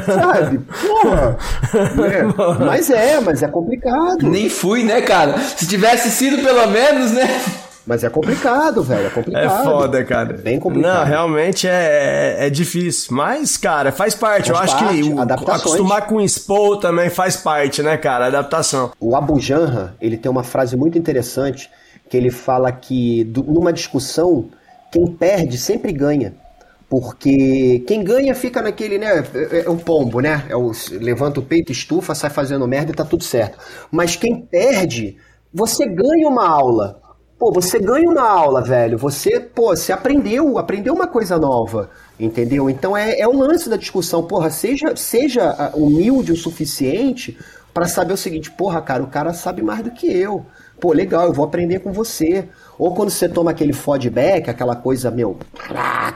Sabe? 0.05 0.59
Porra! 0.59 1.37
É, 2.11 2.65
Mas 2.65 2.91
é, 2.91 3.21
mas 3.21 3.43
é 3.43 3.49
complicado. 3.49 4.29
Nem 4.29 4.49
fui, 4.49 4.83
né, 4.83 5.01
cara? 5.03 5.39
Se 5.39 5.67
tivesse 5.67 6.11
sido 6.11 6.43
pelo 6.43 6.67
menos, 6.69 7.13
né? 7.13 7.27
Mas 7.91 8.05
é 8.05 8.09
complicado, 8.09 8.85
velho. 8.85 9.03
É 9.03 9.07
É 9.07 9.11
complicado. 9.11 9.65
foda, 9.65 10.05
cara. 10.05 10.33
Bem 10.35 10.61
complicado. 10.61 10.99
Não, 10.99 11.05
realmente 11.05 11.67
é, 11.67 12.37
é 12.47 12.49
difícil. 12.49 13.13
Mas, 13.17 13.57
cara, 13.57 13.91
faz 13.91 14.15
parte. 14.15 14.53
Faz 14.53 14.71
Eu 14.71 14.77
acho 14.77 14.85
parte, 14.85 15.03
que 15.03 15.13
o- 15.13 15.21
acostumar 15.53 16.07
com 16.07 16.15
o 16.15 16.21
Expo 16.21 16.77
também 16.77 17.11
faz 17.11 17.37
parte, 17.37 17.83
né, 17.83 17.97
cara? 17.97 18.27
Adaptação. 18.29 18.93
O 19.01 19.17
Abu 19.17 19.41
Janra, 19.41 19.97
ele 20.01 20.17
tem 20.17 20.31
uma 20.31 20.45
frase 20.45 20.77
muito 20.77 20.97
interessante 20.97 21.69
que 22.09 22.17
ele 22.17 22.31
fala 22.31 22.71
que 22.71 23.25
numa 23.49 23.73
discussão 23.73 24.49
quem 24.93 25.09
perde 25.09 25.59
sempre 25.59 25.91
ganha. 25.93 26.33
Porque 26.89 27.83
quem 27.89 28.05
ganha 28.05 28.37
fica 28.37 28.63
naquele, 28.63 28.99
né? 28.99 29.25
É, 29.51 29.65
é 29.67 29.71
um 29.71 29.79
pombo, 29.79 30.21
né? 30.21 30.45
É 30.49 30.55
o, 30.55 30.71
levanta 30.93 31.41
o 31.41 31.43
peito, 31.43 31.73
estufa, 31.73 32.15
sai 32.15 32.31
fazendo 32.31 32.69
merda 32.69 32.93
e 32.93 32.95
tá 32.95 33.05
tudo 33.05 33.25
certo. 33.25 33.59
Mas 33.91 34.15
quem 34.15 34.41
perde, 34.43 35.17
você 35.53 35.85
ganha 35.87 36.29
uma 36.29 36.49
aula. 36.49 37.01
Pô, 37.41 37.51
você 37.51 37.79
ganha 37.79 38.07
uma 38.07 38.29
aula, 38.29 38.61
velho. 38.61 38.99
Você, 38.99 39.41
pô, 39.41 39.75
você 39.75 39.95
aprendeu, 39.95 40.59
aprendeu 40.59 40.93
uma 40.93 41.07
coisa 41.07 41.39
nova. 41.39 41.89
Entendeu? 42.19 42.69
Então 42.69 42.95
é, 42.95 43.19
é 43.19 43.27
o 43.27 43.35
lance 43.35 43.67
da 43.67 43.79
discussão. 43.79 44.23
Porra, 44.23 44.51
seja, 44.51 44.95
seja 44.95 45.49
ah, 45.59 45.73
humilde 45.75 46.33
o 46.33 46.37
suficiente 46.37 47.39
para 47.73 47.87
saber 47.87 48.13
o 48.13 48.17
seguinte, 48.19 48.51
porra, 48.51 48.83
cara, 48.83 49.03
o 49.03 49.07
cara 49.07 49.33
sabe 49.33 49.63
mais 49.63 49.83
do 49.83 49.91
que 49.91 50.07
eu. 50.07 50.45
Pô, 50.79 50.93
legal, 50.93 51.29
eu 51.29 51.33
vou 51.33 51.47
aprender 51.47 51.79
com 51.79 51.95
você. 51.95 52.47
Ou 52.79 52.95
quando 52.95 53.09
você 53.09 53.27
toma 53.27 53.53
aquele 53.53 53.73
feedback, 53.73 54.51
aquela 54.51 54.77
coisa, 54.77 55.11
meu, 55.11 55.39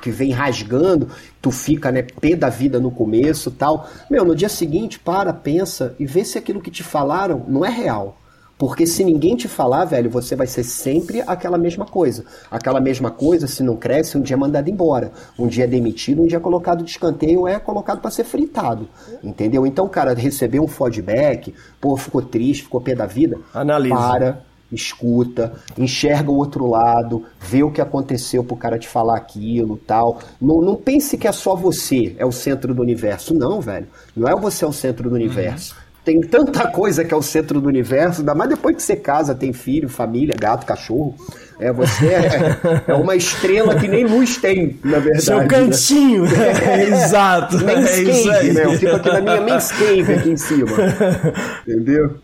que 0.03 0.11
vem 0.11 0.31
rasgando, 0.31 1.09
tu 1.41 1.51
fica, 1.51 1.91
né, 1.91 2.03
pé 2.03 2.37
da 2.37 2.51
vida 2.51 2.79
no 2.79 2.91
começo 2.91 3.51
tal. 3.51 3.89
Meu, 4.11 4.27
no 4.27 4.37
dia 4.37 4.51
seguinte, 4.51 4.99
para, 4.99 5.33
pensa 5.33 5.95
e 5.99 6.05
vê 6.05 6.22
se 6.22 6.37
aquilo 6.37 6.61
que 6.61 6.70
te 6.70 6.83
falaram 6.83 7.47
não 7.49 7.64
é 7.64 7.70
real. 7.70 8.18
Porque 8.57 8.86
se 8.86 9.05
ninguém 9.05 9.34
te 9.34 9.48
falar, 9.48 9.84
velho, 9.84 10.09
você 10.09 10.36
vai 10.36 10.46
ser 10.46 10.62
sempre 10.62 11.22
aquela 11.26 11.59
mesma 11.59 11.84
coisa. 11.84 12.24
Aquela 12.50 12.80
mesma 12.80 13.11
coisa, 13.11 13.46
se 13.46 13.62
não 13.62 13.76
cresce, 13.76 14.16
um 14.16 14.22
dia 14.22 14.34
é 14.34 14.38
mandado 14.38 14.70
embora. 14.70 15.12
Um 15.38 15.46
dia 15.46 15.64
é 15.64 15.66
demitido, 15.66 16.22
um 16.22 16.26
dia 16.26 16.38
é 16.38 16.40
colocado 16.40 16.84
de 16.84 16.90
escanteio 16.90 17.40
ou 17.40 17.48
é 17.48 17.59
colocado 17.59 18.00
para 18.00 18.11
ser 18.11 18.24
fritado. 18.24 18.88
Entendeu? 19.22 19.66
Então, 19.66 19.88
cara, 19.88 20.14
receber 20.14 20.61
um 20.61 20.68
feedback, 20.68 21.52
pô, 21.80 21.96
ficou 21.96 22.22
triste, 22.22 22.64
ficou 22.64 22.80
pé 22.80 22.94
da 22.94 23.07
vida. 23.07 23.38
Analisa. 23.52 23.94
Para, 23.94 24.44
escuta, 24.70 25.55
enxerga 25.76 26.30
o 26.30 26.36
outro 26.36 26.66
lado, 26.66 27.24
vê 27.40 27.62
o 27.62 27.70
que 27.70 27.80
aconteceu 27.80 28.42
pro 28.44 28.57
cara 28.57 28.78
te 28.78 28.88
falar 28.88 29.16
aquilo 29.16 29.76
tal. 29.76 30.18
Não, 30.40 30.61
não 30.61 30.76
pense 30.76 31.16
que 31.18 31.28
é 31.28 31.32
só 31.32 31.55
você 31.55 32.14
é 32.18 32.24
o 32.24 32.32
centro 32.32 32.74
do 32.74 32.82
universo. 32.82 33.34
Não, 33.34 33.61
velho. 33.61 33.86
Não 34.16 34.28
é 34.28 34.34
você 34.34 34.64
é 34.64 34.68
o 34.68 34.72
centro 34.72 35.09
do 35.09 35.14
universo. 35.14 35.76
Tem 36.05 36.20
tanta 36.20 36.66
coisa 36.68 37.02
que 37.02 37.14
é 37.14 37.16
o 37.16 37.22
centro 37.22 37.61
do 37.61 37.66
universo, 37.66 38.20
ainda 38.20 38.34
mais 38.34 38.50
depois 38.50 38.76
que 38.76 38.82
você 38.82 38.94
casa, 38.94 39.34
tem 39.34 39.55
filho, 39.55 39.88
família, 39.88 40.34
gato, 40.38 40.66
cachorro. 40.66 41.14
É, 41.59 41.72
você 41.72 42.07
é, 42.09 42.82
é 42.88 42.94
uma 42.94 43.16
estrela 43.16 43.74
que 43.76 43.88
nem 43.88 44.05
luz 44.05 44.36
tem, 44.36 44.78
na 44.84 44.98
verdade. 44.98 45.24
Seu 45.24 45.38
né? 45.38 45.46
cantinho. 45.46 46.24
Exato. 46.92 47.57
É 47.57 47.80
isso 47.80 48.26
Manscaped, 48.26 48.30
aí. 48.30 48.52
né? 48.52 48.64
Eu 48.64 48.72
fico 48.72 48.96
aqui 48.96 49.09
na 49.09 49.20
minha 49.20 49.40
Manscaped 49.40 50.12
aqui 50.12 50.30
em 50.30 50.36
cima. 50.36 50.72
Entendeu? 51.66 52.16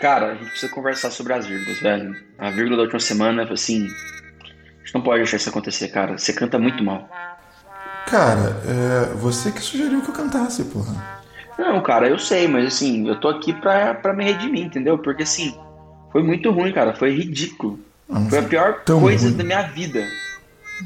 Cara, 0.00 0.32
a 0.32 0.34
gente 0.34 0.50
precisa 0.50 0.72
conversar 0.72 1.10
sobre 1.10 1.32
as 1.32 1.46
vírgulas, 1.46 1.80
velho. 1.80 2.14
A 2.38 2.50
vírgula 2.50 2.76
da 2.76 2.82
última 2.82 3.00
semana, 3.00 3.50
assim. 3.50 3.86
A 4.42 4.78
gente 4.84 4.94
não 4.94 5.00
pode 5.02 5.18
deixar 5.18 5.38
isso 5.38 5.48
acontecer, 5.48 5.88
cara. 5.88 6.18
Você 6.18 6.32
canta 6.32 6.58
muito 6.58 6.84
mal. 6.84 7.08
Cara, 8.06 8.60
é 8.66 9.14
você 9.14 9.50
que 9.50 9.60
sugeriu 9.60 10.02
que 10.02 10.10
eu 10.10 10.14
cantasse, 10.14 10.64
porra. 10.64 10.94
Não, 11.58 11.82
cara, 11.82 12.08
eu 12.08 12.18
sei, 12.18 12.46
mas 12.46 12.66
assim, 12.66 13.08
eu 13.08 13.18
tô 13.18 13.28
aqui 13.28 13.52
pra, 13.54 13.94
pra 13.94 14.12
me 14.12 14.24
redimir, 14.24 14.64
entendeu? 14.64 14.98
Porque 14.98 15.22
assim, 15.22 15.58
foi 16.12 16.22
muito 16.22 16.50
ruim, 16.50 16.72
cara. 16.72 16.94
Foi 16.94 17.14
ridículo. 17.16 17.80
Não 18.08 18.28
Foi 18.28 18.38
a 18.38 18.42
pior 18.42 18.84
coisa 18.84 19.28
ruim. 19.28 19.36
da 19.36 19.42
minha 19.44 19.62
vida. 19.62 20.06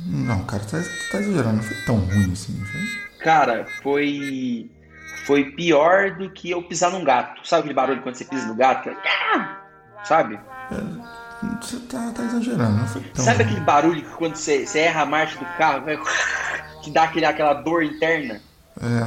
Não, 0.07 0.45
cara, 0.45 0.63
tu 0.63 0.71
tá, 0.71 0.83
tá 1.11 1.19
exagerando. 1.19 1.57
Não 1.57 1.63
foi 1.63 1.77
tão 1.85 1.97
ruim 1.97 2.31
assim, 2.33 2.55
foi? 2.65 3.19
Cara, 3.25 3.67
foi. 3.83 4.71
Foi 5.31 5.45
pior 5.45 6.11
do 6.19 6.29
que 6.29 6.51
eu 6.51 6.61
pisar 6.61 6.91
num 6.91 7.05
gato. 7.05 7.47
Sabe 7.47 7.61
aquele 7.61 7.75
barulho 7.75 8.03
quando 8.03 8.17
você 8.17 8.25
pisa 8.25 8.49
no 8.49 8.55
gato? 8.57 8.91
Ah! 9.07 9.61
Sabe? 10.03 10.41
Você 11.63 11.79
tá, 11.89 12.11
tá 12.13 12.25
exagerando, 12.25 12.79
não 12.79 12.87
foi 12.89 13.01
tão 13.03 13.25
Sabe 13.25 13.45
aquele 13.45 13.61
barulho 13.61 14.03
que 14.03 14.11
quando 14.17 14.35
você, 14.35 14.67
você 14.67 14.81
erra 14.81 15.03
a 15.03 15.07
marcha 15.07 15.39
do 15.39 15.45
carro, 15.57 15.85
que 16.83 16.91
dá 16.91 17.05
aquele, 17.05 17.27
aquela 17.27 17.55
dor 17.55 17.85
interna? 17.85 18.41
É, 18.83 19.07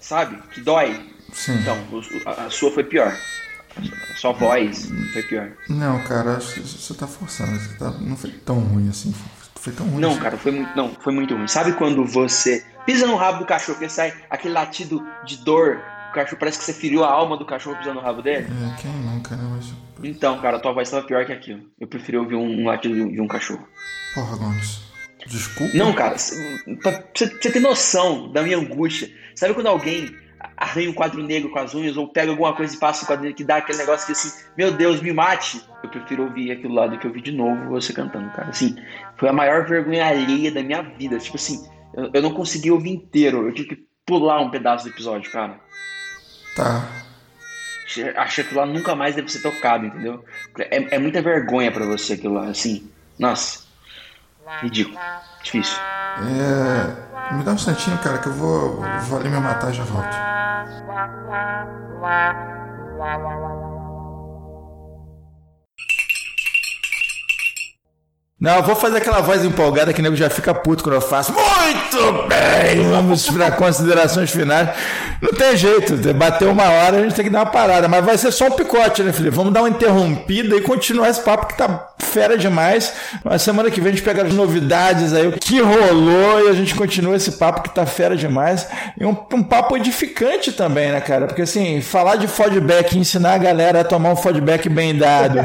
sabe? 0.00 0.36
Que 0.52 0.60
dói. 0.60 1.10
sim. 1.32 1.54
Então, 1.54 1.78
a, 2.26 2.42
a 2.44 2.50
sua 2.50 2.70
foi 2.70 2.84
pior. 2.84 3.16
A 3.78 4.16
sua 4.16 4.32
voz 4.32 4.90
foi 5.14 5.22
pior. 5.22 5.50
Não, 5.70 5.98
cara, 6.04 6.36
acho 6.36 6.52
que 6.56 6.60
você 6.60 6.92
tá 6.92 7.06
forçando. 7.06 7.58
Você 7.58 7.78
tá- 7.78 7.90
Não 8.02 8.18
foi 8.18 8.32
tão 8.32 8.58
ruim 8.58 8.90
assim. 8.90 9.14
Foi 9.56 9.72
tão 9.72 9.86
ruim. 9.86 10.00
Não, 10.00 10.10
assim. 10.12 10.20
cara, 10.20 10.36
foi 10.36 10.52
muito, 10.52 10.76
não, 10.76 10.88
foi 11.00 11.12
muito 11.12 11.34
ruim. 11.34 11.46
Sabe 11.48 11.72
quando 11.72 12.04
você 12.04 12.64
pisa 12.84 13.06
no 13.06 13.16
rabo 13.16 13.38
do 13.38 13.46
cachorro, 13.46 13.78
que 13.78 13.88
sai 13.88 14.12
aquele 14.28 14.54
latido 14.54 15.04
de 15.24 15.38
dor, 15.44 15.80
o 16.10 16.14
cachorro 16.14 16.38
parece 16.38 16.58
que 16.58 16.64
você 16.64 16.72
feriu 16.74 17.02
a 17.04 17.10
alma 17.10 17.36
do 17.36 17.44
cachorro 17.46 17.76
pisando 17.76 17.96
no 17.96 18.00
rabo 18.00 18.20
dele? 18.22 18.46
É, 18.46 18.80
quem 18.80 18.90
nunca, 18.90 19.36
né? 19.36 19.44
Mas. 19.56 19.72
Então, 20.02 20.38
cara, 20.40 20.58
a 20.58 20.60
tua 20.60 20.72
voz 20.72 20.90
tava 20.90 21.06
pior 21.06 21.24
que 21.24 21.32
aquilo. 21.32 21.62
Eu 21.80 21.86
preferi 21.86 22.18
ouvir 22.18 22.34
um, 22.34 22.60
um 22.62 22.66
latido 22.66 22.94
de 22.94 23.02
um- 23.02 23.12
de 23.12 23.20
um 23.20 23.28
cachorro. 23.28 23.66
Porra, 24.14 24.36
Gomes. 24.36 24.82
Desculpa. 25.26 25.74
Não, 25.74 25.92
cara, 25.94 26.16
você 26.18 27.26
ter 27.28 27.58
noção 27.60 28.30
da 28.30 28.42
minha 28.42 28.58
angústia. 28.58 29.08
Sabe 29.34 29.54
quando 29.54 29.68
alguém 29.68 30.14
arranha 30.58 30.90
um 30.90 30.92
quadro 30.92 31.22
negro 31.22 31.50
com 31.50 31.58
as 31.58 31.74
unhas 31.74 31.96
ou 31.96 32.06
pega 32.06 32.30
alguma 32.30 32.54
coisa 32.54 32.74
e 32.76 32.78
passa 32.78 33.02
o 33.04 33.06
quadro 33.06 33.22
negro 33.24 33.36
que 33.36 33.42
dá 33.44 33.56
aquele 33.56 33.78
negócio 33.78 34.04
que 34.06 34.12
assim, 34.12 34.30
meu 34.58 34.70
Deus, 34.70 35.00
me 35.00 35.12
mate? 35.12 35.64
Eu 35.82 35.88
prefiro 35.88 36.24
ouvir 36.24 36.52
aquilo 36.52 36.74
lá 36.74 36.86
do 36.86 36.98
que 36.98 37.06
ouvir 37.06 37.22
de 37.22 37.32
novo 37.32 37.70
você 37.70 37.92
cantando, 37.94 38.28
cara. 38.30 38.48
Assim, 38.50 38.76
foi 39.24 39.30
a 39.30 39.32
maior 39.32 39.64
vergonha 39.66 40.06
alheia 40.06 40.52
da 40.52 40.62
minha 40.62 40.82
vida. 40.82 41.16
Tipo 41.18 41.36
assim, 41.36 41.66
eu, 41.94 42.10
eu 42.12 42.20
não 42.22 42.34
consegui 42.34 42.70
ouvir 42.70 42.90
inteiro. 42.90 43.46
Eu 43.48 43.54
tive 43.54 43.68
que 43.68 43.86
pular 44.04 44.38
um 44.42 44.50
pedaço 44.50 44.84
do 44.84 44.90
episódio, 44.90 45.32
cara. 45.32 45.58
Tá. 46.54 46.86
Achei- 47.86 48.14
Achei 48.18 48.44
que 48.44 48.50
aquilo 48.50 48.60
lá 48.60 48.66
nunca 48.66 48.94
mais 48.94 49.14
deve 49.14 49.32
ser 49.32 49.40
tocado, 49.40 49.86
entendeu? 49.86 50.22
É, 50.58 50.96
é 50.96 50.98
muita 50.98 51.22
vergonha 51.22 51.72
pra 51.72 51.86
você 51.86 52.12
aquilo 52.12 52.34
lá, 52.34 52.48
assim. 52.48 52.86
Nossa. 53.18 53.64
Ridículo. 54.60 54.98
Difícil. 55.42 55.78
É. 56.20 57.34
Me 57.34 57.42
dá 57.42 57.52
um 57.52 57.54
instantinho, 57.54 57.96
cara, 57.98 58.18
que 58.18 58.26
eu 58.28 58.34
vou, 58.34 58.82
vou 59.08 59.18
ali 59.18 59.30
me 59.30 59.38
matar 59.40 59.70
e 59.70 59.74
já 59.74 59.84
volto. 59.84 60.14
Não, 68.44 68.62
vou 68.62 68.76
fazer 68.76 68.98
aquela 68.98 69.22
voz 69.22 69.42
empolgada 69.42 69.90
que 69.90 70.00
o 70.00 70.02
nego 70.02 70.14
já 70.14 70.28
fica 70.28 70.52
puto 70.52 70.84
quando 70.84 70.96
eu 70.96 71.00
faço. 71.00 71.32
Muito 71.32 72.28
bem! 72.28 72.86
Vamos 72.90 73.30
para 73.30 73.50
considerações 73.52 74.30
finais. 74.30 74.68
Não 75.22 75.32
tem 75.32 75.56
jeito, 75.56 75.96
bateu 76.12 76.50
uma 76.50 76.64
hora, 76.64 76.98
a 76.98 77.02
gente 77.02 77.14
tem 77.14 77.24
que 77.24 77.30
dar 77.30 77.38
uma 77.38 77.46
parada. 77.46 77.88
Mas 77.88 78.04
vai 78.04 78.18
ser 78.18 78.30
só 78.30 78.48
um 78.48 78.50
picote, 78.50 79.02
né, 79.02 79.14
Felipe? 79.14 79.34
Vamos 79.34 79.50
dar 79.50 79.62
uma 79.62 79.70
interrompida 79.70 80.56
e 80.56 80.60
continuar 80.60 81.08
esse 81.08 81.22
papo 81.22 81.46
que 81.46 81.56
tá 81.56 81.94
fera 81.98 82.36
demais. 82.36 82.92
Na 83.24 83.38
semana 83.38 83.70
que 83.70 83.80
vem 83.80 83.92
a 83.92 83.94
gente 83.94 84.04
pega 84.04 84.22
as 84.22 84.34
novidades 84.34 85.14
aí, 85.14 85.26
o 85.26 85.32
que 85.32 85.60
rolou 85.60 86.46
e 86.46 86.48
a 86.50 86.52
gente 86.52 86.74
continua 86.74 87.16
esse 87.16 87.32
papo 87.32 87.62
que 87.62 87.70
tá 87.70 87.86
fera 87.86 88.14
demais. 88.14 88.68
E 89.00 89.06
um, 89.06 89.16
um 89.32 89.42
papo 89.42 89.76
edificante 89.76 90.52
também, 90.52 90.92
né, 90.92 91.00
cara? 91.00 91.26
Porque 91.26 91.42
assim, 91.42 91.80
falar 91.80 92.16
de 92.16 92.28
feedback, 92.28 92.98
ensinar 92.98 93.32
a 93.34 93.38
galera 93.38 93.80
a 93.80 93.84
tomar 93.84 94.12
um 94.12 94.16
feedback 94.16 94.68
bem 94.68 94.94
dado 94.94 95.40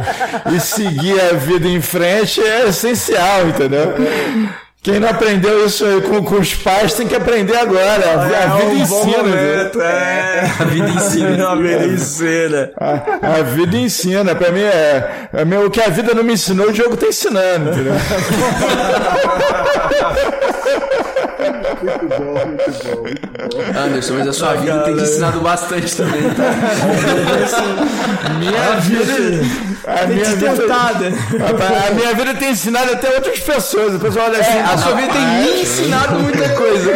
e 0.54 0.60
seguir 0.60 1.20
a 1.22 1.34
vida 1.34 1.68
em 1.68 1.82
frente 1.82 2.42
é 2.42 2.68
essencial, 2.92 3.48
entendeu? 3.48 3.94
Quem 4.82 4.98
não 4.98 5.10
aprendeu 5.10 5.66
isso 5.66 5.86
aí 5.86 6.00
com, 6.02 6.24
com 6.24 6.36
os 6.36 6.56
pais 6.56 6.94
tem 6.94 7.06
que 7.06 7.14
aprender 7.16 7.58
agora. 7.58 8.12
A, 8.12 8.14
a 8.14 8.56
vida 8.56 8.72
um 8.72 8.86
bom 8.88 9.02
ensina. 9.02 9.18
momento, 9.18 9.68
entendeu? 9.68 9.82
é. 9.82 10.52
A 10.58 10.64
vida 10.64 10.90
ensina. 10.90 11.50
A 11.52 11.56
vida 11.56 11.86
ensina. 11.86 12.72
A, 12.80 13.38
a 13.40 13.44
vida 13.44 13.78
ensina. 13.78 14.36
Pra 14.36 14.52
mim 14.54 14.62
é, 14.62 15.28
é 15.34 15.44
meu, 15.46 15.66
o 15.66 15.70
que 15.70 15.82
a 15.82 15.90
vida 15.90 16.14
não 16.14 16.24
me 16.24 16.32
ensinou, 16.34 16.70
o 16.70 16.74
jogo 16.74 16.96
tá 16.96 17.08
ensinando, 17.08 17.72
entendeu? 17.72 17.94
Muito 21.40 22.08
bom, 22.08 22.46
muito 22.46 22.72
bom, 22.84 23.02
muito 23.02 23.28
bom. 23.28 23.80
Anderson, 23.80 24.14
mas 24.16 24.28
a 24.28 24.34
sua 24.34 24.56
vida 24.56 24.80
tem 24.84 24.96
te 24.96 25.04
ensinado 25.04 25.40
bastante 25.40 25.96
também, 25.96 26.22
tá? 26.34 26.52
Minha 28.38 28.76
vida. 28.82 29.70
A 29.88 30.06
minha 30.08 30.26
te 30.26 30.36
vida, 30.36 30.52
a 31.88 31.94
minha 31.94 32.14
vida 32.14 32.36
tem 32.36 32.52
ensinado 32.52 32.92
até 32.92 33.16
outras 33.16 33.40
pessoas. 33.40 33.96
O 33.96 34.00
pessoal 34.00 34.28
olha 34.28 34.40
assim. 34.40 34.60
A 34.60 34.78
sua 34.78 34.94
vida 34.96 35.14
tem 35.14 35.26
me 35.26 35.62
ensinado 35.62 36.20
muita 36.20 36.50
coisa. 36.50 36.92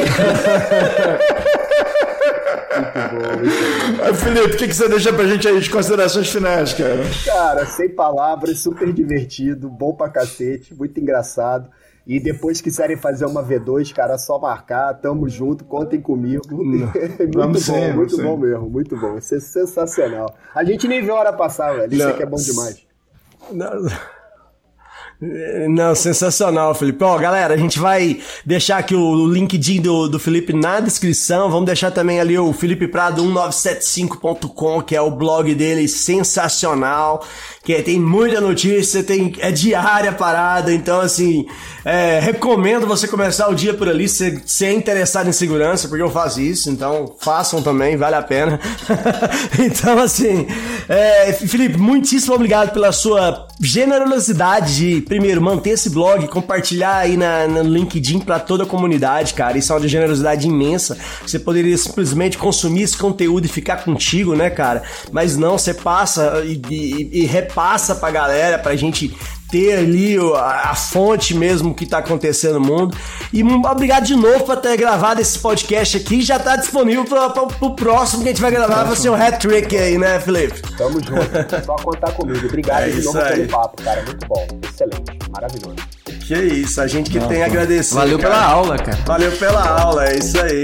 Ah, 2.76 4.14
Felipe, 4.14 4.56
o 4.56 4.58
que, 4.58 4.68
que 4.68 4.74
você 4.74 4.90
deixa 4.90 5.14
pra 5.14 5.26
gente 5.26 5.48
aí 5.48 5.60
de 5.60 5.70
considerações 5.70 6.30
finais, 6.30 6.74
cara? 6.74 7.04
Cara, 7.26 7.66
sem 7.66 7.90
palavras, 7.90 8.60
super 8.60 8.92
divertido, 8.92 9.70
bom 9.70 9.94
pra 9.94 10.10
cacete, 10.10 10.74
muito 10.74 11.00
engraçado. 11.00 11.70
E 12.06 12.20
depois 12.20 12.60
quiserem 12.60 12.98
fazer 12.98 13.26
uma 13.26 13.42
V2, 13.42 13.94
cara, 13.94 14.18
só 14.18 14.38
marcar, 14.38 14.94
tamo 14.96 15.30
junto, 15.30 15.64
contem 15.64 16.02
comigo. 16.02 16.44
muito 16.52 16.92
Vamos 17.34 17.68
bom, 17.68 17.94
muito 17.94 18.18
bom 18.18 18.38
mesmo, 18.38 18.70
muito 18.70 18.98
bom. 18.98 19.18
Isso 19.18 19.36
é 19.36 19.40
sensacional. 19.40 20.36
A 20.54 20.64
gente 20.66 20.88
nem 20.88 21.02
vê 21.02 21.12
a 21.12 21.16
hora 21.16 21.34
passar, 21.34 21.74
velho. 21.76 21.94
Isso 21.94 22.08
aqui 22.08 22.24
é 22.24 22.26
bom 22.26 22.38
demais. 22.38 22.86
Não, 23.52 23.72
Não, 25.70 25.96
sensacional, 25.96 26.76
Felipe. 26.76 27.02
Ó, 27.04 27.18
galera, 27.18 27.54
a 27.54 27.58
gente 27.58 27.80
vai 27.80 28.20
deixar 28.46 28.78
aqui 28.78 28.96
o 28.96 29.28
LinkedIn 29.28 29.82
do, 29.82 30.08
do 30.10 30.20
Felipe 30.20 30.54
na 30.54 30.80
descrição. 30.80 31.50
Vamos 31.50 31.66
deixar 31.66 31.92
também 31.92 32.20
ali 32.20 32.38
o 32.38 32.54
felipeprado1975.com, 32.54 34.82
que 34.82 34.96
é 34.96 35.02
o 35.02 35.12
blog 35.12 35.54
dele, 35.56 35.88
sensacional. 35.88 37.26
Que 37.64 37.82
tem 37.82 37.98
muita 37.98 38.42
notícia, 38.42 39.02
tem, 39.02 39.34
é 39.40 39.50
diária 39.50 40.12
parada. 40.12 40.74
Então, 40.74 41.00
assim, 41.00 41.46
é, 41.86 42.20
recomendo 42.20 42.86
você 42.86 43.08
começar 43.08 43.48
o 43.48 43.56
dia 43.56 43.74
por 43.74 43.88
ali, 43.88 44.10
se 44.10 44.42
você 44.46 44.66
é 44.66 44.74
interessado 44.74 45.30
em 45.30 45.32
segurança, 45.32 45.88
porque 45.88 46.04
eu 46.04 46.12
faço 46.12 46.42
isso. 46.42 46.70
Então, 46.70 47.16
façam 47.20 47.62
também, 47.62 47.96
vale 47.96 48.16
a 48.16 48.22
pena. 48.22 48.60
então, 49.58 49.98
assim, 49.98 50.46
é, 50.90 51.32
Felipe, 51.32 51.78
muitíssimo 51.78 52.36
obrigado 52.36 52.74
pela 52.74 52.92
sua 52.92 53.48
generosidade 53.62 54.76
de, 54.76 55.02
primeiro, 55.02 55.42
manter 55.42 55.72
esse 55.72 55.90
blog, 55.90 56.28
compartilhar 56.28 56.98
aí 56.98 57.16
na, 57.16 57.48
no 57.48 57.64
LinkedIn 57.64 58.20
para 58.20 58.40
toda 58.40 58.64
a 58.64 58.68
comunidade, 58.68 59.34
cara. 59.34 59.58
Isso 59.58 59.72
é 59.72 59.78
uma 59.78 59.88
generosidade 59.88 60.46
imensa. 60.48 60.98
Você 61.26 61.40
poderia 61.40 61.78
simplesmente 61.78 62.38
consumir 62.38 62.82
esse 62.82 62.98
conteúdo 62.98 63.46
e 63.46 63.50
ficar 63.50 63.86
contigo, 63.86 64.36
né, 64.36 64.50
cara? 64.50 64.84
Mas 65.14 65.38
não, 65.38 65.58
você 65.58 65.74
passa 65.74 66.44
e, 66.46 66.62
e, 66.70 67.24
e 67.24 67.26
repassa 67.54 67.94
pra 67.96 68.10
galera, 68.10 68.58
pra 68.58 68.76
gente 68.76 69.16
ter 69.52 69.78
ali 69.78 70.18
o- 70.18 70.34
a, 70.34 70.72
a 70.72 70.76
fonte 70.76 71.36
mesmo 71.36 71.76
que 71.76 71.86
tá 71.86 72.00
acontecendo 72.00 72.60
no 72.60 72.66
mundo. 72.66 72.98
E 73.32 73.44
obrigado 73.44 74.04
de 74.06 74.16
novo 74.16 74.44
por 74.44 74.58
ter 74.58 74.76
gravado 74.78 75.22
esse 75.22 75.38
podcast 75.38 75.98
aqui. 75.98 76.22
Já 76.24 76.40
tá 76.40 76.56
disponível 76.56 77.06
pra, 77.06 77.30
pra, 77.30 77.46
pro 77.46 77.76
próximo 77.76 78.24
que 78.24 78.30
a 78.30 78.32
gente 78.32 78.42
vai 78.42 78.50
gravar. 78.50 78.84
Vai 78.84 78.96
ser 78.96 79.10
um 79.12 79.16
hat-trick 79.16 79.78
aí, 79.78 79.98
né, 79.98 80.20
Felipe? 80.20 80.60
Tamo 80.76 80.94
junto. 81.00 81.66
Só 81.66 81.76
contar 81.76 82.12
comigo. 82.14 82.48
Obrigado 82.48 82.84
É 82.84 82.90
de 82.90 83.04
novo 83.04 83.20
aí. 83.20 83.36
pelo 83.36 83.48
papo, 83.50 83.84
cara. 83.84 84.02
Muito 84.04 84.28
bom. 84.28 84.48
Excelente. 84.68 85.20
Maravilhoso. 85.32 85.76
Que 86.26 86.36
isso, 86.36 86.82
a 86.82 86.88
gente 86.88 87.12
que 87.12 87.20
tem 87.20 87.44
a 87.44 87.46
agradecer. 87.46 87.94
Valeu 87.94 88.18
cara. 88.18 88.34
pela 88.34 88.46
aula, 88.46 88.78
cara. 88.78 88.98
Valeu 89.06 89.32
pela 89.34 89.82
aula, 89.82 90.06
é 90.08 90.18
isso 90.18 90.42
aí. 90.42 90.62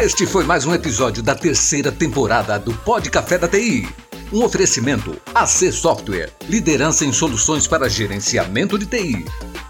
Este 0.00 0.28
foi 0.28 0.44
mais 0.44 0.64
um 0.64 0.72
episódio 0.72 1.24
da 1.24 1.34
terceira 1.34 1.90
temporada 1.90 2.56
do 2.56 2.72
Pod 2.72 3.10
Café 3.10 3.36
da 3.36 3.48
TI. 3.48 3.88
Um 4.32 4.44
oferecimento 4.44 5.20
AC 5.34 5.72
Software, 5.72 6.30
liderança 6.48 7.04
em 7.04 7.12
soluções 7.12 7.66
para 7.66 7.90
gerenciamento 7.90 8.78
de 8.78 8.86
TI. 8.86 9.24